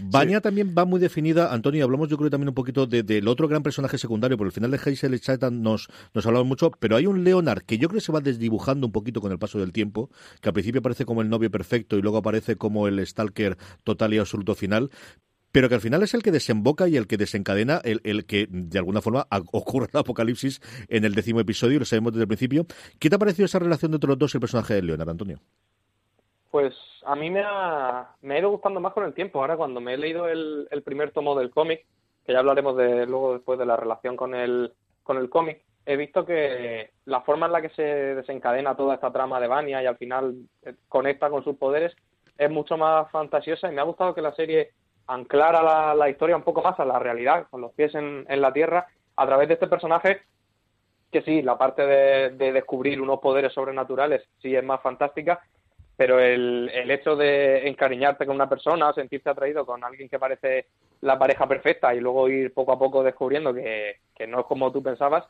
Vania 0.03 0.41
también 0.41 0.75
va 0.77 0.85
muy 0.85 1.01
definida. 1.01 1.53
Antonio, 1.53 1.85
hablamos 1.85 2.09
yo 2.09 2.17
creo 2.19 2.29
también 2.31 2.49
un 2.49 2.55
poquito 2.55 2.87
de- 2.87 3.03
del 3.03 3.29
otro 3.29 3.49
gran 3.49 3.63
personaje 3.63 3.97
secundario, 3.99 4.37
por 4.37 4.47
el 4.47 4.53
final 4.53 4.71
de 4.71 4.79
Hazel 4.79 5.15
y 5.15 5.21
Chatan 5.21 5.63
nos, 5.63 5.89
nos 6.15 6.27
hablamos 6.27 6.47
mucho, 6.49 6.71
pero 6.73 6.97
hay 6.97 7.07
un 7.07 7.25
Leonard 7.25 7.63
que 7.63 7.79
yo 7.79 7.89
creo 7.89 8.01
que 8.01 8.05
se 8.05 8.13
va 8.13 8.21
desdibujando 8.21 8.87
un 8.87 8.93
poquito 8.93 9.21
con 9.21 9.33
el 9.33 9.39
paso 9.39 9.59
del 9.59 9.73
tiempo, 9.73 10.11
que 10.41 10.49
al 10.49 10.53
principio 10.53 10.81
aparece 10.81 11.05
como 11.05 11.23
el 11.23 11.29
novio 11.29 11.51
perfecto 11.51 11.97
y 11.97 12.03
luego 12.03 12.19
aparece 12.19 12.57
como 12.57 12.89
el 12.89 13.05
stalker 13.07 13.57
total 13.85 14.15
y 14.15 14.19
absoluto 14.19 14.55
final, 14.55 14.91
pero 15.57 15.71
que 15.71 15.75
al 15.75 15.81
final 15.81 16.03
es 16.03 16.13
el 16.13 16.23
que 16.23 16.31
desemboca 16.31 16.87
y 16.87 16.99
el 16.99 17.07
que 17.07 17.17
desencadena 17.17 17.81
el, 17.83 18.03
el 18.05 18.27
que 18.27 18.47
de 18.51 18.79
alguna 18.79 19.01
forma 19.01 19.27
ocurre 19.53 19.89
el 19.91 19.99
apocalipsis 19.99 20.61
en 20.91 21.07
el 21.07 21.15
décimo 21.15 21.41
episodio, 21.41 21.79
lo 21.79 21.87
sabemos 21.87 22.13
desde 22.13 22.25
el 22.25 22.29
principio. 22.29 22.67
¿Qué 23.01 23.09
te 23.09 23.17
ha 23.17 23.19
parecido 23.19 23.47
esa 23.47 23.59
relación 23.59 23.95
entre 23.95 24.07
los 24.07 24.19
dos 24.19 24.35
y 24.35 24.37
el 24.37 24.43
personaje 24.43 24.75
de 24.75 24.83
Leonard, 24.83 25.09
Antonio? 25.09 25.39
Pues 26.51 26.75
a 27.07 27.17
mí 27.17 27.31
me 27.31 27.43
ha, 27.43 28.07
me 28.21 28.35
ha 28.35 28.39
ido 28.39 28.51
gustando 28.51 28.81
más 28.81 28.93
con 28.93 29.05
el 29.05 29.15
tiempo. 29.15 29.41
Ahora 29.41 29.57
cuando 29.57 29.81
me 29.81 29.95
he 29.95 29.97
leído 29.97 30.29
el, 30.29 30.69
el 30.71 30.83
primer 30.83 31.13
tomo 31.13 31.35
del 31.35 31.49
cómic, 31.49 31.87
que 32.27 32.35
ya 32.35 32.41
hablaremos 32.41 32.77
de 32.77 33.07
luego 33.07 33.33
después 33.33 33.59
de 33.59 33.65
la 33.65 33.79
relación 33.79 34.15
con 34.15 34.35
el, 34.35 34.75
con 35.05 35.17
el 35.17 35.31
cómic, 35.31 35.63
he 35.87 35.97
visto 35.97 36.27
que 36.27 36.91
la 37.07 37.23
forma 37.23 37.47
en 37.47 37.53
la 37.53 37.63
que 37.63 37.71
se 37.71 37.83
desencadena 37.83 38.77
toda 38.77 38.97
esta 38.97 39.11
trama 39.11 39.41
de 39.41 39.49
Vania 39.49 39.83
y 39.83 39.87
al 39.87 39.97
final 39.97 40.35
eh, 40.67 40.75
conecta 40.87 41.31
con 41.31 41.43
sus 41.43 41.57
poderes 41.57 41.97
es 42.37 42.51
mucho 42.51 42.77
más 42.77 43.11
fantasiosa 43.11 43.73
y 43.73 43.75
me 43.75 43.81
ha 43.81 43.85
gustado 43.85 44.15
que 44.15 44.21
la 44.21 44.35
serie 44.35 44.73
anclara 45.07 45.63
la, 45.63 45.95
la 45.95 46.09
historia 46.09 46.37
un 46.37 46.43
poco 46.43 46.63
más 46.63 46.79
a 46.81 46.85
la 46.85 46.99
realidad, 46.99 47.47
con 47.51 47.61
los 47.61 47.73
pies 47.73 47.95
en, 47.95 48.25
la 48.29 48.53
tierra, 48.53 48.87
a 49.17 49.27
través 49.27 49.49
de 49.49 49.55
este 49.55 49.67
personaje 49.69 50.23
que 51.11 51.23
sí, 51.23 51.41
la 51.43 51.57
parte 51.57 51.87
de, 51.87 52.31
de 52.31 52.53
descubrir 52.53 53.01
unos 53.01 53.21
poderes 53.21 53.53
sobrenaturales 53.53 54.23
sí 54.43 54.55
es 54.55 54.65
más 54.65 54.83
fantástica, 54.83 55.41
pero 55.97 56.21
el, 56.21 56.71
hecho 56.91 57.17
de 57.17 57.67
encariñarte 57.69 58.27
con 58.27 58.35
una 58.37 58.49
persona, 58.49 58.93
sentirte 58.93 59.31
atraído 59.31 59.65
con 59.65 59.83
alguien 59.83 60.09
que 60.09 60.19
parece 60.19 60.67
la 61.01 61.19
pareja 61.19 61.47
perfecta 61.49 61.95
y 61.95 62.01
luego 62.01 62.29
ir 62.29 62.53
poco 62.53 62.73
a 62.73 62.79
poco 62.79 63.03
descubriendo 63.03 63.55
que, 63.55 63.97
no 64.29 64.41
es 64.41 64.47
como 64.47 64.71
tú 64.73 64.83
pensabas, 64.83 65.25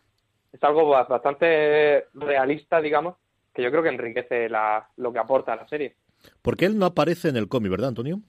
es 0.52 0.62
algo 0.64 0.88
ba- 0.88 1.04
bastante 1.04 2.06
realista, 2.14 2.80
digamos, 2.80 3.16
que 3.54 3.62
yo 3.62 3.70
creo 3.70 3.82
que 3.82 3.90
enriquece 3.90 4.48
lo 4.96 5.12
que 5.12 5.18
aporta 5.18 5.54
la 5.54 5.68
serie. 5.68 5.94
Porque 6.42 6.64
él 6.64 6.78
no 6.78 6.86
aparece 6.86 7.28
en 7.28 7.36
el 7.36 7.48
cómic, 7.48 7.70
¿verdad, 7.70 7.88
Antonio? 7.88 8.20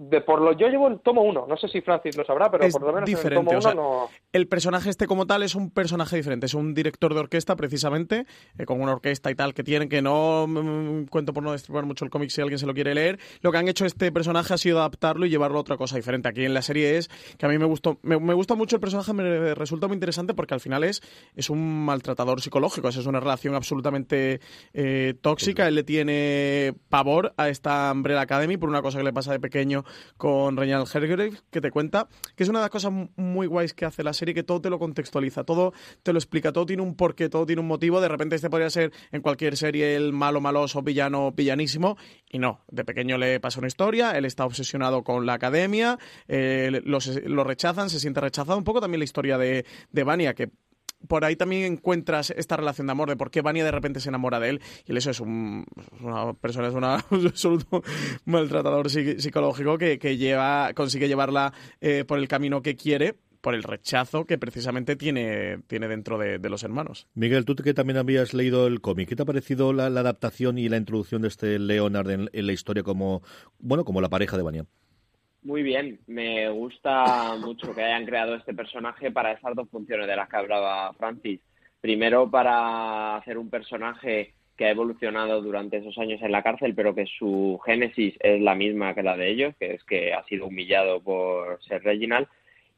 De, 0.00 0.20
por 0.20 0.40
lo, 0.40 0.52
yo 0.52 0.68
llevo 0.68 0.86
el 0.86 1.00
tomo 1.00 1.22
1, 1.22 1.46
no 1.48 1.56
sé 1.56 1.66
si 1.66 1.80
Francis 1.80 2.16
lo 2.16 2.24
sabrá, 2.24 2.48
pero 2.52 2.62
Es 2.62 2.72
por 2.72 2.82
lo 2.82 2.92
menos 2.92 3.08
en 3.08 3.14
el 3.14 3.16
diferente, 3.16 3.34
tomo 3.34 3.50
o 3.50 3.54
1 3.54 3.62
sea, 3.62 3.74
no... 3.74 4.08
El 4.32 4.46
personaje 4.46 4.90
este 4.90 5.08
como 5.08 5.26
tal 5.26 5.42
es 5.42 5.56
un 5.56 5.72
personaje 5.72 6.14
diferente, 6.14 6.46
es 6.46 6.54
un 6.54 6.72
director 6.72 7.14
de 7.14 7.18
orquesta 7.18 7.56
precisamente, 7.56 8.24
eh, 8.58 8.64
con 8.64 8.80
una 8.80 8.92
orquesta 8.92 9.28
y 9.28 9.34
tal 9.34 9.54
que 9.54 9.64
tienen, 9.64 9.88
que 9.88 10.00
no 10.00 10.46
mm, 10.46 11.06
cuento 11.06 11.32
por 11.32 11.42
no 11.42 11.50
destripar 11.50 11.84
mucho 11.84 12.04
el 12.04 12.12
cómic 12.12 12.30
si 12.30 12.40
alguien 12.40 12.60
se 12.60 12.66
lo 12.66 12.74
quiere 12.74 12.94
leer. 12.94 13.18
Lo 13.40 13.50
que 13.50 13.58
han 13.58 13.66
hecho 13.66 13.86
este 13.86 14.12
personaje 14.12 14.54
ha 14.54 14.58
sido 14.58 14.78
adaptarlo 14.78 15.26
y 15.26 15.30
llevarlo 15.30 15.58
a 15.58 15.62
otra 15.62 15.76
cosa 15.76 15.96
diferente. 15.96 16.28
Aquí 16.28 16.44
en 16.44 16.54
la 16.54 16.62
serie 16.62 16.96
es 16.96 17.08
que 17.36 17.46
a 17.46 17.48
mí 17.48 17.58
me 17.58 17.66
gustó, 17.66 17.98
me, 18.02 18.20
me 18.20 18.34
gusta 18.34 18.54
mucho 18.54 18.76
el 18.76 18.80
personaje, 18.80 19.12
me 19.12 19.52
resulta 19.56 19.88
muy 19.88 19.94
interesante 19.94 20.32
porque 20.32 20.54
al 20.54 20.60
final 20.60 20.84
es, 20.84 21.02
es 21.34 21.50
un 21.50 21.84
maltratador 21.84 22.40
psicológico, 22.40 22.88
es 22.88 23.04
una 23.04 23.18
relación 23.18 23.56
absolutamente 23.56 24.38
eh, 24.74 25.14
tóxica. 25.20 25.66
Él 25.66 25.74
le 25.74 25.82
tiene 25.82 26.74
pavor 26.88 27.34
a 27.36 27.48
esta 27.48 27.90
Umbrella 27.92 28.20
Academy 28.20 28.56
por 28.56 28.68
una 28.68 28.80
cosa 28.80 28.98
que 28.98 29.04
le 29.04 29.12
pasa 29.12 29.32
de 29.32 29.40
pequeño 29.40 29.84
con 30.16 30.56
Reginald 30.56 30.88
Hargrave, 30.94 31.32
que 31.50 31.60
te 31.60 31.70
cuenta 31.70 32.08
que 32.36 32.42
es 32.42 32.48
una 32.48 32.58
de 32.60 32.64
las 32.64 32.70
cosas 32.70 32.92
muy 33.16 33.46
guays 33.46 33.74
que 33.74 33.84
hace 33.84 34.02
la 34.02 34.12
serie, 34.12 34.34
que 34.34 34.42
todo 34.42 34.60
te 34.60 34.70
lo 34.70 34.78
contextualiza, 34.78 35.44
todo 35.44 35.72
te 36.02 36.12
lo 36.12 36.18
explica, 36.18 36.52
todo 36.52 36.66
tiene 36.66 36.82
un 36.82 36.94
porqué, 36.96 37.28
todo 37.28 37.46
tiene 37.46 37.60
un 37.60 37.68
motivo. 37.68 38.00
De 38.00 38.08
repente 38.08 38.36
este 38.36 38.50
podría 38.50 38.70
ser 38.70 38.92
en 39.12 39.22
cualquier 39.22 39.56
serie 39.56 39.96
el 39.96 40.12
malo, 40.12 40.40
maloso, 40.40 40.82
villano, 40.82 41.32
villanísimo, 41.32 41.96
y 42.30 42.38
no. 42.38 42.64
De 42.70 42.84
pequeño 42.84 43.18
le 43.18 43.40
pasa 43.40 43.58
una 43.58 43.68
historia, 43.68 44.12
él 44.12 44.24
está 44.24 44.44
obsesionado 44.44 45.02
con 45.04 45.26
la 45.26 45.34
academia, 45.34 45.98
eh, 46.26 46.80
los- 46.84 47.06
lo 47.24 47.44
rechazan, 47.44 47.90
se 47.90 48.00
siente 48.00 48.20
rechazado. 48.20 48.58
Un 48.58 48.64
poco 48.64 48.80
también 48.80 49.00
la 49.00 49.04
historia 49.04 49.38
de, 49.38 49.64
de 49.90 50.04
Vania, 50.04 50.34
que 50.34 50.50
por 51.06 51.24
ahí 51.24 51.36
también 51.36 51.72
encuentras 51.72 52.30
esta 52.30 52.56
relación 52.56 52.86
de 52.86 52.92
amor 52.92 53.08
de 53.08 53.16
por 53.16 53.30
qué 53.30 53.40
Vania 53.42 53.64
de 53.64 53.70
repente 53.70 54.00
se 54.00 54.08
enamora 54.08 54.40
de 54.40 54.50
él 54.50 54.60
y 54.86 54.96
eso 54.96 55.10
es 55.10 55.20
un, 55.20 55.64
una 56.00 56.34
persona 56.34 56.68
es 56.68 56.74
un 57.10 57.26
absoluto 57.26 57.82
maltratador 58.24 58.88
psi- 58.88 59.18
psicológico 59.20 59.78
que, 59.78 59.98
que 59.98 60.16
lleva 60.16 60.72
consigue 60.74 61.08
llevarla 61.08 61.52
eh, 61.80 62.04
por 62.06 62.18
el 62.18 62.28
camino 62.28 62.62
que 62.62 62.74
quiere 62.74 63.16
por 63.40 63.54
el 63.54 63.62
rechazo 63.62 64.24
que 64.24 64.38
precisamente 64.38 64.96
tiene, 64.96 65.58
tiene 65.66 65.88
dentro 65.88 66.18
de, 66.18 66.38
los 66.48 66.62
hermanos. 66.62 67.06
Miguel, 67.14 67.44
tú 67.44 67.54
que 67.54 67.74
también 67.74 67.96
habías 67.96 68.34
leído 68.34 68.66
el 68.66 68.80
cómic, 68.80 69.08
¿qué 69.08 69.16
te 69.16 69.22
ha 69.22 69.26
parecido 69.26 69.72
la, 69.72 69.86
adaptación 69.86 70.58
y 70.58 70.68
la 70.68 70.76
introducción 70.76 71.22
de 71.22 71.28
este 71.28 71.58
Leonard 71.58 72.10
en, 72.10 72.28
la 72.32 72.52
historia 72.52 72.82
como, 72.82 73.22
bueno, 73.58 73.84
como 73.84 74.00
la 74.00 74.08
pareja 74.08 74.36
de 74.36 74.42
Vania? 74.42 74.66
Muy 75.42 75.62
bien, 75.62 76.00
me 76.06 76.48
gusta 76.50 77.36
mucho 77.36 77.74
que 77.74 77.82
hayan 77.82 78.04
creado 78.04 78.34
este 78.34 78.54
personaje 78.54 79.10
para 79.10 79.32
esas 79.32 79.54
dos 79.54 79.68
funciones 79.70 80.06
de 80.06 80.16
las 80.16 80.28
que 80.28 80.36
hablaba 80.36 80.92
Francis. 80.94 81.40
Primero, 81.80 82.28
para 82.28 83.16
hacer 83.16 83.38
un 83.38 83.48
personaje 83.48 84.34
que 84.56 84.66
ha 84.66 84.70
evolucionado 84.70 85.40
durante 85.40 85.76
esos 85.76 85.96
años 85.98 86.20
en 86.20 86.32
la 86.32 86.42
cárcel, 86.42 86.74
pero 86.74 86.94
que 86.94 87.06
su 87.06 87.60
génesis 87.64 88.14
es 88.18 88.40
la 88.40 88.56
misma 88.56 88.92
que 88.94 89.04
la 89.04 89.16
de 89.16 89.30
ellos, 89.30 89.54
que 89.58 89.74
es 89.74 89.84
que 89.84 90.12
ha 90.12 90.24
sido 90.24 90.46
humillado 90.46 91.00
por 91.00 91.62
ser 91.62 91.84
Reginald. 91.84 92.26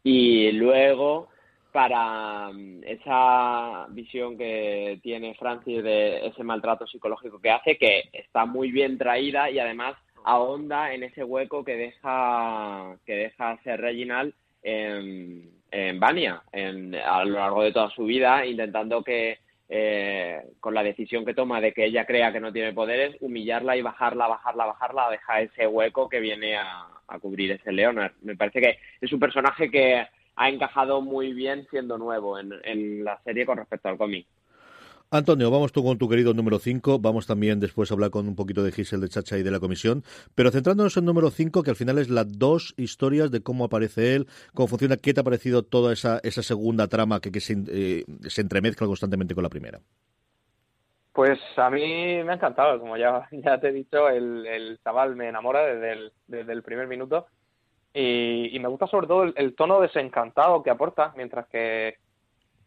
Y 0.05 0.53
luego, 0.53 1.29
para 1.73 2.51
mm, 2.53 2.85
esa 2.85 3.87
visión 3.88 4.37
que 4.37 5.01
tiene 5.03 5.35
Francis 5.35 5.83
de 5.83 6.27
ese 6.27 6.44
maltrato 6.44 6.87
psicológico 6.87 7.40
que 7.40 7.51
hace, 7.51 7.79
que 7.79 8.11
está 8.12 8.44
muy 8.44 8.70
bien 8.70 8.99
traída 8.99 9.51
y 9.51 9.59
además 9.59 9.96
ahonda 10.24 10.92
en 10.94 11.02
ese 11.04 11.24
hueco 11.24 11.64
que 11.64 11.76
deja 11.76 12.96
que 13.06 13.14
deja 13.14 13.56
ser 13.62 13.80
Reginald 13.80 14.35
en, 14.62 15.50
en 15.70 16.00
Vania 16.00 16.42
en- 16.52 16.94
a 16.94 17.24
lo 17.24 17.38
largo 17.38 17.62
de 17.62 17.72
toda 17.72 17.90
su 17.90 18.04
vida, 18.04 18.44
intentando 18.46 19.02
que 19.02 19.38
eh, 19.72 20.42
con 20.59 20.74
la 20.74 20.83
decisión 20.83 21.24
que 21.24 21.33
toma 21.35 21.61
de 21.61 21.72
que 21.72 21.85
ella 21.85 22.04
crea 22.04 22.33
que 22.33 22.40
no 22.40 22.52
tiene 22.52 22.72
poderes, 22.72 23.16
humillarla 23.20 23.76
y 23.76 23.83
bajarla, 23.83 24.26
bajarla, 24.26 24.66
bajarla, 24.66 25.06
a 25.06 25.11
dejar 25.11 25.42
ese 25.42 25.66
hueco 25.66 26.09
que 26.09 26.18
viene 26.18 26.56
a, 26.56 26.87
a 27.06 27.18
cubrir 27.20 27.52
ese 27.52 27.70
Leonard. 27.72 28.12
Me 28.22 28.37
parece 28.37 28.61
que 28.61 28.78
es 29.00 29.12
un 29.12 29.20
personaje 29.20 29.70
que 29.70 30.04
ha 30.37 30.48
encajado 30.48 31.00
muy 31.02 31.33
bien 31.33 31.66
siendo 31.70 31.98
nuevo 31.98 32.38
en, 32.38 32.52
en 32.64 33.04
la 33.04 33.20
serie 33.22 33.46
con 33.46 33.59
respecto 33.59 33.88
al 33.88 33.96
cómic. 33.96 34.26
Antonio, 35.12 35.51
vamos 35.51 35.73
tú 35.73 35.83
con 35.83 35.99
tu 35.99 36.09
querido 36.09 36.35
número 36.35 36.61
5. 36.61 37.01
Vamos 37.01 37.27
también 37.27 37.59
después 37.59 37.90
a 37.90 37.94
hablar 37.94 38.11
con 38.11 38.29
un 38.29 38.37
poquito 38.37 38.62
de 38.62 38.70
Giselle 38.70 39.03
de 39.03 39.09
Chacha 39.09 39.37
y 39.38 39.42
de 39.42 39.51
la 39.51 39.59
comisión. 39.59 40.05
Pero 40.37 40.53
centrándonos 40.53 40.96
en 40.96 41.05
número 41.05 41.31
5, 41.31 41.64
que 41.64 41.70
al 41.70 41.75
final 41.75 41.99
es 41.99 42.09
las 42.09 42.38
dos 42.38 42.75
historias 42.77 43.33
de 43.33 43.42
cómo 43.42 43.64
aparece 43.64 44.14
él, 44.14 44.29
cómo 44.55 44.68
funciona, 44.68 44.96
qué 44.96 45.12
te 45.12 45.20
ha 45.20 45.25
parecido 45.25 45.64
toda 45.64 45.92
esa, 45.92 46.20
esa 46.23 46.44
segunda 46.44 46.87
trama 46.87 47.18
que, 47.18 47.31
eh, 47.35 48.05
se 48.29 48.40
entremezcla 48.40 48.87
constantemente 48.87 49.35
con 49.35 49.42
la 49.42 49.49
primera. 49.49 49.81
Pues 51.12 51.40
a 51.57 51.68
mí 51.70 52.23
me 52.23 52.31
ha 52.31 52.35
encantado, 52.37 52.79
como 52.79 52.96
ya, 52.96 53.29
te 53.61 53.68
he 53.68 53.73
dicho, 53.73 54.09
el, 54.09 54.79
chaval 54.85 55.16
me 55.16 55.29
enamora 55.29 55.66
desde 55.66 56.53
el, 56.53 56.62
primer 56.62 56.87
minuto 56.87 57.27
y, 57.92 58.55
y 58.55 58.61
me 58.61 58.68
gusta 58.68 58.87
sobre 58.87 59.09
todo 59.09 59.25
el, 59.25 59.35
el 59.37 59.57
tono 59.57 59.81
desencantado 59.81 60.62
que 60.62 60.70
aporta, 60.70 61.12
mientras 61.16 61.49
que, 61.49 61.96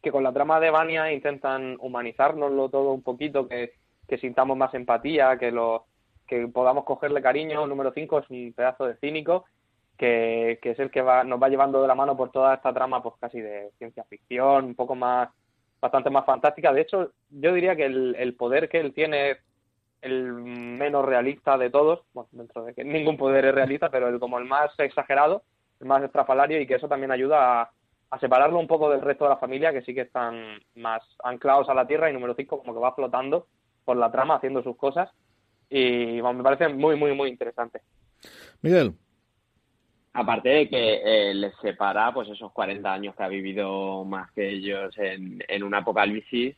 que 0.03 0.11
con 0.11 0.21
la 0.21 0.33
trama 0.33 0.59
de 0.59 0.69
Vania 0.69 1.11
intentan 1.11 1.77
humanizárnoslo 1.79 2.69
todo 2.69 2.91
un 2.91 3.01
poquito, 3.01 3.47
que, 3.47 3.71
sintamos 4.19 4.55
más 4.55 4.71
empatía, 4.75 5.39
que, 5.39 5.49
lo, 5.49 5.85
que 6.27 6.47
podamos 6.47 6.83
cogerle 6.83 7.19
cariño. 7.19 7.65
Número 7.65 7.91
5 7.91 8.19
es 8.19 8.29
un 8.29 8.53
pedazo 8.55 8.85
de 8.85 8.97
cínico 8.97 9.45
que, 9.97 10.59
que 10.61 10.71
es 10.71 10.79
el 10.79 10.91
que 10.91 11.01
va, 11.01 11.23
nos 11.23 11.41
va 11.41 11.49
llevando 11.49 11.81
de 11.81 11.87
la 11.87 11.95
mano 11.95 12.15
por 12.15 12.31
toda 12.31 12.53
esta 12.53 12.71
trama 12.71 13.01
pues 13.01 13.15
casi 13.19 13.41
de 13.41 13.71
ciencia 13.79 14.03
ficción, 14.03 14.65
un 14.65 14.75
poco 14.75 14.93
más 14.93 15.29
bastante 15.81 16.11
más 16.11 16.25
fantástica. 16.25 16.71
De 16.71 16.81
hecho, 16.81 17.11
yo 17.29 17.53
diría 17.53 17.75
que 17.75 17.85
el, 17.85 18.15
el 18.19 18.35
poder 18.35 18.69
que 18.69 18.81
él 18.81 18.93
tiene 18.93 19.37
el 20.01 20.33
menos 20.33 21.05
realista 21.05 21.57
de 21.57 21.69
todos, 21.69 22.01
bueno, 22.13 22.29
dentro 22.33 22.65
de 22.65 22.73
que 22.73 22.83
ningún 22.83 23.17
poder 23.17 23.45
es 23.45 23.55
realista, 23.55 23.89
pero 23.89 24.09
el 24.09 24.19
como 24.19 24.37
el 24.37 24.45
más 24.45 24.77
exagerado, 24.77 25.43
el 25.79 25.87
más 25.87 26.03
estrafalario 26.03 26.59
y 26.59 26.67
que 26.67 26.75
eso 26.75 26.89
también 26.89 27.11
ayuda 27.11 27.61
a, 27.61 27.71
a 28.13 28.19
separarlo 28.19 28.59
un 28.59 28.67
poco 28.67 28.91
del 28.91 29.01
resto 29.01 29.23
de 29.23 29.31
la 29.31 29.37
familia, 29.37 29.73
que 29.73 29.81
sí 29.81 29.95
que 29.95 30.01
están 30.01 30.59
más 30.75 31.01
anclados 31.23 31.67
a 31.67 31.73
la 31.73 31.87
tierra 31.87 32.11
y 32.11 32.13
número 32.13 32.35
5 32.35 32.59
como 32.59 32.71
que 32.71 32.79
va 32.79 32.93
flotando 32.93 33.47
por 33.83 33.97
la 33.97 34.11
trama 34.11 34.35
haciendo 34.35 34.61
sus 34.61 34.77
cosas 34.77 35.09
y 35.67 36.21
bueno, 36.21 36.37
me 36.37 36.43
parece 36.43 36.67
muy, 36.67 36.95
muy, 36.95 37.15
muy 37.15 37.29
interesante. 37.29 37.81
Miguel. 38.61 38.93
Aparte 40.13 40.47
de 40.47 40.69
que 40.69 41.01
eh, 41.03 41.33
les 41.33 41.55
separa 41.59 42.13
pues 42.13 42.29
esos 42.29 42.51
40 42.51 42.93
años 42.93 43.15
que 43.15 43.23
ha 43.23 43.27
vivido 43.27 44.05
más 44.05 44.31
que 44.33 44.47
ellos 44.47 44.95
en, 44.99 45.43
en 45.47 45.63
un 45.63 45.73
apocalipsis 45.73 46.55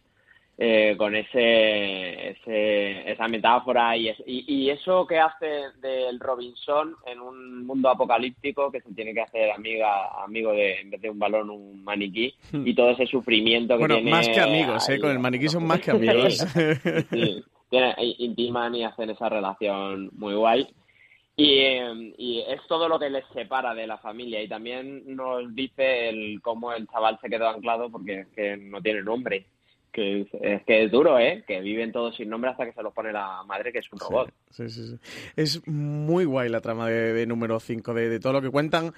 eh, 0.57 0.95
con 0.97 1.13
ese, 1.13 2.29
ese, 2.29 3.11
esa 3.11 3.27
metáfora 3.27 3.97
y, 3.97 4.09
y, 4.25 4.69
eso 4.69 5.05
que 5.05 5.19
hace 5.19 5.63
del 5.81 6.17
Robinson 6.17 6.95
en 7.05 7.19
un 7.19 7.65
mundo 7.65 7.89
apocalíptico 7.89 8.71
que 8.71 8.79
se 8.79 8.93
tiene 8.93 9.13
que 9.13 9.19
hacer 9.19 9.51
amiga 9.51 10.23
amigo 10.23 10.53
de 10.53 10.79
en 10.79 10.91
vez 10.91 11.01
de 11.01 11.09
un 11.09 11.19
balón 11.19 11.49
un 11.49 11.83
maniquí 11.83 12.33
y 12.53 12.73
todo 12.73 12.91
ese 12.91 13.05
sufrimiento 13.05 13.73
que 13.73 13.79
bueno, 13.79 13.95
tiene 13.95 14.11
más 14.11 14.29
que 14.29 14.39
amigos 14.39 14.87
eh 14.87 14.97
con 14.97 15.11
el 15.11 15.19
maniquí 15.19 15.49
son 15.49 15.67
más 15.67 15.81
que 15.81 15.91
amigos. 15.91 16.45
Sí, 17.11 17.43
intiman 18.19 18.75
y 18.75 18.85
hacen 18.85 19.09
esa 19.09 19.27
relación 19.27 20.09
muy 20.13 20.35
guay. 20.35 20.65
Y, 21.35 21.59
y, 22.17 22.39
es 22.47 22.61
todo 22.69 22.87
lo 22.87 22.97
que 22.97 23.09
les 23.09 23.25
separa 23.33 23.73
de 23.73 23.85
la 23.85 23.97
familia. 23.97 24.41
Y 24.41 24.47
también 24.47 25.03
nos 25.13 25.53
dice 25.53 26.07
el 26.07 26.41
cómo 26.41 26.71
el 26.71 26.87
chaval 26.87 27.19
se 27.21 27.29
quedó 27.29 27.49
anclado 27.49 27.89
porque 27.89 28.21
es 28.21 28.27
que 28.29 28.55
no 28.55 28.81
tiene 28.81 29.01
nombre 29.01 29.45
que 29.95 30.27
es 30.41 30.63
que 30.63 30.83
es 30.83 30.91
duro, 30.91 31.17
¿eh? 31.17 31.45
Que 31.47 31.61
viven 31.61 31.93
todos 31.93 32.17
sin 32.17 32.29
nombre 32.29 32.51
hasta 32.51 32.65
que 32.65 32.73
se 32.73 32.83
los 32.83 32.93
pone 32.93 33.13
la 33.13 33.43
madre, 33.43 33.71
que 33.71 33.79
es 33.79 33.85
un 33.93 33.99
robot. 33.99 34.29
Sí, 34.49 34.67
sí, 34.69 34.89
sí. 34.89 34.99
Es 35.37 35.65
muy 35.65 36.25
guay 36.25 36.49
la 36.49 36.59
trama 36.59 36.89
de, 36.89 37.25
número 37.25 37.61
5, 37.61 37.93
de, 37.93 38.09
de, 38.09 38.19
todo 38.19 38.33
lo 38.33 38.41
que 38.41 38.49
cuentan. 38.49 38.93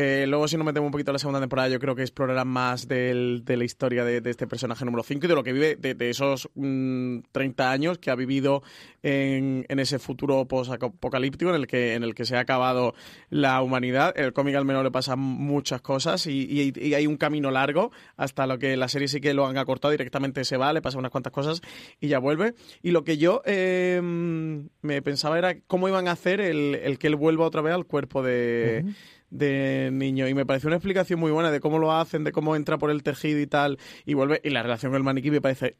Eh, 0.00 0.26
luego, 0.28 0.46
si 0.46 0.56
nos 0.56 0.64
metemos 0.64 0.86
un 0.86 0.92
poquito 0.92 1.10
en 1.10 1.14
la 1.14 1.18
segunda 1.18 1.40
temporada, 1.40 1.68
yo 1.68 1.80
creo 1.80 1.96
que 1.96 2.02
explorarán 2.02 2.46
más 2.46 2.86
de 2.86 3.42
la 3.44 3.64
historia 3.64 4.04
de, 4.04 4.22
este 4.30 4.46
personaje 4.46 4.84
número 4.84 5.02
5 5.02 5.26
y 5.26 5.28
de 5.28 5.34
lo 5.34 5.42
que 5.42 5.52
vive 5.52 5.74
de, 5.74 6.08
esos 6.08 6.48
30 6.54 7.24
mm, 7.34 7.68
años 7.68 7.98
que 7.98 8.12
ha 8.12 8.14
vivido 8.14 8.62
en, 9.02 9.66
ese 9.68 9.98
futuro 9.98 10.46
post-apocalíptico 10.46 11.50
en, 11.50 11.56
el 11.56 11.66
que, 11.66 11.94
en 11.94 12.04
el 12.04 12.14
que 12.14 12.26
se 12.26 12.36
ha 12.36 12.38
acabado 12.38 12.94
la 13.28 13.60
humanidad. 13.60 14.16
El 14.16 14.32
cómic 14.32 14.54
al 14.54 14.64
menos 14.64 14.84
le 14.84 14.92
pasan 14.92 15.18
muchas 15.18 15.80
cosas 15.80 16.28
y, 16.28 16.72
hay 16.94 17.06
un 17.08 17.16
camino 17.16 17.50
largo 17.50 17.90
hasta 18.16 18.46
lo 18.46 18.56
que 18.60 18.76
la 18.76 18.86
serie 18.86 19.08
sí 19.08 19.20
que 19.20 19.34
lo 19.34 19.48
han 19.48 19.58
acortado 19.58 19.90
directamente 19.90 20.44
se 20.44 20.56
va, 20.56 20.72
le 20.72 20.80
pasa 20.80 20.96
unas 20.98 21.10
cuantas 21.10 21.32
cosas 21.32 21.60
y 21.98 22.06
ya 22.06 22.20
vuelve. 22.20 22.54
Y 22.84 22.92
lo 22.92 23.02
que 23.02 23.18
yo 23.18 23.42
eh, 23.46 24.00
me 24.00 25.02
pensaba 25.02 25.38
era 25.38 25.58
cómo 25.66 25.88
iban 25.88 26.06
a 26.06 26.12
hacer 26.12 26.40
el, 26.40 26.98
que 27.00 27.08
él 27.08 27.16
vuelva 27.16 27.46
otra 27.46 27.62
vez 27.62 27.74
al 27.74 27.84
cuerpo 27.84 28.22
de 28.22 28.84
de 29.30 29.90
niño. 29.92 30.28
Y 30.28 30.34
me 30.34 30.46
pareció 30.46 30.68
una 30.68 30.76
explicación 30.76 31.20
muy 31.20 31.30
buena 31.30 31.50
de 31.50 31.60
cómo 31.60 31.78
lo 31.78 31.92
hacen, 31.92 32.24
de 32.24 32.32
cómo 32.32 32.56
entra 32.56 32.78
por 32.78 32.90
el 32.90 33.02
tejido 33.02 33.40
y 33.40 33.46
tal 33.46 33.78
y 34.04 34.14
vuelve 34.14 34.40
y 34.44 34.50
la 34.50 34.62
relación 34.62 34.92
con 34.92 34.96
el 34.96 35.04
maniquí 35.04 35.30
me 35.30 35.40
parece 35.40 35.76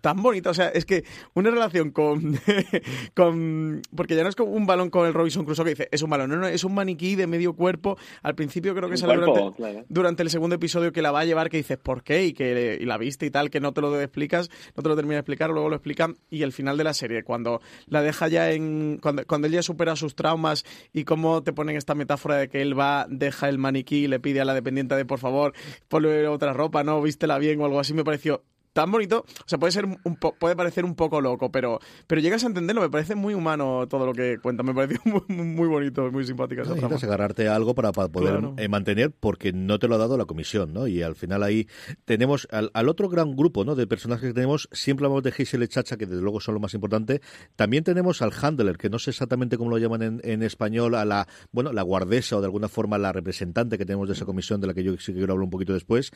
tan 0.00 0.22
bonita. 0.22 0.50
O 0.50 0.54
sea, 0.54 0.68
es 0.68 0.84
que 0.84 1.04
una 1.34 1.50
relación 1.50 1.90
con. 1.90 2.38
con 3.14 3.82
porque 3.94 4.16
ya 4.16 4.22
no 4.22 4.28
es 4.28 4.36
como 4.36 4.52
un 4.52 4.66
balón 4.66 4.90
con 4.90 5.06
el 5.06 5.14
Robinson 5.14 5.44
Crusoe 5.44 5.64
que 5.64 5.70
dice, 5.70 5.88
es 5.90 6.02
un 6.02 6.10
balón, 6.10 6.30
no, 6.30 6.36
no, 6.36 6.46
es 6.46 6.64
un 6.64 6.74
maniquí 6.74 7.16
de 7.16 7.26
medio 7.26 7.54
cuerpo. 7.54 7.96
Al 8.22 8.34
principio 8.34 8.74
creo 8.74 8.88
que 8.88 8.96
sale 8.96 9.16
durante, 9.16 9.84
durante, 9.88 10.22
el 10.22 10.30
segundo 10.30 10.56
episodio 10.56 10.92
que 10.92 11.02
la 11.02 11.10
va 11.10 11.20
a 11.20 11.24
llevar, 11.24 11.50
que 11.50 11.56
dices, 11.56 11.78
¿por 11.78 12.02
qué? 12.02 12.26
Y 12.26 12.32
que 12.32 12.78
y 12.80 12.84
la 12.84 12.98
viste 12.98 13.26
y 13.26 13.30
tal, 13.30 13.50
que 13.50 13.60
no 13.60 13.72
te 13.72 13.80
lo 13.80 14.00
explicas, 14.00 14.50
no 14.76 14.82
te 14.82 14.88
lo 14.88 14.96
termina 14.96 15.14
de 15.14 15.20
explicar, 15.20 15.50
luego 15.50 15.68
lo 15.68 15.76
explican. 15.76 16.16
Y 16.30 16.42
el 16.42 16.52
final 16.52 16.76
de 16.76 16.84
la 16.84 16.94
serie, 16.94 17.22
cuando 17.22 17.60
la 17.86 18.02
deja 18.02 18.28
ya 18.28 18.50
en. 18.52 18.98
Cuando, 19.00 19.26
cuando 19.26 19.46
él 19.46 19.52
ya 19.52 19.62
supera 19.62 19.96
sus 19.96 20.14
traumas 20.14 20.64
y 20.92 21.04
cómo 21.04 21.42
te 21.42 21.52
ponen 21.52 21.76
esta 21.76 21.94
metáfora 21.94 22.36
de 22.36 22.48
que 22.48 22.62
él 22.62 22.78
va, 22.78 23.06
deja 23.08 23.48
el 23.48 23.58
maniquí 23.58 24.04
y 24.04 24.08
le 24.08 24.20
pide 24.20 24.40
a 24.40 24.44
la 24.44 24.54
dependiente 24.54 24.94
de 24.94 25.04
por 25.04 25.18
favor, 25.18 25.54
ponle 25.88 26.28
otra 26.28 26.52
ropa, 26.52 26.84
¿no? 26.84 27.02
Vístela 27.02 27.38
bien 27.38 27.60
o 27.60 27.64
algo 27.64 27.80
así, 27.80 27.94
me 27.94 28.04
pareció 28.04 28.42
tan 28.78 28.92
bonito. 28.92 29.24
O 29.26 29.48
sea, 29.48 29.58
puede 29.58 29.72
ser 29.72 29.86
un 29.86 30.16
puede 30.16 30.54
parecer 30.54 30.84
un 30.84 30.94
poco 30.94 31.20
loco, 31.20 31.50
pero, 31.50 31.80
pero 32.06 32.20
llegas 32.20 32.44
a 32.44 32.46
entenderlo. 32.46 32.80
Me 32.80 32.88
parece 32.88 33.16
muy 33.16 33.34
humano 33.34 33.88
todo 33.88 34.06
lo 34.06 34.12
que 34.12 34.38
cuenta. 34.40 34.62
Me 34.62 34.72
pareció 34.72 35.00
muy, 35.04 35.44
muy 35.44 35.66
bonito, 35.66 36.12
muy 36.12 36.24
simpática. 36.24 36.62
No, 36.62 36.76
necesitas 36.76 37.02
agarrarte 37.02 37.48
a 37.48 37.56
algo 37.56 37.74
para, 37.74 37.90
poder 37.90 38.40
eh, 38.56 38.68
mantener, 38.68 39.10
porque 39.10 39.52
no 39.52 39.80
te 39.80 39.88
lo 39.88 39.96
ha 39.96 39.98
dado 39.98 40.16
la 40.16 40.26
comisión, 40.26 40.72
¿no? 40.72 40.86
Y 40.86 41.02
al 41.02 41.16
final 41.16 41.42
ahí 41.42 41.66
tenemos 42.04 42.46
al, 42.52 42.70
otro 42.88 43.08
gran 43.08 43.34
grupo, 43.34 43.64
¿no? 43.64 43.74
De 43.74 43.88
personajes 43.88 44.28
que 44.28 44.34
tenemos. 44.34 44.68
Siempre 44.70 45.06
hablamos 45.06 45.24
de 45.24 45.30
Hazel 45.30 45.64
y 45.64 45.68
Chacha, 45.68 45.96
que 45.96 46.06
desde 46.06 46.22
luego 46.22 46.40
son 46.40 46.54
lo 46.54 46.60
más 46.60 46.72
importante. 46.74 47.20
También 47.56 47.82
tenemos 47.82 48.22
al 48.22 48.30
handler, 48.40 48.78
que 48.78 48.90
no 48.90 49.00
sé 49.00 49.10
exactamente 49.10 49.58
cómo 49.58 49.70
lo 49.70 49.78
llaman 49.78 50.02
en, 50.02 50.20
en 50.22 50.44
español, 50.44 50.94
a 50.94 51.04
la, 51.04 51.26
bueno, 51.50 51.72
la 51.72 51.82
guardesa 51.82 52.36
o 52.36 52.40
de 52.40 52.46
alguna 52.46 52.68
forma 52.68 52.96
la 52.96 53.12
representante 53.12 53.76
que 53.76 53.84
tenemos 53.84 54.06
de 54.06 54.14
esa 54.14 54.24
comisión, 54.24 54.60
de 54.60 54.68
la 54.68 54.74
que 54.74 54.84
yo 54.84 54.96
sí 54.98 55.12
quiero 55.12 55.32
hablar 55.32 55.46
un 55.46 55.50
poquito 55.50 55.72
después. 55.72 56.12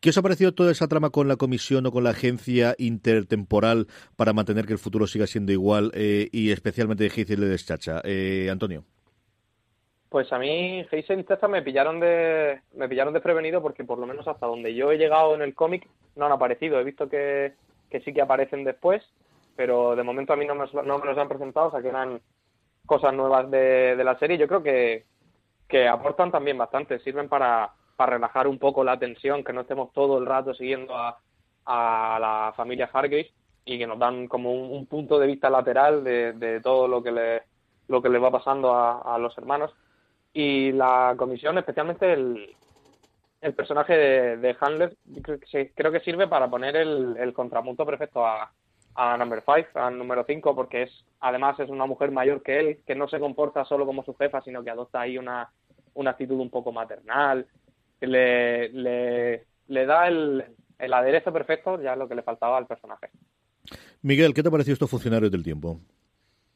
¿Qué 0.00 0.08
os 0.08 0.16
ha 0.16 0.22
parecido 0.22 0.54
toda 0.54 0.72
esa 0.72 0.88
trama 0.88 1.10
con 1.10 1.28
la 1.28 1.36
comisión 1.36 1.84
o 1.84 1.92
con 1.92 2.05
la 2.06 2.12
agencia 2.12 2.74
intertemporal 2.78 3.86
para 4.16 4.32
mantener 4.32 4.66
que 4.66 4.72
el 4.72 4.78
futuro 4.78 5.06
siga 5.06 5.26
siendo 5.26 5.52
igual 5.52 5.90
eh, 5.94 6.28
y 6.32 6.50
especialmente 6.52 7.04
y 7.04 7.24
de 7.24 7.58
Chacha. 7.58 8.00
Eh, 8.04 8.48
Antonio. 8.50 8.84
Pues 10.08 10.32
a 10.32 10.38
mí 10.38 10.86
Hazel 10.90 11.20
y 11.20 11.24
Chacha 11.24 11.48
me 11.48 11.62
pillaron 11.62 11.98
de 12.00 12.60
me 12.74 12.88
pillaron 12.88 13.12
desprevenido 13.12 13.60
porque 13.60 13.84
por 13.84 13.98
lo 13.98 14.06
menos 14.06 14.26
hasta 14.28 14.46
donde 14.46 14.74
yo 14.74 14.92
he 14.92 14.98
llegado 14.98 15.34
en 15.34 15.42
el 15.42 15.54
cómic 15.54 15.88
no 16.14 16.26
han 16.26 16.32
aparecido. 16.32 16.78
He 16.78 16.84
visto 16.84 17.08
que, 17.08 17.54
que 17.90 18.00
sí 18.00 18.14
que 18.14 18.22
aparecen 18.22 18.62
después, 18.62 19.02
pero 19.56 19.96
de 19.96 20.04
momento 20.04 20.32
a 20.32 20.36
mí 20.36 20.46
no 20.46 20.54
me, 20.54 20.64
no 20.84 20.98
me 20.98 21.06
los 21.06 21.18
han 21.18 21.28
presentado, 21.28 21.68
o 21.68 21.70
sea 21.72 21.82
que 21.82 21.88
eran 21.88 22.20
cosas 22.86 23.12
nuevas 23.12 23.50
de, 23.50 23.96
de 23.96 24.04
la 24.04 24.16
serie. 24.18 24.38
Yo 24.38 24.46
creo 24.46 24.62
que, 24.62 25.04
que 25.68 25.88
aportan 25.88 26.30
también 26.30 26.56
bastante, 26.56 27.00
sirven 27.00 27.28
para, 27.28 27.72
para 27.96 28.12
relajar 28.12 28.46
un 28.46 28.58
poco 28.58 28.84
la 28.84 28.98
tensión, 28.98 29.42
que 29.42 29.52
no 29.52 29.62
estemos 29.62 29.92
todo 29.92 30.18
el 30.18 30.26
rato 30.26 30.54
siguiendo 30.54 30.96
a, 30.96 31.18
a 31.66 32.18
la 32.20 32.52
familia 32.56 32.88
Hargreaves 32.92 33.32
y 33.64 33.78
que 33.78 33.86
nos 33.86 33.98
dan 33.98 34.28
como 34.28 34.52
un, 34.52 34.86
punto 34.86 35.18
de 35.18 35.26
vista 35.26 35.50
lateral 35.50 36.04
de, 36.04 36.60
todo 36.62 36.86
lo 36.86 37.02
que 37.02 37.10
le 37.10 37.42
lo 37.88 38.00
que 38.00 38.08
le 38.08 38.18
va 38.18 38.30
pasando 38.30 38.74
a, 38.74 39.18
los 39.18 39.36
hermanos. 39.38 39.72
Y 40.32 40.72
la 40.72 41.14
comisión 41.16 41.58
especialmente 41.58 42.12
el, 42.12 42.54
el 43.40 43.54
personaje 43.54 43.96
de, 43.96 44.36
de 44.38 44.56
Handler 44.60 44.96
creo 45.74 45.92
que, 45.92 46.00
sirve 46.00 46.28
para 46.28 46.48
poner 46.48 46.76
el, 46.76 47.16
el 47.16 47.32
perfecto 47.32 48.24
a, 48.24 48.52
a 48.94 49.16
Number 49.16 49.42
5, 49.44 49.78
a 49.78 49.90
número 49.90 50.24
5, 50.24 50.54
porque 50.54 50.84
es 50.84 51.04
además 51.20 51.58
es 51.58 51.68
una 51.68 51.86
mujer 51.86 52.10
mayor 52.10 52.42
que 52.42 52.58
él, 52.58 52.78
que 52.86 52.94
no 52.94 53.08
se 53.08 53.20
comporta 53.20 53.64
solo 53.64 53.86
como 53.86 54.04
su 54.04 54.14
jefa, 54.14 54.42
sino 54.42 54.62
que 54.62 54.70
adopta 54.70 55.00
ahí 55.00 55.18
una, 55.18 55.50
una 55.94 56.10
actitud 56.10 56.38
un 56.38 56.50
poco 56.50 56.72
maternal, 56.72 57.46
que 57.98 58.06
le, 58.06 59.44
le 59.66 59.86
da 59.86 60.08
el, 60.08 60.44
el 60.78 60.92
aderezo 60.92 61.32
perfecto 61.32 61.80
ya 61.80 61.92
es 61.92 61.98
lo 61.98 62.08
que 62.08 62.14
le 62.14 62.22
faltaba 62.22 62.58
al 62.58 62.66
personaje. 62.66 63.10
Miguel, 64.02 64.34
¿qué 64.34 64.42
te 64.42 64.50
pareció 64.50 64.72
estos 64.72 64.90
funcionarios 64.90 65.30
del 65.30 65.42
tiempo? 65.42 65.80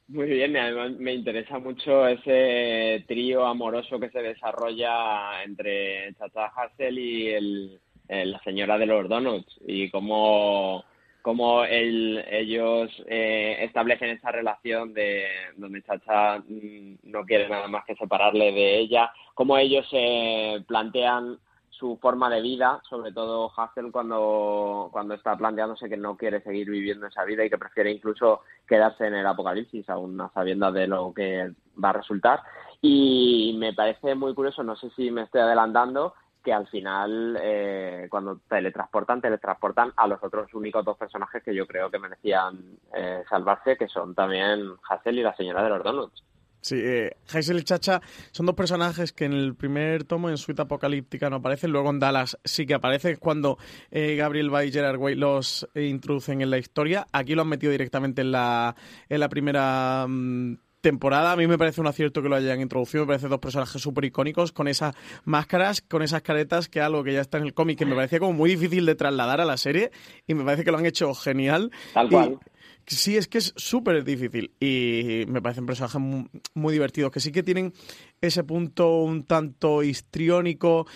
Muy 0.09 0.27
bien, 0.27 0.57
además 0.57 0.99
me 0.99 1.15
interesa 1.15 1.61
mucho 1.61 2.07
ese 2.07 3.05
trío 3.07 3.47
amoroso 3.47 4.01
que 4.01 4.11
se 4.11 4.21
desarrolla 4.21 5.45
entre 5.45 6.13
Chacha 6.15 6.47
Hassel 6.47 6.99
y 6.99 7.29
el, 7.29 7.81
la 8.09 8.41
señora 8.43 8.77
de 8.77 8.87
los 8.87 9.09
donuts 9.09 9.57
y 9.65 9.89
cómo, 9.89 10.85
cómo 11.23 11.65
ellos 11.65 12.91
eh, 13.07 13.59
establecen 13.61 14.11
esa 14.11 14.33
relación 14.33 14.93
de 14.95 15.27
donde 15.57 15.83
Chacha 15.83 16.39
mm, 16.41 16.99
no 17.05 17.25
quiere 17.25 17.49
nada 17.49 17.69
más 17.69 17.85
que 17.85 17.95
separarle 17.95 18.51
de 18.51 18.79
ella, 18.79 19.13
cómo 19.35 19.59
ellos 19.59 19.89
se 19.91 20.65
plantean 20.67 21.39
su 21.81 21.97
forma 21.97 22.29
de 22.29 22.43
vida, 22.43 22.83
sobre 22.89 23.11
todo 23.11 23.51
Hassel 23.57 23.91
cuando, 23.91 24.91
cuando 24.93 25.15
está 25.15 25.35
planteándose 25.37 25.89
que 25.89 25.97
no 25.97 26.17
quiere 26.17 26.43
seguir 26.43 26.71
viviendo 26.71 27.07
esa 27.07 27.25
vida 27.25 27.43
y 27.43 27.49
que 27.49 27.57
prefiere 27.57 27.91
incluso 27.91 28.43
quedarse 28.69 29.07
en 29.07 29.15
el 29.15 29.27
apocalipsis, 29.27 29.89
aún 29.89 30.21
a 30.21 30.29
sabiendas 30.29 30.75
de 30.75 30.87
lo 30.87 31.15
que 31.15 31.51
va 31.83 31.89
a 31.89 31.95
resultar. 31.95 32.43
Y 32.83 33.57
me 33.59 33.73
parece 33.73 34.15
muy 34.15 34.35
curioso, 34.35 34.63
no 34.63 34.77
sé 34.77 34.91
si 34.91 35.11
me 35.11 35.23
estoy 35.23 35.41
adelantando, 35.41 36.13
que 36.45 36.53
al 36.53 36.67
final, 36.69 37.39
eh, 37.41 38.07
cuando 38.11 38.41
teletransportan, 38.49 39.23
teletransportan 39.23 39.93
a 39.97 40.07
los 40.07 40.23
otros 40.23 40.53
únicos 40.55 40.85
dos 40.85 40.99
personajes 40.99 41.43
que 41.43 41.55
yo 41.55 41.67
creo 41.67 41.91
que 41.91 41.99
merecían 41.99 42.79
eh, 42.95 43.25
salvarse, 43.29 43.77
que 43.77 43.89
son 43.89 44.15
también 44.15 44.75
Hassel 44.89 45.19
y 45.19 45.23
la 45.23 45.35
señora 45.35 45.63
de 45.63 45.71
los 45.71 45.83
donuts. 45.83 46.30
Sí, 46.61 46.77
eh, 46.79 47.17
y 47.33 47.63
Chacha 47.63 48.03
son 48.33 48.47
dos 48.47 48.55
personajes 48.55 49.13
que 49.13 49.25
en 49.25 49.33
el 49.33 49.55
primer 49.55 50.05
tomo 50.05 50.29
en 50.29 50.37
Suite 50.37 50.63
Apocalíptica 50.63 51.31
no 51.31 51.37
aparecen, 51.37 51.73
luego 51.73 51.91
en 51.91 51.99
Dallas 51.99 52.39
sí 52.45 52.67
que 52.67 52.75
aparecen 52.75 53.17
cuando 53.17 53.59
eh, 53.91 54.15
Gabriel 54.17 54.51
Bay 54.51 54.69
y 54.69 54.73
Gerard 54.73 54.99
Way 54.99 55.15
los 55.15 55.67
introducen 55.75 56.43
en 56.43 56.51
la 56.51 56.59
historia. 56.59 57.07
Aquí 57.13 57.35
lo 57.35 57.43
han 57.43 57.49
metido 57.49 57.73
directamente 57.73 58.21
en 58.21 58.33
la, 58.33 58.77
en 59.09 59.21
la 59.21 59.29
primera 59.29 60.07
mm, 60.07 60.57
temporada. 60.81 61.33
A 61.33 61.37
mí 61.37 61.47
me 61.47 61.59
parece 61.59 61.81
un 61.81 61.87
acierto 61.87 62.23
que 62.23 62.29
lo 62.29 62.37
hayan 62.37 62.61
introducido. 62.61 63.05
Me 63.05 63.09
parece 63.09 63.29
dos 63.29 63.39
personajes 63.39 63.81
súper 63.81 64.05
icónicos 64.05 64.53
con 64.53 64.69
esas 64.69 64.95
máscaras, 65.25 65.81
con 65.83 66.03
esas 66.03 66.23
caretas, 66.23 66.69
que 66.69 66.81
algo 66.81 67.05
que 67.05 67.13
ya 67.13 67.21
está 67.21 67.39
en 67.39 67.45
el 67.45 67.55
cómic 67.55 67.79
que 67.79 67.87
me 67.87 67.95
parecía 67.95 68.19
como 68.19 68.33
muy 68.33 68.51
difícil 68.51 68.87
de 68.87 68.95
trasladar 68.95 69.41
a 69.41 69.45
la 69.45 69.57
serie 69.57 69.91
y 70.27 70.35
me 70.35 70.45
parece 70.45 70.65
que 70.65 70.73
lo 70.73 70.79
han 70.79 70.87
hecho 70.87 71.15
genial. 71.15 71.71
Tal 71.95 72.09
cual. 72.09 72.39
Sí, 72.91 73.17
es 73.17 73.29
que 73.29 73.39
es 73.39 73.53
súper 73.57 74.03
difícil 74.03 74.53
y 74.59 75.25
me 75.29 75.41
parecen 75.41 75.65
personajes 75.65 76.01
muy, 76.55 76.73
divertidos, 76.73 77.13
que 77.13 77.21
sí 77.21 77.31
que 77.31 77.45
tienen 77.45 77.73
ese 78.21 78.43
punto 78.43 79.03
un 79.03 79.27
tanto 79.27 79.85
histriónico, 79.85 80.89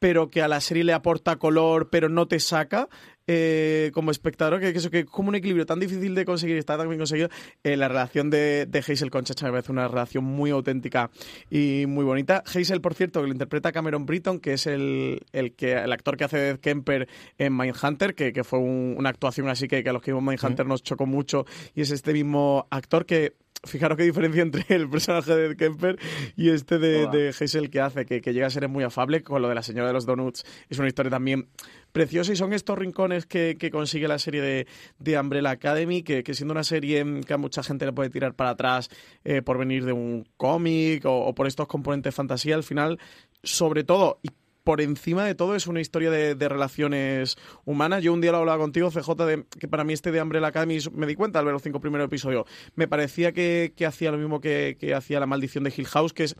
pero 0.00 0.28
que 0.30 0.42
a 0.42 0.48
la 0.48 0.60
serie 0.60 0.82
le 0.82 0.92
aporta 0.92 1.36
color, 1.36 1.88
pero 1.90 2.08
no 2.08 2.26
te 2.26 2.40
saca. 2.40 2.88
eh, 3.32 3.92
como 3.94 4.10
espectador, 4.10 4.58
que, 4.58 4.72
que 4.72 4.78
eso 4.80 4.90
que 4.90 5.00
es 5.00 5.04
como 5.04 5.28
un 5.28 5.36
equilibrio 5.36 5.64
tan 5.64 5.78
difícil 5.78 6.16
de 6.16 6.24
conseguir 6.24 6.56
y 6.56 6.58
está 6.58 6.76
tan 6.76 6.88
bien 6.88 6.98
conseguido. 6.98 7.28
eh, 7.62 7.76
la 7.76 7.86
relación 7.86 8.28
de, 8.28 8.66
de 8.66 8.78
Hazel 8.80 9.08
con 9.10 9.22
Chacha 9.24 9.46
me 9.46 9.52
parece 9.52 9.70
una 9.70 9.86
relación 9.86 10.24
muy 10.24 10.50
auténtica 10.50 11.10
y 11.48 11.84
muy 11.86 12.04
bonita. 12.04 12.42
Hazel, 12.44 12.80
por 12.80 12.94
cierto, 12.94 13.20
que 13.20 13.28
lo 13.28 13.32
interpreta 13.32 13.70
Cameron 13.70 14.04
Britton, 14.04 14.40
que 14.40 14.54
es 14.54 14.66
el, 14.66 15.20
el, 15.32 15.52
que, 15.52 15.74
el 15.74 15.92
actor 15.92 16.16
que 16.16 16.24
hace 16.24 16.38
de 16.38 16.58
Kemper 16.58 17.06
en 17.38 17.56
Mindhunter, 17.56 18.16
que, 18.16 18.32
que 18.32 18.42
fue 18.42 18.58
un- 18.58 18.96
una 18.98 19.10
actuación 19.10 19.48
así 19.48 19.68
que, 19.68 19.84
que 19.84 19.90
a 19.90 19.92
los 19.92 20.02
que 20.02 20.10
vimos 20.10 20.24
Mindhunter 20.24 20.66
nos 20.66 20.82
chocó 20.82 21.06
mucho, 21.06 21.46
y 21.76 21.82
es 21.82 21.92
este 21.92 22.12
mismo 22.12 22.66
actor 22.70 23.06
que 23.06 23.34
Fijaros 23.62 23.98
qué 23.98 24.04
diferencia 24.04 24.40
entre 24.40 24.64
el 24.68 24.88
personaje 24.88 25.36
de 25.36 25.54
Kemper 25.54 25.98
y 26.34 26.48
este 26.48 26.78
de, 26.78 27.06
de 27.08 27.28
Hazel 27.28 27.68
que 27.68 27.80
hace, 27.80 28.06
que, 28.06 28.22
que 28.22 28.32
llega 28.32 28.46
a 28.46 28.50
ser 28.50 28.66
muy 28.68 28.84
afable 28.84 29.22
con 29.22 29.42
lo 29.42 29.48
de 29.48 29.54
la 29.54 29.62
señora 29.62 29.88
de 29.88 29.92
los 29.92 30.06
donuts. 30.06 30.44
Es 30.70 30.78
una 30.78 30.88
historia 30.88 31.10
también 31.10 31.48
preciosa 31.92 32.32
y 32.32 32.36
son 32.36 32.54
estos 32.54 32.78
rincones 32.78 33.26
que, 33.26 33.56
que 33.58 33.70
consigue 33.70 34.08
la 34.08 34.18
serie 34.18 34.40
de, 34.40 34.66
de 34.98 35.18
Umbrella 35.18 35.50
Academy, 35.50 36.02
que, 36.02 36.22
que 36.22 36.32
siendo 36.32 36.52
una 36.52 36.64
serie 36.64 37.04
que 37.26 37.34
a 37.34 37.36
mucha 37.36 37.62
gente 37.62 37.84
le 37.84 37.92
puede 37.92 38.08
tirar 38.08 38.34
para 38.34 38.50
atrás 38.50 38.88
eh, 39.24 39.42
por 39.42 39.58
venir 39.58 39.84
de 39.84 39.92
un 39.92 40.26
cómic 40.38 41.04
o, 41.04 41.26
o 41.26 41.34
por 41.34 41.46
estos 41.46 41.66
componentes 41.66 42.14
fantasía, 42.14 42.54
al 42.54 42.62
final, 42.62 42.98
sobre 43.42 43.84
todo, 43.84 44.20
y 44.22 44.30
por 44.70 44.80
encima 44.80 45.24
de 45.24 45.34
todo 45.34 45.56
es 45.56 45.66
una 45.66 45.80
historia 45.80 46.12
de, 46.12 46.48
relaciones 46.48 47.36
humanas. 47.64 48.04
Yo 48.04 48.12
un 48.12 48.20
día 48.20 48.30
lo 48.30 48.38
hablaba 48.38 48.58
contigo, 48.58 48.88
CJ, 48.88 49.26
de 49.26 49.44
que 49.58 49.66
para 49.66 49.82
mí 49.82 49.94
este 49.94 50.12
de 50.12 50.22
Umbrella 50.22 50.46
Academy, 50.46 50.78
me 50.92 51.08
di 51.08 51.16
cuenta 51.16 51.40
al 51.40 51.44
ver 51.44 51.54
los 51.54 51.62
cinco 51.64 51.80
primeros 51.80 52.04
episodios, 52.04 52.44
me 52.76 52.86
parecía 52.86 53.32
que, 53.32 53.72
que 53.74 53.84
hacía 53.84 54.12
lo 54.12 54.18
mismo 54.18 54.40
que, 54.40 54.76
que 54.78 54.94
hacía 54.94 55.18
La 55.18 55.26
Maldición 55.26 55.64
de 55.64 55.74
Hill 55.76 55.88
House, 55.88 56.12
que 56.12 56.22
es 56.22 56.36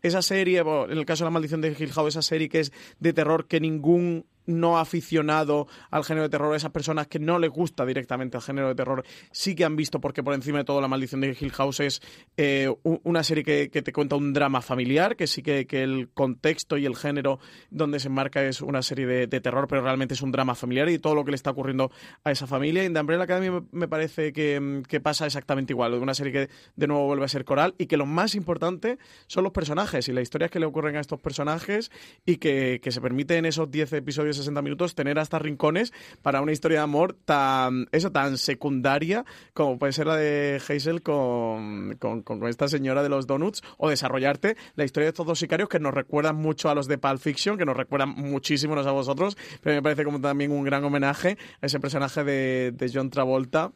esa 0.00 0.22
serie, 0.22 0.60
en 0.60 0.96
el 0.96 1.04
caso 1.04 1.24
de 1.24 1.26
La 1.26 1.32
Maldición 1.32 1.60
de 1.60 1.76
Hill 1.78 1.92
House, 1.92 2.08
esa 2.08 2.22
serie 2.22 2.48
que 2.48 2.60
es 2.60 2.72
de 3.00 3.12
terror 3.12 3.48
que 3.48 3.60
ningún 3.60 4.24
no 4.46 4.78
aficionado 4.78 5.66
al 5.90 6.04
género 6.04 6.24
de 6.24 6.30
terror, 6.30 6.54
esas 6.54 6.70
personas 6.70 7.06
que 7.06 7.18
no 7.18 7.38
les 7.38 7.50
gusta 7.50 7.84
directamente 7.86 8.36
el 8.36 8.42
género 8.42 8.68
de 8.68 8.74
terror, 8.74 9.04
sí 9.30 9.54
que 9.54 9.64
han 9.64 9.76
visto, 9.76 10.00
porque 10.00 10.22
por 10.22 10.34
encima 10.34 10.58
de 10.58 10.64
todo 10.64 10.80
La 10.80 10.88
Maldición 10.88 11.20
de 11.20 11.36
Hill 11.38 11.52
House 11.52 11.80
es 11.80 12.02
eh, 12.36 12.72
una 12.82 13.22
serie 13.22 13.44
que, 13.44 13.70
que 13.70 13.82
te 13.82 13.92
cuenta 13.92 14.16
un 14.16 14.32
drama 14.32 14.60
familiar, 14.60 15.16
que 15.16 15.26
sí 15.26 15.42
que, 15.42 15.66
que 15.66 15.82
el 15.82 16.08
contexto 16.12 16.76
y 16.76 16.86
el 16.86 16.96
género 16.96 17.38
donde 17.70 18.00
se 18.00 18.08
enmarca 18.08 18.42
es 18.44 18.60
una 18.60 18.82
serie 18.82 19.06
de, 19.06 19.40
terror, 19.40 19.66
pero 19.68 19.82
realmente 19.82 20.14
es 20.14 20.22
un 20.22 20.32
drama 20.32 20.54
familiar 20.54 20.88
y 20.88 20.98
todo 20.98 21.14
lo 21.14 21.24
que 21.24 21.30
le 21.30 21.34
está 21.34 21.50
ocurriendo 21.50 21.90
a 22.22 22.30
esa 22.30 22.46
familia. 22.46 22.82
Y 22.82 22.86
en 22.86 22.94
The 22.94 23.00
Umbrella 23.00 23.24
Academy 23.24 23.66
me, 23.72 23.88
parece 23.88 24.32
que, 24.32 24.82
que 24.88 25.00
pasa 25.00 25.26
exactamente 25.26 25.72
igual, 25.72 25.94
una 25.94 26.14
serie 26.14 26.32
que 26.32 26.50
de 26.76 26.86
nuevo 26.86 27.06
vuelve 27.06 27.24
a 27.24 27.28
ser 27.28 27.44
coral 27.44 27.74
y 27.78 27.86
que 27.86 27.96
lo 27.96 28.06
más 28.06 28.34
importante 28.34 28.98
son 29.26 29.44
los 29.44 29.52
personajes 29.52 30.08
y 30.08 30.12
las 30.12 30.22
historias 30.22 30.50
que 30.50 30.60
le 30.60 30.66
ocurren 30.66 30.96
a 30.96 31.00
estos 31.00 31.20
personajes 31.20 31.90
y 32.24 32.36
que, 32.36 32.80
que 32.82 32.92
se 32.92 33.00
permite 33.00 33.36
en 33.36 33.46
esos 33.46 33.70
10 33.70 33.92
episodios, 33.94 34.33
60 34.34 34.60
minutos, 34.62 34.94
tener 34.94 35.18
hasta 35.18 35.38
rincones 35.38 35.92
para 36.22 36.40
una 36.42 36.52
historia 36.52 36.78
de 36.78 36.84
amor 36.84 37.16
tan, 37.24 37.86
eso, 37.92 38.12
tan 38.12 38.36
secundaria 38.36 39.24
como 39.54 39.78
puede 39.78 39.92
ser 39.92 40.06
la 40.06 40.16
de 40.16 40.60
Hazel 40.68 41.02
con, 41.02 41.96
con- 41.98 42.22
con 42.22 42.46
esta 42.48 42.68
señora 42.68 43.02
de 43.02 43.08
los 43.08 43.26
donuts 43.26 43.62
o 43.78 43.88
desarrollarte 43.88 44.56
la 44.74 44.84
historia 44.84 45.06
de 45.06 45.10
estos 45.10 45.26
dos 45.26 45.38
sicarios 45.38 45.68
que 45.68 45.78
nos 45.80 45.94
recuerdan 45.94 46.36
mucho 46.36 46.68
a 46.68 46.74
los 46.74 46.86
de 46.86 46.98
Pulp 46.98 47.18
Fiction, 47.18 47.56
que 47.56 47.64
nos 47.64 47.76
recuerdan 47.76 48.10
muchísimo 48.10 48.74
a 48.74 48.92
vosotros, 48.92 49.36
pero 49.62 49.76
me 49.76 49.82
parece 49.82 50.04
como 50.04 50.20
también 50.20 50.50
un 50.50 50.64
gran 50.64 50.82
homenaje 50.84 51.38
a 51.62 51.66
ese 51.66 51.78
personaje 51.78 52.24
de, 52.24 52.72
de 52.72 52.90
John 52.92 53.08
Travolta 53.08 53.70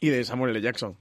y 0.00 0.08
de 0.08 0.24
Samuel 0.24 0.50
L. 0.50 0.60
Jackson. 0.60 0.96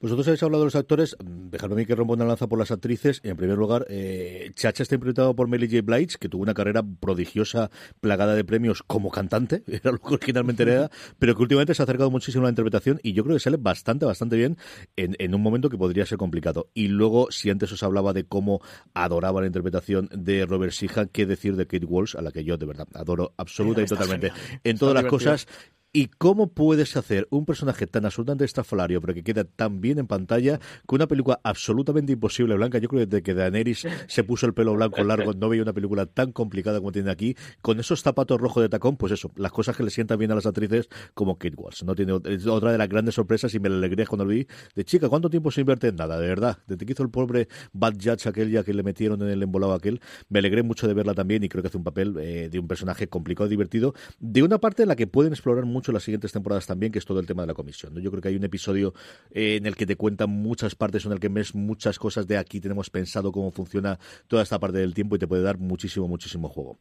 Vosotros 0.00 0.28
habéis 0.28 0.42
hablado 0.44 0.62
de 0.62 0.66
los 0.66 0.76
actores, 0.76 1.16
dejadme 1.20 1.74
a 1.74 1.76
mí 1.78 1.86
que 1.86 1.94
rompa 1.96 2.14
una 2.14 2.24
lanza 2.24 2.46
por 2.46 2.58
las 2.58 2.70
actrices. 2.70 3.20
En 3.24 3.36
primer 3.36 3.58
lugar, 3.58 3.84
eh, 3.88 4.52
Chacha 4.54 4.82
está 4.84 4.94
interpretado 4.94 5.34
por 5.34 5.48
Melly 5.48 5.66
J. 5.68 5.82
Blige, 5.82 6.18
que 6.20 6.28
tuvo 6.28 6.42
una 6.42 6.54
carrera 6.54 6.82
prodigiosa, 7.00 7.70
plagada 8.00 8.34
de 8.36 8.44
premios 8.44 8.82
como 8.84 9.10
cantante, 9.10 9.64
era 9.66 9.90
lo 9.90 9.98
que 9.98 10.14
originalmente 10.14 10.62
era, 10.62 10.90
pero 11.18 11.34
que 11.34 11.42
últimamente 11.42 11.74
se 11.74 11.82
ha 11.82 11.84
acercado 11.84 12.10
muchísimo 12.10 12.44
a 12.44 12.46
la 12.46 12.50
interpretación 12.50 13.00
y 13.02 13.12
yo 13.12 13.24
creo 13.24 13.34
que 13.36 13.40
sale 13.40 13.56
bastante, 13.56 14.06
bastante 14.06 14.36
bien 14.36 14.56
en, 14.96 15.16
en 15.18 15.34
un 15.34 15.42
momento 15.42 15.68
que 15.68 15.76
podría 15.78 16.06
ser 16.06 16.18
complicado. 16.18 16.70
Y 16.74 16.88
luego, 16.88 17.30
si 17.32 17.50
antes 17.50 17.72
os 17.72 17.82
hablaba 17.82 18.12
de 18.12 18.24
cómo 18.24 18.60
adoraba 18.94 19.40
la 19.40 19.48
interpretación 19.48 20.08
de 20.12 20.46
Robert 20.46 20.72
Sheehan, 20.72 21.08
qué 21.12 21.26
decir 21.26 21.56
de 21.56 21.66
Kate 21.66 21.86
Walsh, 21.86 22.16
a 22.16 22.22
la 22.22 22.30
que 22.30 22.44
yo 22.44 22.56
de 22.56 22.66
verdad 22.66 22.86
adoro 22.94 23.34
absoluta 23.36 23.82
y 23.82 23.86
totalmente 23.86 24.30
genial. 24.30 24.60
en 24.62 24.74
Está 24.74 24.78
todas 24.78 24.94
las 24.94 25.04
divertido. 25.04 25.32
cosas. 25.32 25.46
¿Y 25.90 26.08
cómo 26.08 26.52
puedes 26.52 26.98
hacer 26.98 27.26
un 27.30 27.46
personaje 27.46 27.86
tan 27.86 28.04
absolutamente 28.04 28.44
estrafalario, 28.44 29.00
pero 29.00 29.14
que 29.14 29.22
queda 29.24 29.44
tan 29.44 29.80
bien 29.80 29.98
en 29.98 30.06
pantalla, 30.06 30.60
con 30.84 30.96
una 30.96 31.06
película 31.06 31.40
absolutamente 31.42 32.12
imposible 32.12 32.56
blanca? 32.56 32.76
Yo 32.76 32.88
creo 32.88 33.00
que 33.00 33.06
desde 33.06 33.22
que 33.22 33.32
Daenerys 33.32 33.86
se 34.06 34.22
puso 34.22 34.44
el 34.44 34.52
pelo 34.52 34.74
blanco 34.74 35.02
largo, 35.02 35.32
no 35.32 35.48
veía 35.48 35.62
una 35.62 35.72
película 35.72 36.04
tan 36.04 36.32
complicada 36.32 36.78
como 36.80 36.92
tiene 36.92 37.10
aquí, 37.10 37.36
con 37.62 37.80
esos 37.80 38.02
zapatos 38.02 38.38
rojos 38.38 38.62
de 38.62 38.68
tacón, 38.68 38.98
pues 38.98 39.12
eso, 39.12 39.32
las 39.36 39.50
cosas 39.50 39.78
que 39.78 39.82
le 39.82 39.88
sientan 39.88 40.18
bien 40.18 40.30
a 40.30 40.34
las 40.34 40.44
actrices 40.44 40.90
como 41.14 41.38
Kate 41.38 41.56
Walsh. 41.56 41.82
No 41.84 41.94
tiene 41.94 42.12
otra 42.12 42.70
de 42.70 42.76
las 42.76 42.88
grandes 42.90 43.14
sorpresas 43.14 43.54
y 43.54 43.58
me 43.58 43.70
la 43.70 43.76
alegré 43.76 44.06
cuando 44.06 44.26
lo 44.26 44.32
vi. 44.32 44.46
De 44.74 44.84
chica, 44.84 45.08
¿cuánto 45.08 45.30
tiempo 45.30 45.50
se 45.50 45.62
invierte 45.62 45.88
en 45.88 45.96
nada? 45.96 46.20
De 46.20 46.28
verdad, 46.28 46.58
desde 46.66 46.84
que 46.84 46.92
hizo 46.92 47.02
el 47.02 47.10
pobre 47.10 47.48
Bad 47.72 47.94
Judge 47.94 48.28
aquel 48.28 48.50
ya 48.50 48.62
que 48.62 48.74
le 48.74 48.82
metieron 48.82 49.22
en 49.22 49.30
el 49.30 49.42
embolado 49.42 49.72
aquel, 49.72 50.02
me 50.28 50.40
alegré 50.40 50.62
mucho 50.62 50.86
de 50.86 50.92
verla 50.92 51.14
también 51.14 51.42
y 51.44 51.48
creo 51.48 51.62
que 51.62 51.68
hace 51.68 51.78
un 51.78 51.84
papel 51.84 52.14
eh, 52.18 52.50
de 52.50 52.58
un 52.58 52.68
personaje 52.68 53.08
complicado 53.08 53.46
y 53.46 53.50
divertido, 53.50 53.94
de 54.20 54.42
una 54.42 54.58
parte 54.58 54.82
en 54.82 54.88
la 54.88 54.94
que 54.94 55.06
pueden 55.06 55.32
explorar 55.32 55.64
mucho 55.64 55.77
las 55.92 56.02
siguientes 56.02 56.32
temporadas 56.32 56.66
también, 56.66 56.92
que 56.92 56.98
es 56.98 57.04
todo 57.04 57.20
el 57.20 57.26
tema 57.26 57.42
de 57.42 57.48
la 57.48 57.54
comisión. 57.54 57.94
Yo 58.00 58.10
creo 58.10 58.22
que 58.22 58.28
hay 58.28 58.36
un 58.36 58.44
episodio 58.44 58.94
eh, 59.30 59.56
en 59.56 59.66
el 59.66 59.76
que 59.76 59.86
te 59.86 59.96
cuentan 59.96 60.30
muchas 60.30 60.74
partes, 60.74 61.04
en 61.06 61.12
el 61.12 61.20
que 61.20 61.28
ves 61.28 61.54
muchas 61.54 61.98
cosas 61.98 62.26
de 62.26 62.36
aquí, 62.36 62.60
tenemos 62.60 62.90
pensado 62.90 63.32
cómo 63.32 63.50
funciona 63.50 63.98
toda 64.26 64.42
esta 64.42 64.58
parte 64.58 64.78
del 64.78 64.94
tiempo 64.94 65.16
y 65.16 65.18
te 65.18 65.26
puede 65.26 65.42
dar 65.42 65.58
muchísimo, 65.58 66.08
muchísimo 66.08 66.48
juego. 66.48 66.78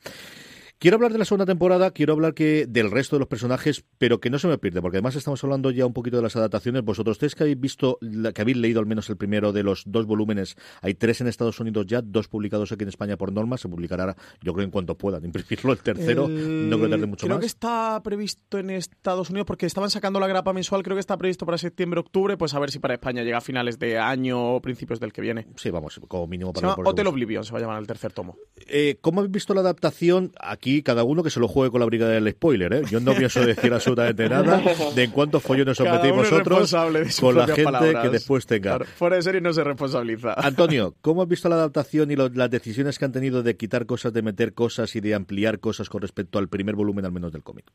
Quiero 0.79 0.93
hablar 0.95 1.11
de 1.11 1.17
la 1.17 1.25
segunda 1.25 1.47
temporada, 1.47 1.89
quiero 1.89 2.13
hablar 2.13 2.35
que 2.35 2.67
del 2.67 2.91
resto 2.91 3.15
de 3.15 3.21
los 3.21 3.27
personajes, 3.27 3.83
pero 3.97 4.19
que 4.19 4.29
no 4.29 4.37
se 4.37 4.47
me 4.47 4.59
pierde, 4.59 4.79
porque 4.79 4.97
además 4.97 5.15
estamos 5.15 5.43
hablando 5.43 5.71
ya 5.71 5.87
un 5.87 5.93
poquito 5.93 6.17
de 6.17 6.21
las 6.21 6.35
adaptaciones. 6.35 6.83
Vosotros 6.83 7.17
tres 7.17 7.33
que 7.33 7.41
habéis 7.41 7.59
visto, 7.59 7.97
que 8.35 8.41
habéis 8.41 8.57
leído 8.57 8.79
al 8.79 8.85
menos 8.85 9.09
el 9.09 9.17
primero 9.17 9.51
de 9.53 9.63
los 9.63 9.81
dos 9.87 10.05
volúmenes, 10.05 10.55
hay 10.83 10.93
tres 10.93 11.19
en 11.19 11.25
Estados 11.27 11.59
Unidos 11.59 11.87
ya, 11.87 12.03
dos 12.03 12.27
publicados 12.27 12.71
aquí 12.71 12.83
en 12.83 12.89
España 12.89 13.17
por 13.17 13.31
norma, 13.33 13.57
se 13.57 13.67
publicará, 13.67 14.15
yo 14.43 14.53
creo 14.53 14.65
en 14.65 14.69
cuanto 14.69 14.95
puedan 14.95 15.25
imprimirlo 15.25 15.71
el 15.71 15.79
tercero, 15.79 16.27
El- 16.27 16.69
no 16.69 16.77
creo 16.77 16.89
que 16.89 16.91
tarde 16.95 17.05
mucho 17.07 17.25
creo 17.25 17.37
más. 17.37 17.41
que 17.41 17.47
está 17.47 17.99
previsto 18.03 18.59
en 18.59 18.69
Estados 18.69 19.31
Unidos 19.31 19.47
porque 19.47 19.65
estaban 19.65 19.89
sacando 19.89 20.19
la 20.19 20.27
grapa 20.27 20.53
mensual, 20.53 20.83
creo 20.83 20.95
que 20.95 20.99
está 21.01 21.17
previsto 21.17 21.47
para 21.47 21.57
septiembre-octubre, 21.57 22.37
pues 22.37 22.53
a 22.53 22.59
ver 22.59 22.69
si 22.69 22.77
para 22.77 22.93
España 22.93 23.23
llega 23.23 23.39
a 23.39 23.41
finales 23.41 23.79
de 23.79 23.97
año 23.97 24.53
o 24.53 24.61
principios 24.61 24.99
del 24.99 25.11
que 25.11 25.21
viene. 25.21 25.47
Sí, 25.55 25.71
vamos, 25.71 25.99
como 26.07 26.27
mínimo 26.27 26.51
Se 26.51 26.53
para 26.53 26.67
llama 26.67 26.75
por 26.75 26.87
Hotel. 26.89 27.07
Oblivion, 27.07 27.43
se 27.43 27.51
va 27.51 27.57
a 27.57 27.61
llamar 27.61 27.79
el 27.81 27.87
tercer 27.87 28.13
tomo. 28.13 28.37
Eh, 28.67 28.99
¿Cómo 29.01 29.21
habéis 29.21 29.31
visto 29.31 29.55
la 29.55 29.61
adaptación? 29.61 30.33
Aquí 30.39 30.66
cada 30.83 31.03
uno 31.03 31.23
que 31.23 31.29
se 31.29 31.39
lo 31.39 31.47
juegue 31.47 31.71
con 31.71 31.79
la 31.79 31.85
brigada 31.85 32.11
del 32.13 32.29
spoiler, 32.31 32.73
¿eh? 32.73 32.81
Yo 32.89 32.99
no 32.99 33.13
pienso 33.13 33.45
decir 33.45 33.73
absolutamente 33.73 34.27
nada 34.29 34.61
de 34.95 35.03
en 35.03 35.11
cuántos 35.11 35.41
follones 35.43 35.79
os 35.79 35.89
metéis 35.89 36.13
vosotros 36.13 36.71
con 37.19 37.35
la 37.37 37.47
gente 37.47 37.63
palabras. 37.63 38.03
que 38.03 38.09
después 38.09 38.45
tenga. 38.45 38.77
Claro, 38.77 38.85
fuera 38.85 39.15
de 39.15 39.21
serie 39.21 39.41
no 39.41 39.53
se 39.53 39.63
responsabiliza. 39.63 40.33
Antonio, 40.33 40.93
¿cómo 41.01 41.21
has 41.23 41.27
visto 41.27 41.49
la 41.49 41.55
adaptación 41.55 42.11
y 42.11 42.15
lo- 42.15 42.29
las 42.29 42.49
decisiones 42.51 42.99
que 42.99 43.05
han 43.05 43.11
tenido 43.11 43.43
de 43.43 43.55
quitar 43.57 43.85
cosas, 43.85 44.13
de 44.13 44.21
meter 44.21 44.53
cosas 44.53 44.95
y 44.95 44.99
de 45.01 45.15
ampliar 45.15 45.59
cosas 45.59 45.89
con 45.89 46.01
respecto 46.01 46.39
al 46.39 46.47
primer 46.49 46.75
volumen 46.75 47.05
al 47.05 47.11
menos 47.11 47.31
del 47.31 47.43
cómic? 47.43 47.65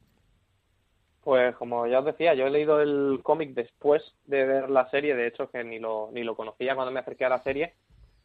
Pues 1.25 1.55
como 1.55 1.87
ya 1.87 2.01
os 2.01 2.05
decía, 2.05 2.35
yo 2.35 2.47
he 2.47 2.51
leído 2.51 2.81
el 2.81 3.21
cómic 3.23 3.55
después 3.55 4.03
de 4.27 4.45
ver 4.45 4.71
la 4.71 4.91
serie, 4.91 5.15
de 5.15 5.29
hecho 5.29 5.49
que 5.51 5.63
ni 5.63 5.79
lo, 5.79 6.11
ni 6.13 6.25
lo 6.25 6.35
conocía 6.35 6.75
cuando 6.75 6.91
me 6.91 6.99
acerqué 6.99 7.25
a 7.25 7.29
la 7.29 7.43
serie. 7.45 7.75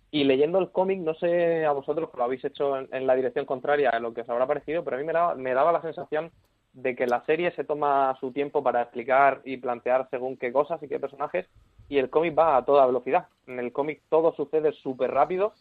Y 0.09 0.23
leyendo 0.23 0.59
el 0.59 0.71
cómic, 0.71 0.99
no 0.99 1.13
sé 1.15 1.65
a 1.65 1.71
vosotros 1.71 2.09
que 2.09 2.17
lo 2.17 2.23
habéis 2.23 2.43
hecho 2.45 2.77
en, 2.77 3.07
la 3.07 3.15
dirección 3.15 3.45
contraria 3.45 3.89
a 3.89 3.99
lo 3.99 4.13
que 4.13 4.21
os 4.21 4.29
habrá 4.29 4.47
parecido, 4.47 4.83
pero 4.83 4.95
a 4.95 4.99
mí 4.99 5.05
me 5.05 5.13
daba, 5.13 5.35
me 5.35 5.53
daba 5.53 5.71
la 5.71 5.81
sensación 5.81 6.31
de 6.73 6.95
que 6.95 7.07
la 7.07 7.25
serie 7.25 7.51
se 7.51 7.63
toma 7.63 8.15
su 8.19 8.31
tiempo 8.31 8.63
para 8.63 8.83
explicar 8.83 9.41
y 9.43 9.57
plantear 9.57 10.07
según 10.09 10.37
qué 10.37 10.53
cosas 10.53 10.81
y 10.83 10.87
qué 10.87 10.99
personajes, 10.99 11.47
y 11.89 11.97
el 11.97 12.09
cómic 12.09 12.37
va 12.37 12.55
a 12.55 12.65
toda 12.65 12.85
velocidad. 12.85 13.27
En 13.47 13.59
el 13.59 13.71
cómic 13.73 14.01
todo 14.09 14.33
sucede 14.35 14.71
súper 14.73 15.11
rápido. 15.11 15.53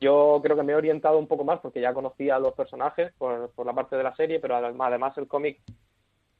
Yo 0.00 0.40
creo 0.42 0.56
que 0.56 0.62
me 0.62 0.72
he 0.72 0.76
orientado 0.76 1.18
un 1.18 1.28
poco 1.28 1.44
más 1.44 1.60
porque 1.60 1.80
ya 1.80 1.94
conocía 1.94 2.36
a 2.36 2.40
los 2.40 2.54
personajes 2.54 3.12
por, 3.16 3.50
por 3.52 3.64
la 3.64 3.72
parte 3.72 3.96
de 3.96 4.02
la 4.02 4.14
serie, 4.16 4.40
pero 4.40 4.56
además, 4.56 4.88
además 4.88 5.16
el 5.16 5.28
cómic 5.28 5.60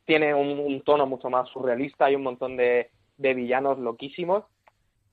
tiene 0.04 0.34
un, 0.34 0.58
un 0.58 0.82
tono 0.82 1.06
mucho 1.06 1.30
más 1.30 1.48
surrealista, 1.48 2.06
hay 2.06 2.16
un 2.16 2.24
montón 2.24 2.56
de, 2.56 2.90
de 3.16 3.34
villanos 3.34 3.78
loquísimos. 3.78 4.44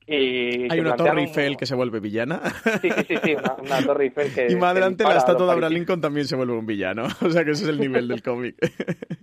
Y 0.06 0.62
Hay 0.64 0.68
que 0.68 0.80
una 0.80 0.96
Torre 0.96 1.20
Eiffel 1.22 1.56
que 1.56 1.64
se 1.66 1.74
vuelve 1.74 2.00
villana. 2.00 2.40
Sí, 2.80 2.90
sí, 2.90 3.04
sí, 3.08 3.16
sí, 3.22 3.34
una, 3.34 3.54
una 3.54 3.82
Torre 3.86 4.04
Eiffel 4.04 4.34
que... 4.34 4.46
y 4.50 4.56
más 4.56 4.72
adelante 4.72 5.04
la 5.04 5.16
estatua 5.16 5.46
de 5.46 5.52
Abraham. 5.52 5.72
Lincoln 5.74 6.00
también 6.00 6.26
se 6.26 6.36
vuelve 6.36 6.54
un 6.54 6.66
villano. 6.66 7.04
O 7.22 7.30
sea 7.30 7.44
que 7.44 7.52
ese 7.52 7.64
es 7.64 7.68
el 7.70 7.78
nivel 7.80 8.08
del 8.08 8.22
cómic. 8.22 8.56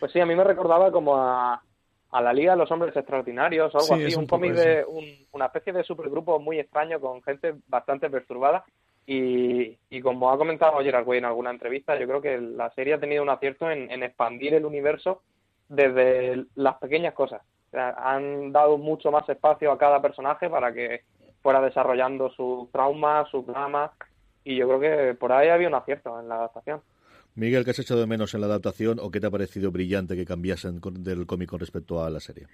Pues 0.00 0.12
sí, 0.12 0.20
a 0.20 0.26
mí 0.26 0.34
me 0.34 0.44
recordaba 0.44 0.92
como 0.92 1.16
a, 1.16 1.62
a 2.10 2.20
la 2.20 2.32
Liga 2.34 2.52
de 2.52 2.58
los 2.58 2.70
Hombres 2.70 2.94
Extraordinarios 2.94 3.74
o 3.74 3.78
algo 3.78 3.96
Sí, 3.96 4.04
así, 4.04 4.14
un 4.18 4.26
cómic 4.26 4.52
de 4.52 4.84
un- 4.86 5.26
una 5.32 5.46
especie 5.46 5.72
de 5.72 5.82
supergrupo 5.82 6.38
muy 6.38 6.58
extraño 6.58 7.00
con 7.00 7.22
gente 7.22 7.54
bastante 7.68 8.10
perturbada. 8.10 8.64
Y, 9.06 9.78
y 9.88 10.00
como 10.02 10.30
ha 10.30 10.36
comentado 10.36 10.78
Gerard 10.82 11.06
Way 11.08 11.20
en 11.20 11.24
alguna 11.24 11.50
entrevista, 11.50 11.98
yo 11.98 12.06
creo 12.06 12.20
que 12.20 12.38
la 12.38 12.68
serie 12.74 12.94
ha 12.94 13.00
tenido 13.00 13.22
un 13.22 13.30
acierto 13.30 13.70
en, 13.70 13.90
en 13.90 14.02
expandir 14.02 14.52
el 14.54 14.66
universo 14.66 15.22
desde 15.70 16.44
las 16.54 16.76
pequeñas 16.76 17.14
cosas. 17.14 17.40
Han 17.72 18.52
dado 18.52 18.78
mucho 18.78 19.10
más 19.10 19.28
espacio 19.28 19.72
a 19.72 19.78
cada 19.78 20.00
personaje 20.02 20.48
para 20.50 20.72
que 20.72 21.02
fuera 21.42 21.60
desarrollando 21.60 22.30
sus 22.30 22.70
traumas, 22.70 23.28
sus 23.30 23.46
dramas. 23.46 23.90
y 24.44 24.56
yo 24.56 24.66
creo 24.66 24.80
que 24.80 25.14
por 25.14 25.32
ahí 25.32 25.48
había 25.48 25.68
un 25.68 25.74
acierto 25.74 26.18
en 26.20 26.28
la 26.28 26.36
adaptación. 26.36 26.80
Miguel, 27.34 27.64
¿qué 27.64 27.70
has 27.70 27.78
echado 27.78 28.00
de 28.00 28.06
menos 28.06 28.34
en 28.34 28.40
la 28.40 28.46
adaptación 28.46 28.98
o 29.00 29.10
qué 29.10 29.18
te 29.18 29.26
ha 29.26 29.30
parecido 29.30 29.70
brillante 29.70 30.16
que 30.16 30.26
cambiasen 30.26 30.80
del 30.98 31.26
cómic 31.26 31.48
con 31.48 31.60
respecto 31.60 32.04
a 32.04 32.10
la 32.10 32.20
serie? 32.20 32.46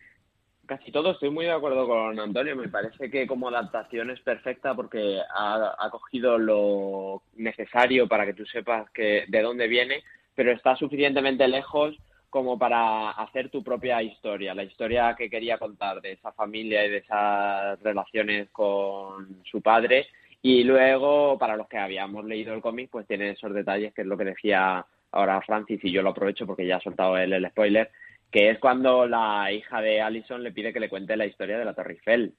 Casi 0.66 0.92
todo, 0.92 1.12
estoy 1.12 1.30
muy 1.30 1.46
de 1.46 1.52
acuerdo 1.52 1.88
con 1.88 2.20
Antonio. 2.20 2.54
Me 2.54 2.68
parece 2.68 3.10
que 3.10 3.26
como 3.26 3.48
adaptación 3.48 4.10
es 4.10 4.20
perfecta 4.20 4.74
porque 4.74 5.18
ha, 5.34 5.74
ha 5.78 5.90
cogido 5.90 6.38
lo 6.38 7.22
necesario 7.36 8.06
para 8.06 8.26
que 8.26 8.34
tú 8.34 8.44
sepas 8.46 8.88
que 8.90 9.24
de 9.26 9.42
dónde 9.42 9.66
viene, 9.66 10.04
pero 10.34 10.52
está 10.52 10.76
suficientemente 10.76 11.48
lejos 11.48 11.96
como 12.30 12.58
para 12.58 13.10
hacer 13.10 13.48
tu 13.50 13.62
propia 13.62 14.02
historia, 14.02 14.54
la 14.54 14.64
historia 14.64 15.14
que 15.16 15.30
quería 15.30 15.58
contar 15.58 16.00
de 16.00 16.12
esa 16.12 16.32
familia 16.32 16.84
y 16.84 16.90
de 16.90 16.96
esas 16.98 17.80
relaciones 17.82 18.48
con 18.50 19.42
su 19.44 19.62
padre. 19.62 20.06
Y 20.42 20.64
luego, 20.64 21.38
para 21.38 21.56
los 21.56 21.68
que 21.68 21.78
habíamos 21.78 22.24
leído 22.24 22.54
el 22.54 22.60
cómic, 22.60 22.90
pues 22.90 23.06
tiene 23.06 23.30
esos 23.30 23.52
detalles, 23.52 23.92
que 23.94 24.02
es 24.02 24.06
lo 24.06 24.16
que 24.16 24.24
decía 24.24 24.84
ahora 25.10 25.40
Francis, 25.42 25.80
y 25.82 25.90
yo 25.90 26.02
lo 26.02 26.10
aprovecho 26.10 26.46
porque 26.46 26.66
ya 26.66 26.76
ha 26.76 26.80
soltado 26.80 27.16
él 27.16 27.32
el 27.32 27.48
spoiler, 27.48 27.90
que 28.30 28.50
es 28.50 28.58
cuando 28.58 29.06
la 29.06 29.50
hija 29.50 29.80
de 29.80 30.00
Allison 30.02 30.42
le 30.42 30.52
pide 30.52 30.72
que 30.72 30.80
le 30.80 30.88
cuente 30.88 31.16
la 31.16 31.26
historia 31.26 31.58
de 31.58 31.64
la 31.64 31.74
Torre 31.74 31.94
Eiffel. 31.94 32.34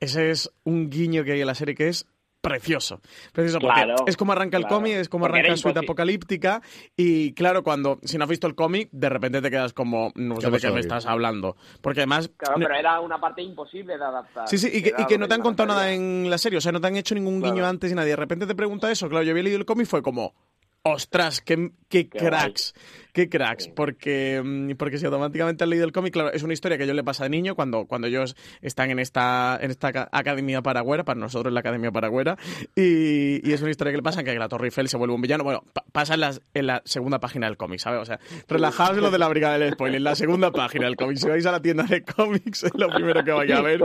Ese 0.00 0.30
es 0.30 0.52
un 0.64 0.90
guiño 0.90 1.24
que 1.24 1.32
hay 1.32 1.40
en 1.40 1.46
la 1.46 1.54
serie 1.54 1.74
que 1.74 1.88
es 1.88 2.06
precioso. 2.40 3.00
Precioso 3.32 3.58
porque 3.60 3.74
Claro, 3.82 4.04
es 4.06 4.16
como 4.16 4.32
arranca 4.32 4.56
el 4.56 4.62
claro. 4.64 4.76
cómic, 4.76 4.94
es 4.94 5.08
como 5.08 5.26
Porque 5.26 5.40
arranca 5.40 5.54
imposi- 5.56 5.82
Apocalíptica 5.84 6.62
y 6.96 7.32
claro, 7.34 7.62
cuando 7.62 7.98
si 8.04 8.16
no 8.18 8.24
has 8.24 8.30
visto 8.30 8.46
el 8.46 8.54
cómic, 8.54 8.88
de 8.92 9.08
repente 9.08 9.42
te 9.42 9.50
quedas 9.50 9.72
como 9.72 10.12
no 10.14 10.36
¿Qué 10.36 10.42
sé 10.42 10.50
de 10.50 10.58
qué 10.60 10.70
me 10.70 10.80
estás 10.80 11.06
hablando. 11.06 11.56
Porque 11.80 12.00
además 12.00 12.30
Claro, 12.36 12.54
pero 12.58 12.74
era 12.74 13.00
una 13.00 13.20
parte 13.20 13.42
imposible 13.42 13.98
de 13.98 14.04
adaptar. 14.04 14.48
Sí, 14.48 14.58
sí, 14.58 14.70
y 14.72 14.82
que, 14.82 14.94
y 15.14 15.18
no 15.18 15.28
te 15.28 15.34
han 15.34 15.42
contado 15.42 15.66
nada 15.68 15.92
en 15.92 16.30
la 16.30 16.38
serie, 16.38 16.58
o 16.58 16.60
sea, 16.60 16.72
no 16.72 16.80
te 16.80 16.86
han 16.86 16.96
hecho 16.96 17.14
ningún 17.14 17.40
guiño 17.42 17.54
Claro. 17.56 17.68
antes 17.68 17.90
y 17.90 17.94
nadie. 17.94 18.10
De 18.10 18.16
repente 18.16 18.46
te 18.46 18.54
pregunta 18.54 18.90
eso, 18.90 19.08
claro, 19.08 19.24
yo 19.24 19.32
había 19.32 19.42
leído 19.44 19.58
el 19.58 19.64
cómic 19.66 19.86
y 19.86 19.90
fue 19.90 20.02
como, 20.02 20.34
ostras, 20.82 21.40
qué, 21.40 21.72
qué 21.88 22.08
Qué 22.08 22.18
cracks, 22.18 22.72
qué 23.18 23.28
cracks, 23.28 23.66
porque, 23.66 24.40
mm, 24.44 24.76
porque 24.76 24.96
si 24.98 25.04
automáticamente 25.06 25.64
has 25.64 25.68
leído 25.70 25.84
el 25.84 25.90
cómic, 25.92 26.12
claro, 26.12 26.32
es 26.32 26.44
una 26.44 26.52
historia 26.52 26.78
que 26.78 26.86
yo 26.86 26.94
le 26.94 27.02
pasa 27.02 27.24
de 27.24 27.30
niño 27.30 27.56
cuando, 27.56 27.86
cuando 27.86 28.06
ellos 28.06 28.36
están 28.62 28.90
en 28.92 29.00
esta, 29.00 29.58
en 29.60 29.72
esta 29.72 29.92
ca- 29.92 30.08
academia 30.12 30.62
paragüera, 30.62 31.04
para 31.04 31.18
nosotros 31.18 31.50
es 31.50 31.54
la 31.54 31.60
academia 31.60 31.90
paragüera, 31.90 32.36
y, 32.76 33.40
y 33.48 33.52
es 33.52 33.60
una 33.60 33.70
historia 33.70 33.90
que 33.92 33.96
le 33.96 34.02
pasa 34.02 34.22
que 34.22 34.34
la 34.38 34.48
Torre 34.48 34.66
Eiffel 34.68 34.88
se 34.88 34.96
vuelve 34.96 35.14
un 35.14 35.20
villano. 35.20 35.42
Bueno, 35.42 35.64
pa- 35.72 35.84
pasa 35.90 36.14
en, 36.14 36.20
en 36.54 36.66
la 36.66 36.82
segunda 36.84 37.18
página 37.18 37.46
del 37.46 37.56
cómic, 37.56 37.80
¿sabes? 37.80 38.00
O 38.00 38.04
sea, 38.04 38.20
relajaos 38.48 38.96
en 38.96 39.02
lo 39.02 39.10
de 39.10 39.18
la 39.18 39.28
brigada 39.28 39.58
del 39.58 39.72
spoiler, 39.72 39.96
en 39.96 40.04
la 40.04 40.14
segunda 40.14 40.52
página 40.52 40.84
del 40.86 40.94
cómic. 40.96 41.16
Si 41.18 41.28
vais 41.28 41.44
a 41.46 41.50
la 41.52 41.60
tienda 41.60 41.82
de 41.84 42.02
cómics, 42.04 42.64
es 42.64 42.74
lo 42.74 42.88
primero 42.88 43.24
que 43.24 43.32
vais 43.32 43.50
a 43.50 43.60
ver. 43.62 43.80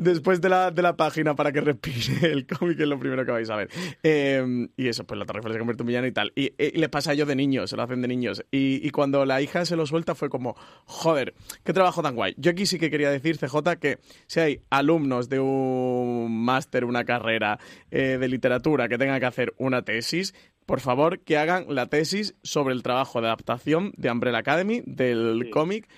Después 0.00 0.40
de 0.40 0.48
la, 0.48 0.70
de 0.70 0.82
la 0.82 0.96
página 0.96 1.34
para 1.34 1.50
que 1.50 1.60
respire 1.60 2.30
el 2.32 2.46
cómic 2.46 2.78
es 2.78 2.86
lo 2.86 2.98
primero 3.00 3.24
que 3.24 3.32
vais 3.32 3.50
a 3.50 3.56
ver. 3.56 3.68
Eh, 4.02 4.68
y 4.76 4.88
eso, 4.88 5.04
pues 5.04 5.18
la 5.18 5.24
Torre 5.26 5.38
Eiffel 5.40 5.52
se 5.54 5.58
convierte 5.58 5.82
en 5.82 5.86
villano 5.88 6.06
y 6.06 6.12
tal. 6.12 6.32
Y, 6.36 6.52
eh, 6.58 6.72
y 6.74 6.78
les 6.78 6.88
pasa 6.88 7.10
a 7.10 7.14
ellos 7.14 7.26
de 7.26 7.34
niños, 7.34 7.70
se 7.70 7.76
lo 7.76 7.82
hacen 7.82 8.00
de 8.02 8.08
niños. 8.08 8.27
Y, 8.50 8.86
y 8.86 8.90
cuando 8.90 9.24
la 9.24 9.40
hija 9.42 9.64
se 9.64 9.76
lo 9.76 9.86
suelta 9.86 10.14
fue 10.14 10.28
como, 10.28 10.56
joder, 10.84 11.34
qué 11.64 11.72
trabajo 11.72 12.02
tan 12.02 12.14
guay. 12.14 12.34
Yo 12.36 12.50
aquí 12.50 12.66
sí 12.66 12.78
que 12.78 12.90
quería 12.90 13.10
decir, 13.10 13.38
CJ, 13.38 13.76
que 13.80 13.98
si 14.26 14.40
hay 14.40 14.60
alumnos 14.70 15.28
de 15.28 15.40
un 15.40 16.44
máster, 16.44 16.84
una 16.84 17.04
carrera 17.04 17.58
eh, 17.90 18.18
de 18.18 18.28
literatura 18.28 18.88
que 18.88 18.98
tengan 18.98 19.20
que 19.20 19.26
hacer 19.26 19.54
una 19.58 19.82
tesis, 19.82 20.34
por 20.66 20.80
favor, 20.80 21.20
que 21.20 21.38
hagan 21.38 21.64
la 21.68 21.86
tesis 21.86 22.34
sobre 22.42 22.74
el 22.74 22.82
trabajo 22.82 23.20
de 23.20 23.28
adaptación 23.28 23.92
de 23.96 24.10
Umbrella 24.10 24.38
Academy, 24.38 24.82
del 24.84 25.42
Sí. 25.44 25.50
cómic, 25.50 25.88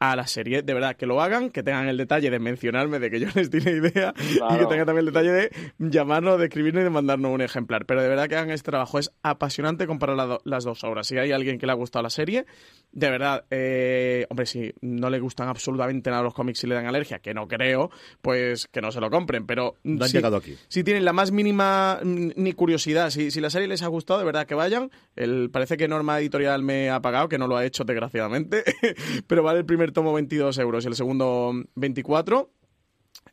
a 0.00 0.16
la 0.16 0.26
serie. 0.26 0.62
De 0.62 0.74
verdad, 0.74 0.96
que 0.96 1.06
lo 1.06 1.20
hagan, 1.22 1.50
que 1.50 1.62
tengan 1.62 1.86
el 1.88 1.96
detalle 1.98 2.30
de 2.30 2.38
mencionarme 2.38 2.98
de 2.98 3.10
que 3.10 3.20
yo 3.20 3.28
les 3.34 3.50
di 3.50 3.60
la 3.60 3.70
idea 3.70 4.14
y 4.16 4.58
que 4.58 4.66
tengan 4.66 4.86
también 4.86 4.98
el 5.00 5.06
detalle 5.06 5.30
de 5.30 5.50
llamarnos, 5.78 6.38
de 6.38 6.46
escribirnos 6.46 6.80
y 6.80 6.84
de 6.84 6.90
mandarnos 6.90 7.30
un 7.32 7.42
ejemplar. 7.42 7.84
Pero 7.86 8.02
de 8.02 8.08
verdad 8.08 8.28
que 8.28 8.36
hagan 8.36 8.50
este 8.50 8.70
trabajo. 8.70 8.98
Es 8.98 9.12
apasionante 9.22 9.86
comparar 9.86 10.16
la 10.16 10.24
do- 10.26 10.40
las 10.44 10.64
dos 10.64 10.82
obras. 10.84 11.06
Si 11.06 11.16
hay 11.18 11.32
alguien 11.32 11.58
que 11.58 11.66
le 11.66 11.72
ha 11.72 11.74
gustado 11.76 12.02
la 12.02 12.10
serie, 12.10 12.46
de 12.92 13.10
verdad, 13.10 13.44
eh, 13.50 14.26
hombre, 14.30 14.46
si 14.46 14.72
no 14.80 15.10
le 15.10 15.20
gustan 15.20 15.48
absolutamente 15.48 16.10
nada 16.10 16.22
los 16.22 16.34
cómics 16.34 16.64
y 16.64 16.66
le 16.66 16.74
dan 16.74 16.86
alergia, 16.86 17.18
que 17.18 17.34
no 17.34 17.46
creo, 17.46 17.90
pues 18.22 18.66
que 18.68 18.80
no 18.80 18.90
se 18.92 19.00
lo 19.00 19.10
compren. 19.10 19.46
Pero 19.46 19.76
No 19.84 20.02
han 20.04 20.10
sí- 20.10 20.16
llegado 20.16 20.38
aquí. 20.38 20.56
si 20.68 20.82
tienen 20.82 21.04
la 21.04 21.12
más 21.12 21.30
mínima 21.30 22.00
mm, 22.02 22.30
ni 22.36 22.52
curiosidad, 22.54 23.10
si, 23.10 23.30
si 23.30 23.40
la 23.40 23.50
serie 23.50 23.68
les 23.68 23.82
ha 23.82 23.86
gustado, 23.88 24.18
de 24.18 24.24
verdad 24.26 24.46
que 24.46 24.54
vayan. 24.54 24.90
El, 25.14 25.50
parece 25.50 25.76
que 25.76 25.88
Norma 25.88 26.18
Editorial 26.18 26.62
me 26.62 26.88
ha 26.88 27.00
pagado, 27.00 27.28
que 27.28 27.36
no 27.36 27.46
lo 27.46 27.56
ha 27.58 27.66
hecho 27.66 27.84
desgraciadamente, 27.84 28.64
pero 29.26 29.42
vale 29.42 29.58
el 29.60 29.66
primer 29.66 29.89
tomo 29.92 30.12
22 30.12 30.58
euros 30.58 30.84
y 30.84 30.88
el 30.88 30.94
segundo 30.94 31.52
24. 31.74 32.50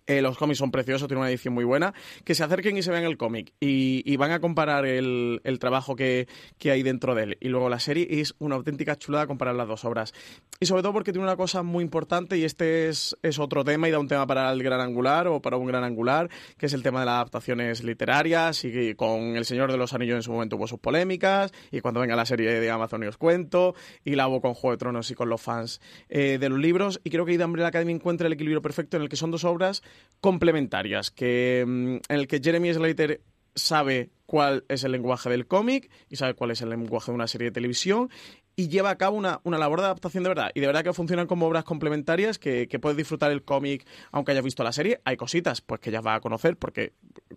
Eh, 0.08 0.22
los 0.22 0.38
cómics 0.38 0.60
son 0.60 0.72
preciosos, 0.72 1.08
tienen 1.08 1.20
una 1.20 1.30
edición 1.30 1.54
muy 1.54 1.66
buena. 1.66 1.94
Que 2.24 2.34
se 2.34 2.44
acerquen 2.44 2.78
y 2.78 2.82
se 2.82 2.92
vean 2.92 3.04
el 3.04 3.18
cómic 3.18 3.54
y, 3.60 4.16
van 4.18 4.32
a 4.32 4.40
comparar 4.40 4.86
el, 4.86 5.42
trabajo 5.60 5.96
que, 5.96 6.28
hay 6.66 6.84
dentro 6.84 7.14
de 7.14 7.24
él. 7.24 7.38
Y 7.42 7.50
luego 7.50 7.70
la 7.70 7.80
serie 7.80 8.08
es 8.10 8.34
una 8.40 8.56
auténtica 8.56 8.96
chulada 8.96 9.28
comparar 9.28 9.56
las 9.56 9.68
dos 9.68 9.86
obras. 9.86 10.14
Y 10.60 10.66
sobre 10.66 10.82
todo 10.82 10.94
porque 10.94 11.12
tiene 11.12 11.26
una 11.26 11.36
cosa 11.36 11.62
muy 11.62 11.84
importante 11.84 12.38
y 12.38 12.44
este 12.46 12.90
es, 12.90 13.16
otro 13.38 13.64
tema 13.64 13.88
y 13.88 13.92
da 13.92 14.00
un 14.00 14.08
tema 14.08 14.26
para 14.26 14.52
el 14.52 14.64
gran 14.64 14.80
angular 14.80 15.28
o 15.28 15.42
para 15.42 15.58
un 15.58 15.68
gran 15.68 15.84
angular, 15.84 16.30
que 16.58 16.66
es 16.66 16.74
el 16.74 16.82
tema 16.82 17.02
de 17.02 17.06
las 17.06 17.16
adaptaciones 17.16 17.84
literarias 17.84 18.64
y 18.64 18.96
con 18.96 19.36
El 19.36 19.46
Señor 19.46 19.72
de 19.72 19.78
los 19.78 19.94
Anillos 19.94 20.16
en 20.16 20.24
su 20.24 20.32
momento 20.32 20.56
hubo 20.56 20.68
sus 20.68 20.80
polémicas 20.80 21.52
y 21.72 21.82
cuando 21.82 22.00
venga 22.00 22.16
la 22.16 22.26
serie 22.26 22.60
de 22.60 22.72
Amazon 22.72 23.04
y 23.04 23.08
os 23.08 23.18
cuento 23.18 23.76
y 24.04 24.16
la 24.16 24.28
hubo 24.28 24.42
con 24.42 24.54
Juego 24.54 24.72
de 24.72 24.78
Tronos 24.78 25.12
y 25.12 25.16
con 25.16 25.30
los 25.30 25.42
fans 25.42 25.82
eh, 26.10 26.38
de 26.40 26.50
los 26.50 26.58
libros 26.58 27.00
y 27.04 27.10
creo 27.10 27.26
que 27.26 27.38
The 27.38 27.46
Umbrella 27.46 27.68
Academy 27.68 27.94
encuentra 27.94 28.28
el 28.28 28.34
equilibrio 28.34 28.62
perfecto 28.62 28.98
en 28.98 29.04
el 29.04 29.10
que 29.10 29.16
son 29.16 29.30
dos 29.30 29.44
obras 29.44 29.84
complementarias, 30.22 31.12
que 31.12 31.64
mm, 31.66 31.96
en 32.10 32.20
el 32.20 32.28
que 32.28 32.40
Jeremy 32.40 32.74
Slater 32.74 33.22
sabe 33.56 34.10
cuál 34.26 34.66
es 34.68 34.84
el 34.84 34.92
lenguaje 34.92 35.30
del 35.30 35.48
cómic 35.48 35.90
y 36.10 36.16
sabe 36.16 36.34
cuál 36.34 36.52
es 36.52 36.62
el 36.62 36.70
lenguaje 36.70 37.12
de 37.12 37.16
una 37.16 37.28
serie 37.28 37.46
de 37.46 37.54
televisión 37.54 38.10
y 38.60 38.70
lleva 38.70 38.90
a 38.90 38.98
cabo 38.98 39.16
una, 39.16 39.40
una 39.44 39.60
labor 39.60 39.80
de 39.80 39.86
adaptación 39.86 40.24
de 40.24 40.30
verdad. 40.30 40.50
Y 40.56 40.62
de 40.62 40.66
verdad 40.66 40.84
que 40.84 40.92
funcionan 40.92 41.28
como 41.28 41.46
obras 41.46 41.64
complementarias 41.64 42.40
que, 42.40 42.68
puedes 42.82 42.98
disfrutar 42.98 43.32
el 43.32 43.44
cómic 43.44 43.86
aunque 44.12 44.32
hayas 44.32 44.44
visto 44.44 44.64
la 44.64 44.72
serie. 44.72 45.00
Hay 45.06 45.16
cositas 45.16 45.62
pues 45.62 45.80
que 45.80 45.92
ya 45.92 46.02
vas 46.02 46.18
a 46.18 46.22
conocer 46.22 46.58
porque 46.58 46.94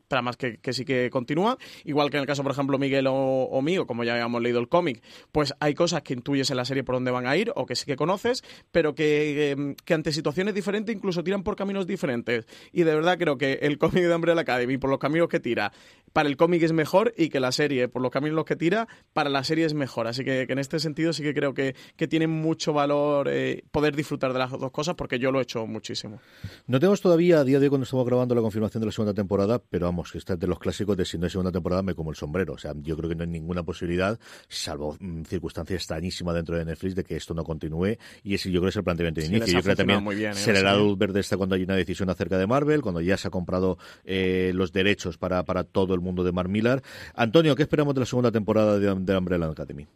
tramas 0.08 0.38
que, 0.38 0.56
que 0.56 0.72
sí 0.72 0.86
que 0.86 1.10
continúan. 1.10 1.58
Igual 1.84 2.10
que 2.10 2.16
en 2.16 2.22
el 2.22 2.26
caso, 2.26 2.42
por 2.42 2.52
ejemplo, 2.52 2.78
Miguel 2.78 3.06
o, 3.06 3.60
mío, 3.62 3.86
como 3.86 4.02
ya 4.02 4.14
habíamos 4.14 4.40
leído 4.40 4.60
el 4.60 4.68
cómic, 4.68 5.02
pues 5.30 5.52
hay 5.60 5.74
cosas 5.74 6.00
que 6.02 6.14
intuyes 6.14 6.50
en 6.50 6.56
la 6.56 6.64
serie 6.64 6.84
por 6.84 6.94
dónde 6.94 7.10
van 7.10 7.26
a 7.26 7.36
ir 7.36 7.52
o 7.54 7.66
que 7.66 7.76
sí 7.76 7.84
que 7.84 7.96
conoces, 7.96 8.42
pero 8.72 8.94
que, 8.94 9.52
eh, 9.52 9.74
que 9.84 9.92
ante 9.92 10.12
situaciones 10.12 10.54
diferentes 10.54 10.96
incluso 10.96 11.22
tiran 11.22 11.42
por 11.42 11.54
caminos 11.54 11.86
diferentes. 11.86 12.46
Y 12.72 12.84
de 12.84 12.94
verdad 12.94 13.18
creo 13.18 13.36
que 13.36 13.58
el 13.60 13.76
cómic 13.76 14.04
de 14.04 14.14
Umbrella 14.14 14.40
Academy, 14.40 14.78
por 14.78 14.88
los 14.88 14.98
caminos 14.98 15.28
que 15.28 15.38
tira, 15.38 15.70
para 16.14 16.30
el 16.30 16.38
cómic 16.38 16.62
es 16.62 16.72
mejor 16.72 17.12
y 17.14 17.28
que 17.28 17.40
la 17.40 17.52
serie, 17.52 17.88
por 17.88 18.00
los 18.00 18.10
caminos 18.10 18.36
los 18.36 18.46
que 18.46 18.56
tira, 18.56 18.88
para 19.12 19.28
la 19.28 19.44
serie 19.44 19.66
es 19.66 19.74
mejor. 19.74 20.06
Así 20.06 20.24
que 20.24 20.46
en 20.48 20.58
este 20.58 20.80
sentido 20.80 21.09
sí 21.12 21.22
que 21.22 21.34
creo 21.34 21.54
que, 21.54 21.74
que 21.96 22.08
tiene 22.08 22.26
mucho 22.26 22.72
valor 22.72 23.28
eh, 23.28 23.62
poder 23.70 23.94
disfrutar 23.96 24.32
de 24.32 24.38
las 24.38 24.50
dos 24.50 24.70
cosas 24.70 24.94
porque 24.94 25.18
yo 25.18 25.30
lo 25.30 25.38
he 25.38 25.42
hecho 25.42 25.66
muchísimo. 25.66 26.20
No 26.66 26.78
tenemos 26.78 27.00
todavía 27.00 27.40
a 27.40 27.44
día 27.44 27.58
de 27.58 27.66
hoy 27.66 27.70
cuando 27.70 27.84
estamos 27.84 28.06
grabando 28.06 28.34
la 28.34 28.40
confirmación 28.40 28.80
de 28.80 28.86
la 28.86 28.92
segunda 28.92 29.14
temporada, 29.14 29.58
pero 29.58 29.86
vamos, 29.86 30.12
que 30.12 30.18
está 30.18 30.36
de 30.36 30.46
los 30.46 30.58
clásicos 30.58 30.96
de 30.96 31.04
si 31.04 31.18
no 31.18 31.24
hay 31.24 31.30
segunda 31.30 31.52
temporada 31.52 31.82
me 31.82 31.94
como 31.94 32.10
el 32.10 32.16
sombrero. 32.16 32.54
O 32.54 32.58
sea, 32.58 32.72
yo 32.76 32.96
creo 32.96 33.08
que 33.08 33.14
no 33.14 33.22
hay 33.22 33.30
ninguna 33.30 33.62
posibilidad, 33.62 34.18
salvo 34.48 34.96
mm, 34.98 35.22
circunstancia 35.22 35.76
extrañísima 35.76 36.32
dentro 36.32 36.56
de 36.56 36.64
Netflix, 36.64 36.94
de 36.94 37.04
que 37.04 37.16
esto 37.16 37.34
no 37.34 37.44
continúe. 37.44 37.96
Y 38.22 38.34
ese 38.34 38.50
yo 38.50 38.60
creo 38.60 38.68
que 38.68 38.70
es 38.70 38.76
el 38.76 38.84
planteamiento 38.84 39.20
de 39.20 39.26
Sí, 39.26 39.32
inicio. 39.34 39.54
Yo 39.54 39.62
creo 39.62 39.74
que 39.74 39.76
también 39.76 40.02
muy 40.02 40.16
bien, 40.16 40.32
¿eh? 40.32 40.34
será 40.34 40.62
la 40.62 40.76
luz 40.76 40.96
verde 40.98 41.20
esta 41.20 41.36
cuando 41.36 41.54
hay 41.54 41.62
una 41.62 41.76
decisión 41.76 42.10
acerca 42.10 42.38
de 42.38 42.46
Marvel, 42.46 42.82
cuando 42.82 43.00
ya 43.00 43.16
se 43.16 43.28
ha 43.28 43.30
comprado 43.30 43.78
eh, 44.04 44.52
los 44.54 44.72
derechos 44.72 45.18
para, 45.18 45.44
para 45.44 45.64
todo 45.64 45.94
el 45.94 46.00
mundo 46.00 46.24
de 46.24 46.32
Mark 46.32 46.48
Millar. 46.48 46.82
Antonio, 47.14 47.54
¿qué 47.56 47.62
esperamos 47.62 47.94
de 47.94 48.00
la 48.00 48.06
segunda 48.06 48.30
temporada 48.30 48.78
de, 48.78 48.94
de 48.94 49.16
Umbrella 49.16 49.46
Academy? 49.46 49.86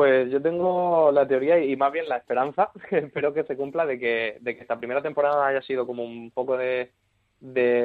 Pues 0.00 0.30
yo 0.30 0.40
tengo 0.40 1.12
la 1.12 1.28
teoría 1.28 1.62
y 1.62 1.76
más 1.76 1.92
bien 1.92 2.08
la 2.08 2.16
esperanza, 2.16 2.70
que 2.88 3.00
espero 3.00 3.34
que 3.34 3.44
se 3.44 3.54
cumpla, 3.54 3.84
de 3.84 3.98
que, 3.98 4.38
de 4.40 4.56
que 4.56 4.62
esta 4.62 4.78
primera 4.78 5.02
temporada 5.02 5.46
haya 5.46 5.60
sido 5.60 5.86
como 5.86 6.02
un 6.02 6.30
poco 6.30 6.56
de, 6.56 6.90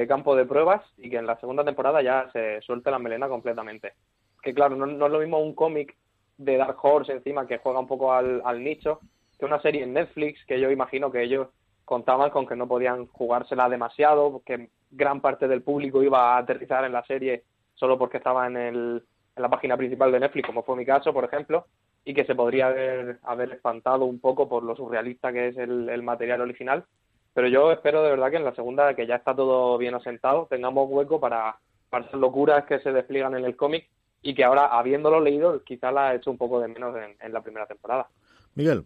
campo 0.08 0.34
de 0.34 0.46
pruebas 0.46 0.82
y 0.96 1.10
que 1.10 1.18
en 1.18 1.28
la 1.28 1.38
segunda 1.42 1.66
temporada 1.66 2.02
ya 2.02 2.30
se 2.32 2.62
suelte 2.62 2.90
la 2.90 3.00
melena 3.00 3.28
completamente. 3.28 3.96
Que 4.42 4.54
claro, 4.54 4.78
no, 4.78 4.86
no 4.86 5.08
es 5.08 5.12
lo 5.12 5.20
mismo 5.20 5.40
un 5.40 5.54
cómic 5.54 5.94
de 6.38 6.56
Dark 6.56 6.78
Horse 6.82 7.12
encima 7.12 7.48
que 7.48 7.58
juega 7.58 7.82
un 7.82 7.88
poco 7.88 8.14
al, 8.14 8.42
al 8.46 8.64
nicho 8.64 9.02
que 9.38 9.44
una 9.44 9.62
serie 9.62 9.84
en 9.84 9.92
Netflix 9.92 10.40
que 10.46 10.58
yo 10.58 10.72
imagino 10.72 11.12
que 11.12 11.22
ellos 11.22 11.50
contaban 11.84 12.30
con 12.30 12.48
que 12.48 12.56
no 12.56 12.66
podían 12.66 13.08
jugársela 13.08 13.68
demasiado, 13.68 14.42
que 14.46 14.70
gran 14.90 15.20
parte 15.20 15.50
del 15.50 15.64
público 15.64 16.02
iba 16.02 16.36
a 16.36 16.38
aterrizar 16.38 16.86
en 16.86 16.94
la 16.94 17.04
serie 17.04 17.44
solo 17.74 18.00
porque 18.00 18.20
estaba 18.20 18.48
en, 18.48 18.56
el, 18.56 19.04
en 19.36 19.42
la 19.42 19.50
página 19.50 19.76
principal 19.76 20.14
de 20.14 20.22
Netflix, 20.22 20.48
como 20.48 20.64
fue 20.64 20.78
mi 20.78 20.86
caso, 20.86 21.12
por 21.12 21.26
ejemplo, 21.26 21.66
y 22.06 22.14
que 22.14 22.24
se 22.26 22.36
podría 22.36 22.68
haber, 22.68 23.18
haber 23.24 23.52
espantado 23.52 24.06
un 24.06 24.20
poco 24.20 24.48
por 24.48 24.64
lo 24.64 24.76
surrealista 24.76 25.34
que 25.34 25.48
es 25.50 25.58
el, 25.58 25.90
el 25.90 26.04
material 26.04 26.42
original. 26.42 26.86
Pero 27.34 27.48
yo 27.50 27.72
espero 27.72 28.04
de 28.04 28.12
verdad 28.12 28.30
que 28.30 28.38
en 28.38 28.46
la 28.46 28.56
segunda, 28.56 28.96
que 28.96 29.08
ya 29.08 29.16
está 29.16 29.36
todo 29.36 29.78
bien 29.78 29.96
asentado, 29.96 30.48
tengamos 30.50 30.88
hueco 30.90 31.20
para, 31.20 31.58
para 31.90 32.06
esas 32.06 32.20
locuras 32.20 32.64
que 32.66 32.80
se 32.80 32.94
despliegan 32.94 33.36
en 33.36 33.44
el 33.44 33.56
cómic 33.58 33.90
y 34.22 34.34
que 34.34 34.44
ahora, 34.44 34.68
habiéndolo 34.68 35.20
leído, 35.20 35.64
quizá 35.64 35.92
la 35.92 36.14
he 36.14 36.18
hecho 36.18 36.32
un 36.32 36.38
poco 36.38 36.62
de 36.62 36.68
menos 36.70 36.96
en, 36.96 37.16
en 37.20 37.34
la 37.34 37.42
primera 37.42 37.66
temporada. 37.66 38.08
Miguel. 38.56 38.86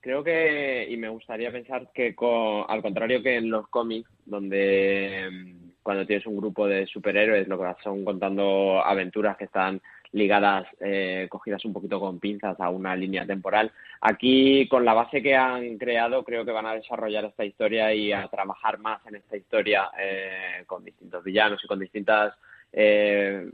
Creo 0.00 0.24
que, 0.24 0.86
y 0.88 0.96
me 0.96 1.08
gustaría 1.08 1.52
pensar 1.52 1.88
que 1.94 2.14
con- 2.14 2.64
al 2.68 2.82
contrario 2.82 3.22
que 3.22 3.36
en 3.36 3.50
los 3.50 3.68
cómics, 3.68 4.10
donde 4.24 5.28
mm, 5.30 5.70
cuando 5.82 6.06
tienes 6.06 6.26
un 6.26 6.36
grupo 6.36 6.66
de 6.66 6.86
superhéroes, 6.86 7.48
lo 7.48 7.58
que 7.58 7.72
son 7.82 8.04
contando 8.04 8.82
aventuras 8.84 9.36
que 9.36 9.44
están 9.44 9.80
ligadas, 10.12 10.66
eh, 10.80 11.26
cogidas 11.30 11.64
un 11.64 11.72
poquito 11.72 11.98
con 11.98 12.18
pinzas 12.18 12.58
a 12.60 12.68
una 12.68 12.94
línea 12.94 13.26
temporal. 13.26 13.72
Aquí, 14.00 14.68
con 14.68 14.84
la 14.84 14.94
base 14.94 15.22
que 15.22 15.34
han 15.34 15.78
creado, 15.78 16.22
creo 16.24 16.44
que 16.44 16.52
van 16.52 16.66
a 16.66 16.74
desarrollar 16.74 17.24
esta 17.24 17.44
historia 17.44 17.92
y 17.94 18.12
a 18.12 18.28
trabajar 18.28 18.78
más 18.78 19.04
en 19.06 19.16
esta 19.16 19.36
historia 19.36 19.90
eh, 19.98 20.64
con 20.66 20.84
distintos 20.84 21.24
villanos 21.24 21.62
y 21.64 21.66
con 21.66 21.80
distintas 21.80 22.34
eh, 22.72 23.50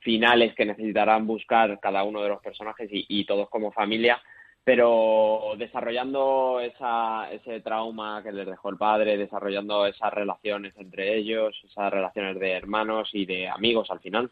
finales 0.00 0.54
que 0.54 0.66
necesitarán 0.66 1.26
buscar 1.26 1.78
cada 1.80 2.02
uno 2.04 2.22
de 2.22 2.28
los 2.28 2.42
personajes 2.42 2.88
y, 2.90 3.24
todos 3.24 3.48
como 3.48 3.72
familia 3.72 4.20
pero 4.64 5.54
desarrollando 5.56 6.60
esa, 6.60 7.32
ese 7.32 7.60
trauma 7.62 8.22
que 8.22 8.32
les 8.32 8.46
dejó 8.46 8.68
el 8.68 8.76
padre, 8.76 9.16
desarrollando 9.16 9.86
esas 9.86 10.12
relaciones 10.12 10.74
entre 10.76 11.16
ellos, 11.16 11.58
esas 11.64 11.90
relaciones 11.90 12.38
de 12.38 12.52
hermanos 12.52 13.08
y 13.14 13.24
de 13.24 13.48
amigos 13.48 13.90
al 13.90 14.00
final. 14.00 14.30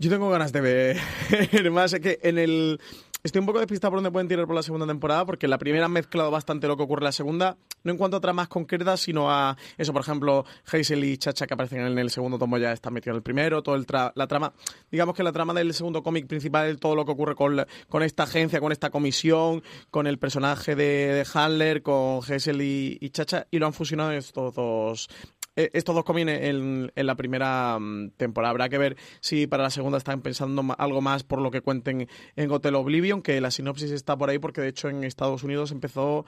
Yo 0.00 0.08
tengo 0.08 0.30
ganas 0.30 0.50
de 0.50 0.62
ver 0.62 0.96
más. 1.70 1.92
Es 1.92 2.00
que 2.00 2.18
en 2.22 2.38
el. 2.38 2.80
Estoy 3.22 3.40
un 3.40 3.44
poco 3.44 3.58
despistado 3.58 3.90
por 3.90 3.98
dónde 3.98 4.10
pueden 4.10 4.28
tirar 4.28 4.46
por 4.46 4.56
la 4.56 4.62
segunda 4.62 4.86
temporada, 4.86 5.26
porque 5.26 5.46
la 5.46 5.58
primera 5.58 5.84
han 5.84 5.92
mezclado 5.92 6.30
bastante 6.30 6.66
lo 6.66 6.78
que 6.78 6.84
ocurre 6.84 7.00
en 7.00 7.04
la 7.04 7.12
segunda, 7.12 7.58
no 7.84 7.92
en 7.92 7.98
cuanto 7.98 8.16
a 8.16 8.20
tramas 8.20 8.48
concretas, 8.48 9.00
sino 9.00 9.30
a 9.30 9.58
eso, 9.76 9.92
por 9.92 10.00
ejemplo, 10.00 10.46
Hazel 10.64 11.04
y 11.04 11.18
Chacha 11.18 11.46
que 11.46 11.52
aparecen 11.52 11.80
en 11.80 11.98
el 11.98 12.08
segundo 12.08 12.38
tomo 12.38 12.56
ya 12.56 12.72
están 12.72 12.94
metidos 12.94 13.12
en 13.12 13.16
el 13.16 13.22
primero, 13.22 13.62
todo 13.62 13.74
el 13.74 13.84
tra 13.84 14.10
la 14.14 14.26
trama, 14.26 14.54
digamos 14.90 15.14
que 15.14 15.22
la 15.22 15.32
trama 15.32 15.52
del 15.52 15.74
segundo 15.74 16.02
cómic 16.02 16.26
principal 16.28 16.78
todo 16.78 16.96
lo 16.96 17.04
que 17.04 17.12
ocurre 17.12 17.34
con, 17.34 17.62
con 17.90 18.02
esta 18.02 18.22
agencia, 18.22 18.58
con 18.58 18.72
esta 18.72 18.88
comisión, 18.88 19.62
con 19.90 20.06
el 20.06 20.18
personaje 20.18 20.74
de, 20.74 21.12
de 21.12 21.26
Handler, 21.34 21.82
con 21.82 22.20
Hazel 22.24 22.62
y, 22.62 22.96
y 23.02 23.10
Chacha, 23.10 23.46
y 23.50 23.58
lo 23.58 23.66
han 23.66 23.74
fusionado 23.74 24.12
estos 24.12 24.54
dos 24.54 25.10
estos 25.56 25.94
dos 25.94 26.04
cómics 26.04 26.30
en, 26.30 26.92
en, 26.94 27.06
la 27.06 27.16
primera 27.16 27.78
mm, 27.78 28.10
temporada. 28.16 28.50
Habrá 28.50 28.68
que 28.68 28.78
ver 28.78 28.96
si 29.20 29.46
para 29.46 29.64
la 29.64 29.70
segunda 29.70 29.98
están 29.98 30.22
pensando 30.22 30.64
algo 30.78 31.00
más 31.00 31.22
por 31.22 31.40
lo 31.40 31.50
que 31.50 31.60
cuenten 31.60 32.08
en 32.36 32.50
Hotel 32.50 32.74
Oblivion, 32.74 33.22
que 33.22 33.40
la 33.40 33.50
sinopsis 33.50 33.90
está 33.90 34.16
por 34.16 34.30
ahí 34.30 34.38
porque 34.38 34.60
de 34.60 34.68
hecho 34.68 34.88
en 34.88 35.04
Estados 35.04 35.42
Unidos 35.42 35.72
empezó 35.72 36.24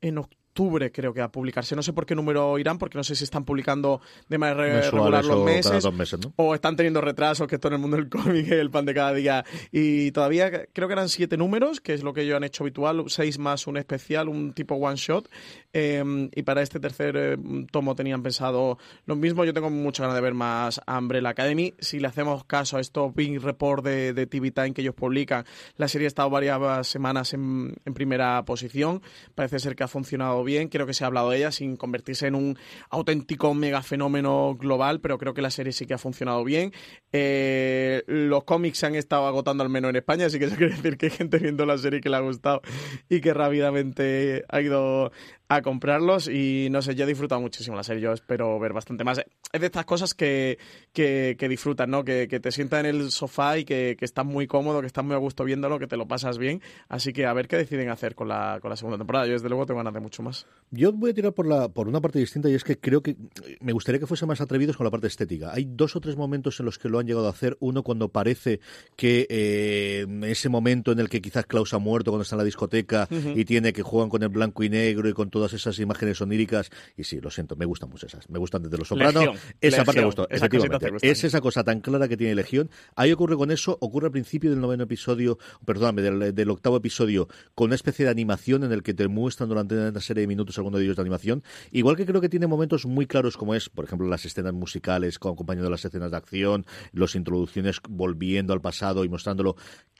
en 0.00 0.18
octubre 0.18 0.45
octubre, 0.56 0.90
creo 0.90 1.12
que 1.12 1.20
a 1.20 1.28
publicarse. 1.28 1.76
No 1.76 1.82
sé 1.82 1.92
por 1.92 2.06
qué 2.06 2.14
número 2.14 2.58
irán, 2.58 2.78
porque 2.78 2.96
no 2.96 3.04
sé 3.04 3.14
si 3.14 3.24
están 3.24 3.44
publicando 3.44 4.00
de 4.26 4.38
manera 4.38 4.80
regular 4.90 5.22
los 5.22 5.44
meses, 5.44 5.92
meses 5.92 6.18
¿no? 6.18 6.32
o 6.36 6.54
están 6.54 6.76
teniendo 6.76 7.02
retrasos, 7.02 7.46
que 7.46 7.58
todo 7.58 7.68
en 7.68 7.74
el 7.74 7.80
mundo 7.80 7.98
del 7.98 8.08
cómic 8.08 8.46
es 8.46 8.52
el 8.52 8.70
pan 8.70 8.86
de 8.86 8.94
cada 8.94 9.12
día. 9.12 9.44
Y 9.70 10.12
todavía 10.12 10.50
creo 10.72 10.88
que 10.88 10.94
eran 10.94 11.10
siete 11.10 11.36
números, 11.36 11.82
que 11.82 11.92
es 11.92 12.02
lo 12.02 12.14
que 12.14 12.22
ellos 12.22 12.36
han 12.36 12.44
hecho 12.44 12.64
habitual, 12.64 13.04
seis 13.08 13.38
más 13.38 13.66
un 13.66 13.76
especial, 13.76 14.30
un 14.30 14.54
tipo 14.54 14.76
one 14.76 14.96
shot. 14.96 15.28
Eh, 15.74 16.30
y 16.34 16.42
para 16.42 16.62
este 16.62 16.80
tercer 16.80 17.16
eh, 17.18 17.36
tomo 17.70 17.94
tenían 17.94 18.22
pensado 18.22 18.78
lo 19.04 19.14
mismo. 19.14 19.44
Yo 19.44 19.52
tengo 19.52 19.68
mucha 19.68 20.04
ganas 20.04 20.16
de 20.16 20.22
ver 20.22 20.32
más 20.32 20.80
Umbrella 20.86 21.28
Academy. 21.28 21.74
Si 21.78 22.00
le 22.00 22.08
hacemos 22.08 22.44
caso 22.44 22.78
a 22.78 22.80
estos 22.80 23.14
Big 23.14 23.42
Report 23.42 23.84
de, 23.84 24.14
de 24.14 24.26
TV 24.26 24.52
Time 24.52 24.72
que 24.72 24.80
ellos 24.80 24.94
publican, 24.94 25.44
la 25.76 25.86
serie 25.86 26.06
ha 26.06 26.08
estado 26.08 26.30
varias 26.30 26.86
semanas 26.86 27.34
en, 27.34 27.74
en 27.84 27.92
primera 27.92 28.42
posición. 28.46 29.02
Parece 29.34 29.58
ser 29.58 29.76
que 29.76 29.84
ha 29.84 29.88
funcionado 29.88 30.45
bien, 30.46 30.68
creo 30.68 30.86
que 30.86 30.94
se 30.94 31.04
ha 31.04 31.08
hablado 31.08 31.28
de 31.28 31.36
ella 31.36 31.52
sin 31.52 31.76
convertirse 31.76 32.26
en 32.26 32.34
un 32.34 32.58
auténtico 32.88 33.52
mega 33.52 33.82
fenómeno 33.82 34.56
global, 34.58 35.00
pero 35.00 35.18
creo 35.18 35.34
que 35.34 35.42
la 35.42 35.50
serie 35.50 35.72
sí 35.72 35.84
que 35.84 35.92
ha 35.92 35.98
funcionado 35.98 36.42
bien. 36.42 36.72
Eh, 37.12 38.02
los 38.06 38.44
cómics 38.44 38.78
se 38.78 38.86
han 38.86 38.94
estado 38.94 39.26
agotando 39.26 39.62
al 39.62 39.68
menos 39.68 39.90
en 39.90 39.96
España, 39.96 40.26
así 40.26 40.38
que 40.38 40.46
eso 40.46 40.56
quiere 40.56 40.74
decir 40.74 40.96
que 40.96 41.06
hay 41.06 41.12
gente 41.12 41.36
viendo 41.38 41.66
la 41.66 41.76
serie 41.76 42.00
que 42.00 42.08
le 42.08 42.16
ha 42.16 42.20
gustado 42.20 42.62
y 43.10 43.20
que 43.20 43.34
rápidamente 43.34 44.44
ha 44.48 44.60
ido 44.62 45.12
a 45.48 45.62
comprarlos 45.62 46.28
y 46.28 46.68
no 46.70 46.82
sé, 46.82 46.94
yo 46.94 47.04
he 47.04 47.06
disfrutado 47.06 47.40
muchísimo 47.40 47.76
la 47.76 47.84
serie, 47.84 48.02
yo 48.02 48.12
espero 48.12 48.58
ver 48.58 48.72
bastante 48.72 49.04
más. 49.04 49.18
Es 49.52 49.60
de 49.60 49.66
estas 49.66 49.84
cosas 49.84 50.14
que, 50.14 50.58
que, 50.92 51.36
que 51.38 51.48
disfrutas, 51.48 51.86
¿no? 51.86 52.04
Que, 52.04 52.26
que, 52.28 52.40
te 52.40 52.50
sientas 52.50 52.80
en 52.80 52.86
el 52.86 53.10
sofá 53.12 53.58
y 53.58 53.64
que, 53.64 53.96
que, 53.98 54.04
estás 54.04 54.26
muy 54.26 54.46
cómodo, 54.46 54.80
que 54.80 54.88
estás 54.88 55.04
muy 55.04 55.14
a 55.14 55.18
gusto 55.18 55.44
viéndolo, 55.44 55.78
que 55.78 55.86
te 55.86 55.96
lo 55.96 56.08
pasas 56.08 56.38
bien. 56.38 56.60
Así 56.88 57.12
que 57.12 57.26
a 57.26 57.32
ver 57.32 57.46
qué 57.46 57.56
deciden 57.56 57.88
hacer 57.90 58.16
con 58.16 58.28
la, 58.28 58.58
con 58.60 58.70
la 58.70 58.76
segunda 58.76 58.98
temporada. 58.98 59.26
Yo 59.26 59.34
desde 59.34 59.48
luego 59.48 59.66
tengo 59.66 59.78
ganas 59.78 59.94
de 59.94 60.00
mucho 60.00 60.22
más. 60.22 60.46
Yo 60.70 60.92
voy 60.92 61.10
a 61.10 61.14
tirar 61.14 61.32
por, 61.32 61.46
la, 61.46 61.68
por 61.68 61.86
una 61.86 62.00
parte 62.00 62.18
distinta 62.18 62.48
y 62.48 62.54
es 62.54 62.64
que 62.64 62.78
creo 62.78 63.02
que 63.02 63.16
me 63.60 63.72
gustaría 63.72 64.00
que 64.00 64.06
fuese 64.06 64.26
más 64.26 64.40
atrevidos 64.40 64.76
con 64.76 64.84
la 64.84 64.90
parte 64.90 65.06
estética. 65.06 65.52
Hay 65.54 65.66
dos 65.68 65.94
o 65.94 66.00
tres 66.00 66.16
momentos 66.16 66.58
en 66.58 66.66
los 66.66 66.78
que 66.78 66.88
lo 66.88 66.98
han 66.98 67.06
llegado 67.06 67.28
a 67.28 67.30
hacer. 67.30 67.56
Uno 67.60 67.84
cuando 67.84 68.08
parece 68.08 68.60
que 68.96 69.26
eh, 69.30 70.06
ese 70.24 70.48
momento 70.48 70.90
en 70.90 70.98
el 70.98 71.08
que 71.08 71.22
quizás 71.22 71.46
Klaus 71.46 71.72
ha 71.72 71.78
muerto 71.78 72.10
cuando 72.10 72.22
está 72.22 72.34
en 72.34 72.38
la 72.38 72.44
discoteca 72.44 73.08
uh 73.10 73.14
-huh. 73.14 73.38
y 73.38 73.44
tiene 73.44 73.72
que 73.72 73.82
juegan 73.82 74.08
con 74.08 74.24
el 74.24 74.28
blanco 74.28 74.64
y 74.64 74.70
negro 74.70 75.08
y 75.08 75.12
con 75.12 75.30
todas 75.36 75.52
esas 75.52 75.78
imágenes 75.78 76.20
oníricas. 76.22 76.70
Y 76.96 77.04
sí, 77.04 77.20
lo 77.20 77.30
siento, 77.30 77.56
me 77.56 77.66
gustan 77.66 77.90
mucho 77.90 78.06
esas. 78.06 78.28
Me 78.30 78.38
gustan 78.38 78.62
desde 78.62 78.78
Los 78.78 78.88
Sopranos. 78.88 79.22
Esa 79.60 79.78
Legión. 79.78 79.84
parte 79.84 80.00
me 80.00 80.06
gustó, 80.06 80.26
esa 80.30 80.46
efectivamente. 80.46 80.92
Es 81.02 81.24
esa 81.24 81.42
cosa 81.42 81.62
tan 81.62 81.80
clara 81.80 82.08
que 82.08 82.16
tiene 82.16 82.34
Legión. 82.34 82.70
Ahí 82.94 83.12
ocurre 83.12 83.36
con 83.36 83.50
eso, 83.50 83.76
ocurre 83.82 84.06
al 84.06 84.12
principio 84.12 84.48
del 84.48 84.60
noveno 84.60 84.84
episodio, 84.84 85.38
perdóname, 85.66 86.00
del, 86.00 86.34
del, 86.34 86.50
octavo 86.50 86.78
episodio, 86.78 87.28
con 87.54 87.66
una 87.66 87.74
especie 87.74 88.06
de 88.06 88.10
animación 88.10 88.64
en 88.64 88.72
el 88.72 88.82
que 88.82 88.94
te 88.94 89.06
muestran 89.08 89.48
durante 89.50 89.74
una 89.74 90.00
serie 90.00 90.22
de 90.22 90.26
minutos 90.26 90.56
alguno 90.56 90.78
de 90.78 90.84
ellos 90.84 90.96
de 90.96 91.02
animación. 91.02 91.44
Igual 91.70 91.96
que 91.96 92.06
creo 92.06 92.22
que 92.22 92.30
tiene 92.30 92.46
momentos 92.46 92.86
muy 92.86 93.06
claros 93.06 93.36
como 93.36 93.54
es, 93.54 93.68
por 93.68 93.84
ejemplo, 93.84 94.08
las 94.08 94.24
escenas 94.24 94.54
musicales 94.54 95.18
acompañando 95.20 95.70
las 95.70 95.84
escenas 95.84 96.10
de 96.10 96.16
acción, 96.16 96.66
las 96.92 97.14
introducciones 97.14 97.80
volviendo 97.88 98.52
al 98.52 98.60
pasado 98.60 99.04
y 99.04 99.08
mostrándolo 99.08 99.56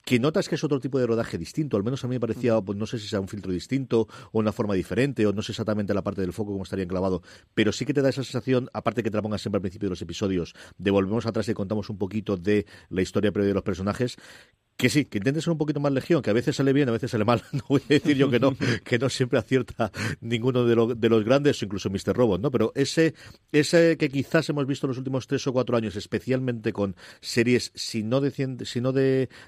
que 0.06 0.20
notas 0.20 0.48
que 0.48 0.54
es 0.54 0.62
otro 0.62 0.78
tipo 0.78 1.00
de 1.00 1.06
rodaje 1.06 1.36
distinto, 1.36 1.76
al 1.76 1.82
menos 1.82 2.04
a 2.04 2.06
mí 2.06 2.14
me 2.14 2.20
parecía, 2.20 2.60
pues 2.60 2.78
no 2.78 2.86
sé 2.86 3.00
si 3.00 3.08
sea 3.08 3.18
un 3.18 3.26
filtro 3.26 3.50
distinto 3.50 4.06
o 4.30 4.38
una 4.38 4.52
forma 4.52 4.74
diferente, 4.74 5.26
o 5.26 5.32
no 5.32 5.42
sé 5.42 5.50
exactamente 5.50 5.92
la 5.94 6.04
parte 6.04 6.20
del 6.20 6.32
foco 6.32 6.52
cómo 6.52 6.62
estaría 6.62 6.84
enclavado, 6.84 7.22
pero 7.54 7.72
sí 7.72 7.84
que 7.84 7.92
te 7.92 8.02
da 8.02 8.10
esa 8.10 8.22
sensación, 8.22 8.70
aparte 8.72 9.02
que 9.02 9.10
te 9.10 9.16
la 9.16 9.22
pongas 9.22 9.42
siempre 9.42 9.56
al 9.56 9.62
principio 9.62 9.88
de 9.88 9.90
los 9.90 10.02
episodios, 10.02 10.54
de 10.78 10.92
volvemos 10.92 11.26
atrás 11.26 11.48
y 11.48 11.54
contamos 11.54 11.90
un 11.90 11.98
poquito 11.98 12.36
de 12.36 12.66
la 12.88 13.02
historia 13.02 13.32
previa 13.32 13.48
de 13.48 13.54
los 13.54 13.64
personajes, 13.64 14.16
que 14.76 14.90
sí, 14.90 15.06
que 15.06 15.18
intentes 15.18 15.44
ser 15.44 15.52
un 15.52 15.58
poquito 15.58 15.80
más 15.80 15.92
legión, 15.92 16.20
que 16.20 16.30
a 16.30 16.34
veces 16.34 16.56
sale 16.56 16.72
bien, 16.72 16.88
a 16.88 16.92
veces 16.92 17.10
sale 17.10 17.24
mal. 17.24 17.42
No 17.56 17.62
voy 17.68 17.80
a 17.88 17.94
decir 17.94 18.16
yo 18.16 18.30
que 18.30 18.38
no, 18.38 18.54
que 18.84 18.98
no 18.98 19.08
siempre 19.08 19.38
acierta 19.38 19.90
ninguno 20.20 20.66
de, 20.66 20.76
lo, 20.76 20.94
de 20.94 21.08
los 21.08 21.24
grandes, 21.24 21.62
incluso 21.62 21.88
Mr. 21.88 22.14
Robot, 22.14 22.42
¿no? 22.42 22.50
Pero 22.50 22.72
ese, 22.74 23.14
ese 23.50 23.96
que 23.96 24.10
quizás 24.10 24.48
hemos 24.50 24.66
visto 24.66 24.86
en 24.86 24.88
los 24.88 24.98
últimos 24.98 25.26
tres 25.26 25.46
o 25.46 25.52
cuatro 25.52 25.76
años, 25.76 25.96
especialmente 25.96 26.74
con 26.74 26.94
series, 27.20 27.72
si 27.74 28.02
no 28.02 28.20
de, 28.20 28.30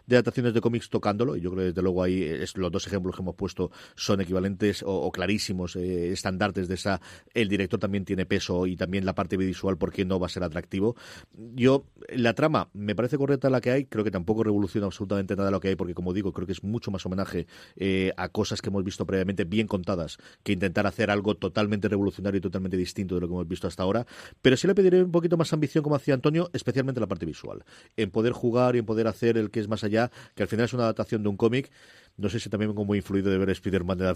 de, 0.06 0.16
adaptaciones 0.16 0.54
de 0.54 0.60
cómics 0.62 0.88
tocándolo, 0.88 1.36
y 1.36 1.42
yo 1.42 1.50
creo 1.50 1.64
que 1.64 1.68
desde 1.68 1.82
luego 1.82 2.02
ahí 2.02 2.26
los 2.54 2.72
dos 2.72 2.86
ejemplos 2.86 3.14
que 3.14 3.22
hemos 3.22 3.34
puesto 3.34 3.70
son 3.94 4.22
equivalentes 4.22 4.82
o, 4.82 4.92
o 4.92 5.12
clarísimos, 5.12 5.76
eh, 5.76 6.12
estandartes 6.12 6.68
de 6.68 6.74
esa. 6.74 7.00
El 7.34 7.48
director 7.48 7.78
también 7.78 8.06
tiene 8.06 8.24
peso 8.24 8.66
y 8.66 8.76
también 8.76 9.04
la 9.04 9.14
parte 9.14 9.36
visual, 9.36 9.76
porque 9.76 10.06
no 10.06 10.18
va 10.18 10.26
a 10.26 10.30
ser 10.30 10.42
atractivo. 10.42 10.96
Yo, 11.36 11.84
la 12.08 12.32
trama 12.32 12.70
me 12.72 12.94
parece 12.94 13.18
correcta 13.18 13.50
la 13.50 13.60
que 13.60 13.70
hay, 13.70 13.84
creo 13.84 14.04
que 14.04 14.10
tampoco 14.10 14.42
revoluciona 14.42 14.86
absolutamente 14.86 15.17
nada 15.26 15.50
lo 15.50 15.60
que 15.60 15.68
hay, 15.68 15.76
porque 15.76 15.94
como 15.94 16.12
digo, 16.12 16.32
creo 16.32 16.46
que 16.46 16.52
es 16.52 16.62
mucho 16.62 16.90
más 16.90 17.04
homenaje 17.06 17.46
eh, 17.76 18.12
a 18.16 18.28
cosas 18.28 18.62
que 18.62 18.68
hemos 18.68 18.84
visto 18.84 19.06
previamente 19.06 19.44
bien 19.44 19.66
contadas 19.66 20.18
que 20.42 20.52
intentar 20.52 20.86
hacer 20.86 21.10
algo 21.10 21.34
totalmente 21.36 21.88
revolucionario 21.88 22.38
y 22.38 22.40
totalmente 22.40 22.76
distinto 22.76 23.14
de 23.14 23.22
lo 23.22 23.28
que 23.28 23.34
hemos 23.34 23.48
visto 23.48 23.66
hasta 23.66 23.82
ahora. 23.82 24.06
Pero 24.42 24.56
sí 24.56 24.66
le 24.66 24.74
pediré 24.74 25.02
un 25.02 25.12
poquito 25.12 25.36
más 25.36 25.52
ambición, 25.52 25.82
como 25.82 25.96
hacía 25.96 26.14
Antonio, 26.14 26.50
especialmente 26.52 26.98
en 26.98 27.02
la 27.02 27.08
parte 27.08 27.26
visual. 27.26 27.64
En 27.96 28.10
poder 28.10 28.32
jugar 28.32 28.76
y 28.76 28.80
en 28.80 28.86
poder 28.86 29.06
hacer 29.06 29.38
el 29.38 29.50
que 29.50 29.60
es 29.60 29.68
más 29.68 29.84
allá, 29.84 30.10
que 30.34 30.42
al 30.42 30.48
final 30.48 30.66
es 30.66 30.72
una 30.72 30.84
adaptación 30.84 31.22
de 31.22 31.28
un 31.28 31.36
cómic. 31.36 31.70
No 32.18 32.28
sé 32.28 32.40
si 32.40 32.50
también 32.50 32.70
vengo 32.70 32.84
muy 32.84 32.98
influido 32.98 33.30
de 33.30 33.38
ver 33.38 33.50
Spider-Man 33.50 33.96
de 33.96 34.04
la, 34.04 34.14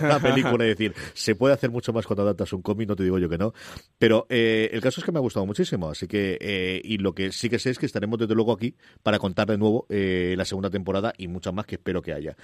la, 0.00 0.18
película 0.22 0.64
y 0.64 0.68
decir, 0.68 0.94
se 1.12 1.36
puede 1.36 1.54
hacer 1.54 1.70
mucho 1.70 1.92
más 1.92 2.06
cuando 2.06 2.22
adaptas 2.22 2.52
un 2.54 2.62
cómic, 2.62 2.88
no 2.88 2.96
te 2.96 3.04
digo 3.04 3.18
yo 3.18 3.28
que 3.28 3.38
no. 3.38 3.52
Pero 3.98 4.26
eh, 4.30 4.70
el 4.72 4.80
caso 4.80 5.00
es 5.00 5.04
que 5.04 5.12
me 5.12 5.18
ha 5.18 5.22
gustado 5.22 5.44
muchísimo, 5.44 5.90
así 5.90 6.08
que, 6.08 6.38
eh, 6.40 6.80
y 6.82 6.98
lo 6.98 7.14
que 7.14 7.32
sí 7.32 7.50
que 7.50 7.58
sé 7.58 7.70
es 7.70 7.78
que 7.78 7.86
estaremos 7.86 8.18
desde 8.18 8.34
luego 8.34 8.52
aquí 8.52 8.74
para 9.02 9.18
contar 9.18 9.46
de 9.46 9.58
nuevo 9.58 9.86
eh, 9.90 10.34
la 10.38 10.44
segunda 10.44 10.70
temporada 10.70 11.12
y 11.18 11.28
muchas 11.28 11.52
más 11.52 11.66
que 11.66 11.74
espero 11.74 12.00
que 12.00 12.14
haya. 12.14 12.34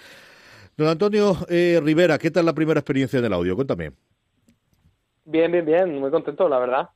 Don 0.76 0.88
Antonio 0.88 1.36
eh, 1.48 1.80
Rivera, 1.82 2.18
¿qué 2.18 2.30
tal 2.30 2.46
la 2.46 2.54
primera 2.54 2.80
experiencia 2.80 3.20
del 3.20 3.32
audio? 3.32 3.54
Cuéntame. 3.56 3.92
Bien, 5.24 5.50
bien, 5.50 5.64
bien, 5.64 5.98
muy 5.98 6.10
contento, 6.10 6.48
la 6.48 6.58
verdad. 6.58 6.88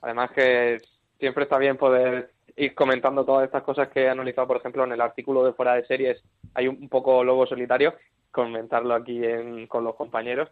Además 0.00 0.30
que 0.32 0.78
siempre 1.18 1.44
está 1.44 1.58
bien 1.58 1.76
poder 1.76 2.32
ir 2.58 2.74
comentando 2.74 3.24
todas 3.24 3.44
estas 3.44 3.62
cosas 3.62 3.88
que 3.88 4.02
he 4.02 4.08
analizado, 4.08 4.48
por 4.48 4.56
ejemplo, 4.58 4.84
en 4.84 4.92
el 4.92 5.00
artículo 5.00 5.44
de 5.44 5.52
Fuera 5.52 5.74
de 5.74 5.86
Series 5.86 6.22
hay 6.54 6.68
un 6.68 6.88
poco 6.88 7.24
lobo 7.24 7.46
solitario, 7.46 7.94
comentarlo 8.30 8.94
aquí 8.94 9.24
en, 9.24 9.66
con 9.66 9.84
los 9.84 9.94
compañeros 9.94 10.48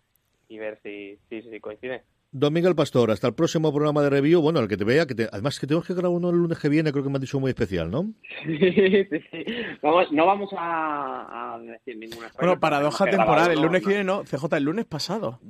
y 0.48 0.58
ver 0.58 0.78
si, 0.82 1.18
si, 1.28 1.42
si 1.42 1.60
coincide. 1.60 2.02
Don 2.32 2.52
Miguel 2.52 2.74
Pastor, 2.74 3.10
hasta 3.12 3.28
el 3.28 3.34
próximo 3.34 3.72
programa 3.72 4.02
de 4.02 4.10
review. 4.10 4.42
Bueno, 4.42 4.60
el 4.60 4.68
que 4.68 4.76
te 4.76 4.84
vea, 4.84 5.06
que 5.06 5.14
te, 5.14 5.28
además 5.32 5.58
que 5.58 5.66
tenemos 5.66 5.86
que 5.86 5.94
grabar 5.94 6.10
uno 6.10 6.30
el 6.30 6.36
lunes 6.36 6.58
que 6.58 6.68
viene, 6.68 6.92
creo 6.92 7.02
que 7.02 7.08
me 7.08 7.16
han 7.16 7.22
dicho 7.22 7.40
muy 7.40 7.48
especial, 7.50 7.90
¿no? 7.90 8.12
Sí, 8.44 9.06
sí, 9.10 9.20
sí. 9.30 9.44
Vamos, 9.82 10.12
no 10.12 10.26
vamos 10.26 10.50
a, 10.56 11.54
a 11.54 11.58
decir 11.58 11.96
ninguna 11.96 12.30
Bueno, 12.38 12.60
paradoja 12.60 13.06
temporal. 13.06 13.52
El 13.52 13.62
lunes 13.62 13.82
que 13.82 13.88
viene 13.88 14.04
no, 14.04 14.22
CJ, 14.24 14.54
el 14.56 14.64
lunes 14.64 14.84
pasado. 14.84 15.40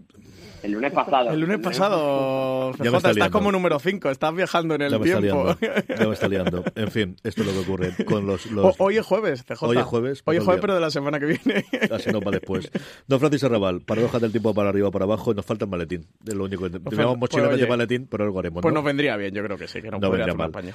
El 0.67 0.73
lunes 0.73 0.93
pasado. 0.93 1.31
El 1.31 1.41
lunes 1.41 1.59
pasado, 1.61 2.73
Ya 2.83 2.91
me 2.91 2.97
está 2.97 3.11
estás 3.12 3.31
como 3.31 3.53
número 3.53 3.79
5, 3.79 4.11
estás 4.11 4.35
viajando 4.35 4.75
en 4.75 4.83
el 4.83 4.91
Ya 4.91 4.99
me 4.99 5.07
está 5.07 5.21
tiempo. 5.21 5.57
liando. 5.61 5.85
Ya 5.99 6.07
me 6.07 6.12
está 6.14 6.29
liando. 6.29 6.64
En 6.75 6.91
fin, 6.91 7.17
esto 7.23 7.43
es 7.43 7.47
lo 7.47 7.53
que 7.53 7.59
ocurre 7.61 8.05
con 8.05 8.27
los... 8.27 8.47
los- 8.51 8.77
O- 8.79 8.85
hoy 8.85 8.97
es 8.99 9.07
jueves, 9.07 9.45
CJ. 9.45 9.62
Hoy 9.64 9.77
es 9.79 9.85
jueves, 9.85 10.23
Hoy 10.25 10.37
es 10.37 10.45
jueves, 10.45 10.61
pero 10.61 10.75
de 10.75 10.81
la 10.81 10.91
semana 10.91 11.19
que 11.21 11.27
viene. 11.27 11.64
Así 11.91 12.11
no 12.11 12.21
va 12.21 12.31
después. 12.33 12.71
Don 13.07 13.21
Francisco 13.21 13.47
Arrabal, 13.47 13.81
paradoja 13.81 14.19
del 14.19 14.31
tiempo 14.33 14.53
para 14.55 14.69
arriba 14.71 14.89
o 14.89 14.91
para 14.91 15.05
abajo, 15.05 15.33
nos 15.35 15.47
falta 15.47 15.64
el 15.64 15.71
maletín. 15.71 16.07
Es 16.27 16.35
lo 16.35 16.45
único 16.45 16.69
que 16.71 16.81
pues, 16.81 16.97
de 16.97 17.05
oye, 17.05 17.67
maletín, 17.67 18.07
pero 18.11 18.25
algo 18.25 18.39
haremos. 18.39 18.62
Pues 18.62 18.73
¿no? 18.75 18.81
nos 18.81 18.85
vendría 18.85 19.17
bien, 19.17 19.33
yo 19.35 19.43
creo 19.45 19.57
que 19.57 19.69
sí, 19.69 19.81
que 19.81 19.91
nos 19.91 20.01
No 20.01 20.09
podría 20.09 20.27
vendría 20.27 20.47
hacer 20.47 20.53
mal. 20.53 20.73
apaño. 20.73 20.75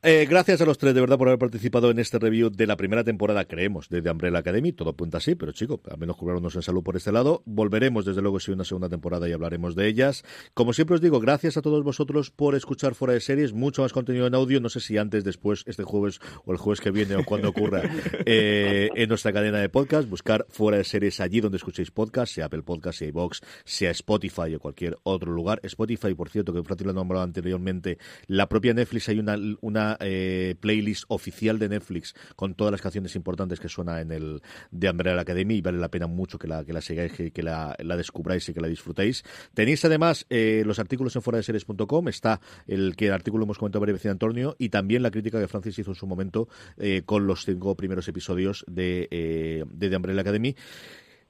Eh, 0.00 0.28
gracias 0.30 0.60
a 0.60 0.64
los 0.64 0.78
tres, 0.78 0.94
de 0.94 1.00
verdad, 1.00 1.18
por 1.18 1.26
haber 1.26 1.40
participado 1.40 1.90
en 1.90 1.98
este 1.98 2.20
review 2.20 2.50
de 2.50 2.68
la 2.68 2.76
primera 2.76 3.02
temporada, 3.02 3.44
creemos, 3.46 3.88
de 3.88 4.00
The 4.00 4.12
Umbrella 4.12 4.38
Academy. 4.38 4.72
Todo 4.72 4.90
apunta 4.90 5.18
así, 5.18 5.34
pero 5.34 5.50
chico, 5.50 5.80
al 5.90 5.98
menos 5.98 6.16
curarnos 6.16 6.54
en 6.54 6.62
salud 6.62 6.84
por 6.84 6.96
este 6.96 7.10
lado. 7.10 7.42
Volveremos, 7.46 8.04
desde 8.04 8.22
luego, 8.22 8.38
si 8.38 8.52
hay 8.52 8.54
una 8.54 8.64
segunda 8.64 8.88
temporada 8.88 9.28
y 9.28 9.32
hablaremos 9.32 9.74
de 9.74 9.88
ellas. 9.88 10.24
Como 10.54 10.72
siempre 10.72 10.94
os 10.94 11.00
digo, 11.00 11.18
gracias 11.18 11.56
a 11.56 11.62
todos 11.62 11.82
vosotros 11.82 12.30
por 12.30 12.54
escuchar 12.54 12.94
Fuera 12.94 13.14
de 13.14 13.20
Series. 13.20 13.52
Mucho 13.52 13.82
más 13.82 13.92
contenido 13.92 14.28
en 14.28 14.36
audio. 14.36 14.60
No 14.60 14.68
sé 14.68 14.78
si 14.78 14.96
antes, 14.98 15.24
después, 15.24 15.64
este 15.66 15.82
jueves 15.82 16.20
o 16.44 16.52
el 16.52 16.58
jueves 16.58 16.80
que 16.80 16.92
viene 16.92 17.16
o 17.16 17.24
cuando 17.24 17.48
ocurra, 17.48 17.82
eh, 18.24 18.90
en 18.94 19.08
nuestra 19.08 19.32
cadena 19.32 19.58
de 19.58 19.68
podcast. 19.68 20.08
Buscar 20.08 20.46
Fuera 20.48 20.78
de 20.78 20.84
Series 20.84 21.18
allí 21.18 21.40
donde 21.40 21.56
escuchéis 21.56 21.90
podcast, 21.90 22.32
sea 22.32 22.46
Apple 22.46 22.62
Podcast, 22.62 23.00
sea 23.00 23.08
iVoox, 23.08 23.40
sea 23.64 23.90
Spotify 23.90 24.54
o 24.54 24.60
cualquier 24.60 24.96
otro 25.02 25.32
lugar. 25.32 25.58
Spotify, 25.64 26.14
por 26.14 26.28
cierto, 26.28 26.54
que 26.54 26.62
Francis 26.62 26.84
lo 26.84 26.92
ha 26.92 26.94
nombrado 26.94 27.24
anteriormente, 27.24 27.98
la 28.28 28.48
propia 28.48 28.74
Netflix 28.74 29.08
hay 29.08 29.18
una, 29.18 29.36
una 29.60 29.87
eh, 30.00 30.54
playlist 30.60 31.04
oficial 31.08 31.58
de 31.58 31.68
Netflix 31.68 32.14
con 32.36 32.54
todas 32.54 32.72
las 32.72 32.80
canciones 32.80 33.14
importantes 33.16 33.60
que 33.60 33.68
suena 33.68 34.00
en 34.00 34.12
el 34.12 34.42
de 34.70 34.90
Umbrella 34.90 35.20
Academy 35.20 35.56
y 35.56 35.60
vale 35.60 35.78
la 35.78 35.90
pena 35.90 36.06
mucho 36.06 36.38
que 36.38 36.48
la, 36.48 36.64
que 36.64 36.72
la 36.72 36.80
sigáis, 36.80 37.12
que, 37.12 37.30
que 37.30 37.42
la, 37.42 37.76
descubráis 37.96 38.48
y 38.48 38.54
que 38.54 38.60
la 38.60 38.68
disfrutéis. 38.68 39.24
Tenéis 39.54 39.84
además 39.84 40.26
eh, 40.30 40.62
los 40.66 40.78
artículos 40.78 41.14
en 41.16 41.22
fuera 41.22 41.38
de 41.38 41.42
series.com, 41.42 42.08
está 42.08 42.40
el 42.66 42.96
que 42.96 43.06
el 43.06 43.12
artículo 43.12 43.44
hemos 43.44 43.58
comentado 43.58 43.84
veces 43.84 44.06
en 44.06 44.10
Antonio 44.12 44.56
y 44.58 44.68
también 44.68 45.02
la 45.02 45.10
crítica 45.10 45.40
que 45.40 45.48
Francis 45.48 45.78
hizo 45.78 45.92
en 45.92 45.94
su 45.94 46.06
momento 46.06 46.48
eh, 46.76 47.02
con 47.04 47.26
los 47.26 47.44
cinco 47.44 47.76
primeros 47.76 48.08
episodios 48.08 48.64
de, 48.66 49.64
de 49.70 49.88
The 49.88 49.96
Umbrella 49.96 50.20
Academy. 50.20 50.56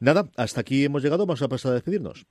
Nada, 0.00 0.30
hasta 0.36 0.60
aquí 0.60 0.84
hemos 0.84 1.02
llegado, 1.02 1.26
vamos 1.26 1.42
a 1.42 1.48
pasar 1.48 1.72
a 1.72 1.74
despedirnos. 1.74 2.26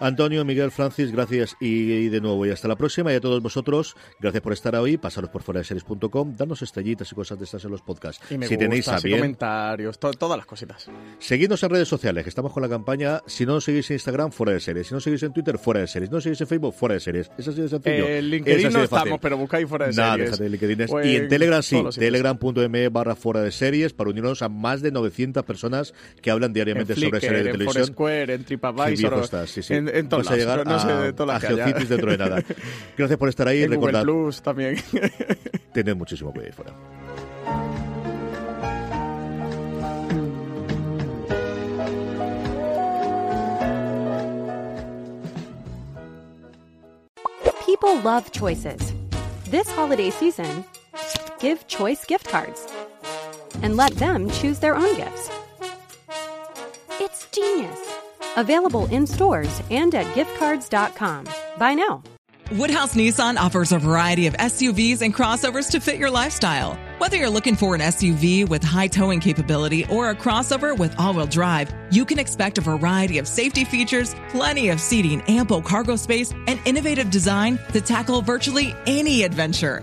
Antonio, 0.00 0.44
Miguel, 0.44 0.70
Francis, 0.70 1.10
gracias 1.12 1.56
y, 1.60 2.08
de 2.08 2.20
nuevo 2.20 2.46
y 2.46 2.50
hasta 2.50 2.68
la 2.68 2.76
próxima. 2.76 3.12
Y 3.12 3.16
a 3.16 3.20
todos 3.20 3.42
vosotros, 3.42 3.96
gracias 4.20 4.42
por 4.42 4.52
estar 4.52 4.74
hoy. 4.76 4.96
Pasaros 4.96 5.30
por 5.30 5.42
fuera 5.42 5.58
de 5.60 5.64
series.com, 5.64 6.36
darnos 6.36 6.62
estrellitas 6.62 7.10
y 7.10 7.14
cosas 7.14 7.38
de 7.38 7.44
estas 7.44 7.64
en 7.64 7.70
los 7.70 7.82
podcasts. 7.82 8.24
Y 8.30 8.38
me 8.38 8.46
si 8.46 8.54
gusta, 8.54 8.64
tenéis 8.68 8.88
a 8.88 8.98
bien, 9.00 9.18
comentarios, 9.18 9.98
to- 9.98 10.12
todas 10.12 10.36
las 10.36 10.46
cositas. 10.46 10.88
Seguidnos 11.18 11.62
en 11.62 11.70
redes 11.70 11.88
sociales, 11.88 12.22
que 12.24 12.28
estamos 12.30 12.52
con 12.52 12.62
la 12.62 12.68
campaña. 12.68 13.20
Si 13.26 13.44
no 13.46 13.54
nos 13.54 13.64
seguís 13.64 13.90
en 13.90 13.94
Instagram, 13.96 14.30
fuera 14.32 14.52
de 14.52 14.60
series. 14.60 14.86
Si 14.86 14.94
no 14.94 15.00
seguís 15.00 15.22
en 15.22 15.32
Twitter, 15.32 15.58
fuera 15.58 15.80
de 15.80 15.86
series. 15.88 16.08
Si 16.10 16.14
no 16.14 16.20
seguís 16.20 16.40
en 16.40 16.46
Facebook, 16.46 16.74
fuera 16.74 16.94
de 16.94 17.00
series. 17.00 17.30
Es 17.38 17.48
así 17.48 17.60
de 17.60 17.68
sencillo. 17.68 18.06
En 18.06 18.16
Es 18.16 18.24
LinkedIn 18.24 18.62
no 18.64 18.70
fácil. 18.72 18.84
estamos, 18.84 19.18
pero 19.20 19.36
buscáis 19.36 19.68
fuera 19.68 19.86
de 19.88 19.92
Nada, 19.94 20.12
series. 20.12 20.30
déjate 20.30 20.42
de 20.44 20.50
LinkedIn. 20.50 20.86
O 20.90 21.02
y 21.04 21.16
en 21.16 21.22
en 21.24 21.28
Telegram 21.28 21.62
sí, 21.62 21.82
telegram.me 21.98 22.88
barra 22.88 23.14
fuera 23.16 23.42
de 23.42 23.50
series 23.52 23.92
para 23.92 24.10
unirnos 24.10 24.42
a 24.42 24.48
más 24.48 24.82
de 24.82 24.90
900 24.92 25.44
personas 25.44 25.94
que 26.22 26.30
hablan 26.30 26.48
En 26.50 26.54
diariamente 26.54 26.94
sobre 26.94 27.08
Flickr, 27.10 27.20
series 27.20 27.44
de 27.44 27.50
en 27.50 27.52
televisión. 27.56 27.84
Foursquare, 27.86 28.34
en 28.34 28.44
TripAdvisor, 28.44 29.46
sí, 29.46 29.62
sí. 29.62 29.74
en, 29.74 29.87
en 29.94 30.08
todos 30.08 30.24
Vas 30.24 30.32
a 30.32 30.36
lados, 30.36 30.56
llegar 30.56 30.66
no 30.66 30.78
sé, 30.80 30.90
a, 30.92 31.00
de 31.00 31.12
todas 31.12 31.30
a 31.30 31.32
las 31.32 31.50
que. 31.50 31.62
Geocities 31.62 31.88
dentro 31.88 32.10
de 32.10 32.18
nada. 32.18 32.42
Gracias 32.96 33.18
por 33.18 33.28
estar 33.28 33.48
ahí. 33.48 33.62
En 33.68 33.74
Google 33.74 34.02
Plus 34.02 34.42
también. 34.42 34.76
tened 35.72 35.94
muchísimo 35.96 36.32
cuidado 36.32 36.48
ahí 36.48 36.52
fuera. 36.52 37.78
People 47.66 48.00
love 48.00 48.32
choices. 48.32 48.94
This 49.50 49.70
holiday 49.70 50.10
season, 50.10 50.64
give 51.38 51.66
choice 51.68 52.04
gift 52.04 52.28
cards 52.28 52.66
and 53.62 53.76
let 53.76 53.92
them 53.96 54.28
choose 54.30 54.58
their 54.58 54.74
own 54.74 54.94
gifts. 54.96 55.30
It's 57.00 57.26
genius. 57.32 57.97
Available 58.36 58.86
in 58.86 59.06
stores 59.06 59.62
and 59.70 59.94
at 59.94 60.06
giftcards.com. 60.14 61.26
Buy 61.58 61.74
now. 61.74 62.02
Woodhouse 62.52 62.94
Nissan 62.94 63.36
offers 63.36 63.72
a 63.72 63.78
variety 63.78 64.26
of 64.26 64.32
SUVs 64.34 65.02
and 65.02 65.14
crossovers 65.14 65.70
to 65.70 65.80
fit 65.80 65.98
your 65.98 66.10
lifestyle. 66.10 66.78
Whether 66.96 67.18
you're 67.18 67.28
looking 67.28 67.56
for 67.56 67.74
an 67.74 67.82
SUV 67.82 68.48
with 68.48 68.64
high 68.64 68.86
towing 68.86 69.20
capability 69.20 69.84
or 69.90 70.08
a 70.08 70.14
crossover 70.14 70.76
with 70.76 70.98
all 70.98 71.12
wheel 71.12 71.26
drive, 71.26 71.70
you 71.90 72.06
can 72.06 72.18
expect 72.18 72.56
a 72.56 72.62
variety 72.62 73.18
of 73.18 73.28
safety 73.28 73.64
features, 73.64 74.14
plenty 74.30 74.70
of 74.70 74.80
seating, 74.80 75.20
ample 75.28 75.60
cargo 75.60 75.94
space, 75.94 76.32
and 76.46 76.58
innovative 76.64 77.10
design 77.10 77.58
to 77.74 77.82
tackle 77.82 78.22
virtually 78.22 78.74
any 78.86 79.24
adventure. 79.24 79.82